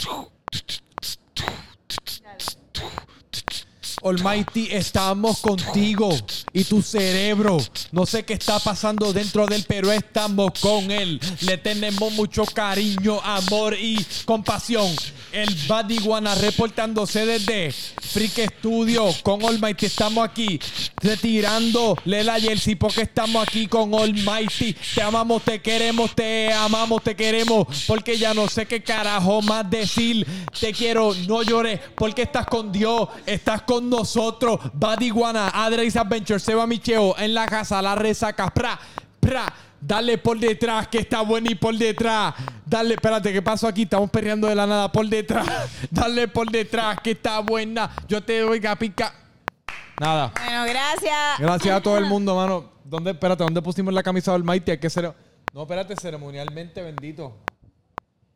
Almighty, 4.03 4.69
estamos 4.71 5.39
contigo 5.39 6.09
y 6.53 6.63
tu 6.63 6.81
cerebro. 6.81 7.57
No 7.91 8.05
sé 8.05 8.23
qué 8.23 8.33
está 8.33 8.59
pasando 8.59 9.11
dentro 9.11 9.45
de 9.45 9.57
él, 9.57 9.65
pero 9.67 9.91
estamos 9.91 10.51
con 10.59 10.89
él. 10.89 11.19
Le 11.41 11.57
tenemos 11.57 12.13
mucho 12.13 12.45
cariño, 12.45 13.19
amor 13.21 13.75
y 13.77 13.97
compasión. 14.25 14.87
El 15.31 15.53
Buddy 15.67 15.99
Guana 15.99 16.33
reportándose 16.35 17.25
desde 17.25 17.71
Freak 17.71 18.57
Studio 18.59 19.05
con 19.21 19.43
Almighty. 19.43 19.85
Estamos 19.85 20.27
aquí 20.27 20.59
retirándole 21.01 22.23
la 22.23 22.39
jersey 22.39 22.75
porque 22.75 23.01
estamos 23.01 23.43
aquí 23.47 23.67
con 23.67 23.93
Almighty. 23.93 24.75
Te 24.95 25.01
amamos, 25.01 25.43
te 25.43 25.61
queremos, 25.61 26.15
te 26.15 26.53
amamos, 26.53 27.03
te 27.03 27.15
queremos. 27.15 27.67
Porque 27.85 28.17
ya 28.17 28.33
no 28.33 28.47
sé 28.47 28.65
qué 28.65 28.81
carajo 28.81 29.41
más 29.41 29.69
decir. 29.69 30.25
Te 30.59 30.73
quiero, 30.73 31.13
no 31.27 31.43
llores 31.43 31.79
porque 31.95 32.23
estás 32.23 32.45
con 32.47 32.71
Dios, 32.71 33.09
estás 33.25 33.63
con 33.63 33.88
nosotros. 33.89 34.59
Buddy 34.73 35.09
Guana, 35.09 35.49
Adres 35.53 35.95
Adventure, 35.95 36.39
Seba 36.39 36.65
Micheo 36.67 37.17
en 37.17 37.33
la 37.33 37.45
casa, 37.45 37.81
la 37.81 37.95
resaca. 37.95 38.49
Pra, 38.49 38.79
pra. 39.19 39.51
Dale 39.81 40.17
por 40.17 40.37
detrás, 40.37 40.89
que 40.89 40.99
está 40.99 41.21
bueno 41.21 41.49
y 41.49 41.55
por 41.55 41.73
detrás. 41.73 42.33
Dale, 42.65 42.95
espérate, 42.95 43.31
¿qué 43.31 43.41
pasó 43.41 43.67
aquí? 43.67 43.83
Estamos 43.83 44.09
perreando 44.09 44.47
de 44.47 44.55
la 44.55 44.67
nada 44.67 44.91
por 44.91 45.07
detrás. 45.07 45.47
Dale 45.91 46.27
por 46.27 46.51
detrás, 46.51 46.97
que 47.01 47.11
está 47.11 47.39
buena. 47.39 47.89
Yo 48.07 48.21
te 48.21 48.39
doy 48.39 48.61
pica. 48.77 49.13
Nada. 49.99 50.33
Bueno, 50.35 50.65
gracias. 50.65 51.39
Gracias 51.39 51.75
a 51.75 51.81
todo 51.81 51.97
el 51.97 52.05
mundo, 52.07 52.35
mano. 52.35 52.71
¿Dónde, 52.83 53.11
espérate, 53.11 53.43
¿dónde 53.43 53.61
pusimos 53.61 53.93
la 53.93 54.03
camisa 54.03 54.33
del 54.33 54.43
Mighty? 54.43 54.71
Hay 54.71 54.79
que 54.79 54.89
ser... 54.89 55.13
No, 55.53 55.61
espérate, 55.61 55.95
ceremonialmente 55.95 56.81
bendito. 56.81 57.37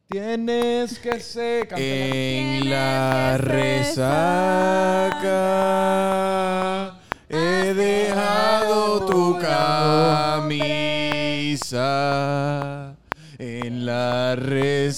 Tienes 0.09 0.99
que 0.99 1.19
ser... 1.19 1.69
En 1.75 2.69
la 2.69 3.37
resaca 3.37 4.09
he 7.29 7.73
dejado 7.73 9.05
tu 9.05 9.39
camisa. 9.39 9.73
En 13.39 13.85
la 13.85 14.35
resaca 14.35 14.95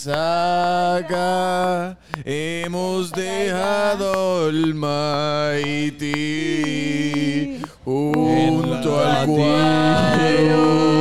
hemos 2.26 3.12
dejado 3.12 4.50
el 4.50 4.74
mighty 4.76 6.16
junto 7.84 9.00
al 9.00 9.28
cuadro 9.28 10.95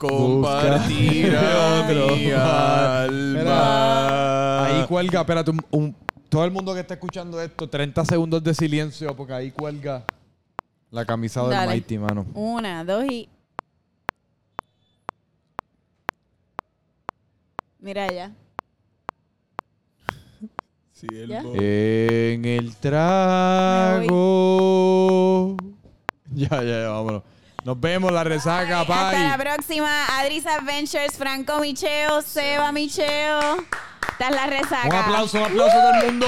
compartirá 0.00 1.84
mi 1.86 2.30
alma. 2.32 3.50
Ahí 4.64 4.86
cuelga, 4.86 5.20
espérate, 5.20 5.50
un, 5.50 5.62
un- 5.70 5.94
todo 6.30 6.44
el 6.44 6.50
mundo 6.50 6.72
que 6.74 6.80
está 6.80 6.94
escuchando 6.94 7.40
esto, 7.40 7.68
30 7.68 8.04
segundos 8.04 8.42
de 8.42 8.54
silencio, 8.54 9.14
porque 9.14 9.32
ahí 9.34 9.50
cuelga 9.50 10.06
la 10.90 11.04
camisa 11.04 11.42
del 11.42 11.50
Dale. 11.50 11.72
Mighty, 11.72 11.98
mano. 11.98 12.24
Una, 12.34 12.82
dos 12.84 13.04
y. 13.04 13.28
Mira 17.78 18.04
allá. 18.04 18.32
Sí, 20.92 21.06
el 21.18 21.28
¿Ya? 21.28 21.42
En 21.54 22.44
el 22.44 22.74
trago. 22.76 24.08
Ya, 26.34 26.48
ya, 26.62 26.82
ya, 26.82 26.88
vámonos. 26.90 27.22
Nos 27.64 27.78
vemos, 27.78 28.10
la 28.10 28.24
resaca, 28.24 28.80
Hasta 28.80 29.12
la 29.12 29.36
bye. 29.36 29.44
próxima. 29.44 30.06
Adris 30.18 30.46
Adventures, 30.46 31.16
Franco 31.18 31.58
Micheo, 31.58 32.22
Seba 32.22 32.72
Micheo. 32.72 33.56
Esta 34.12 34.28
es 34.28 34.34
la 34.34 34.46
resaca. 34.46 34.88
Un 34.88 34.94
aplauso, 34.96 35.38
un 35.38 35.44
aplauso 35.44 35.78
a 35.78 35.82
todo 35.92 36.02
el 36.02 36.12
mundo. 36.12 36.26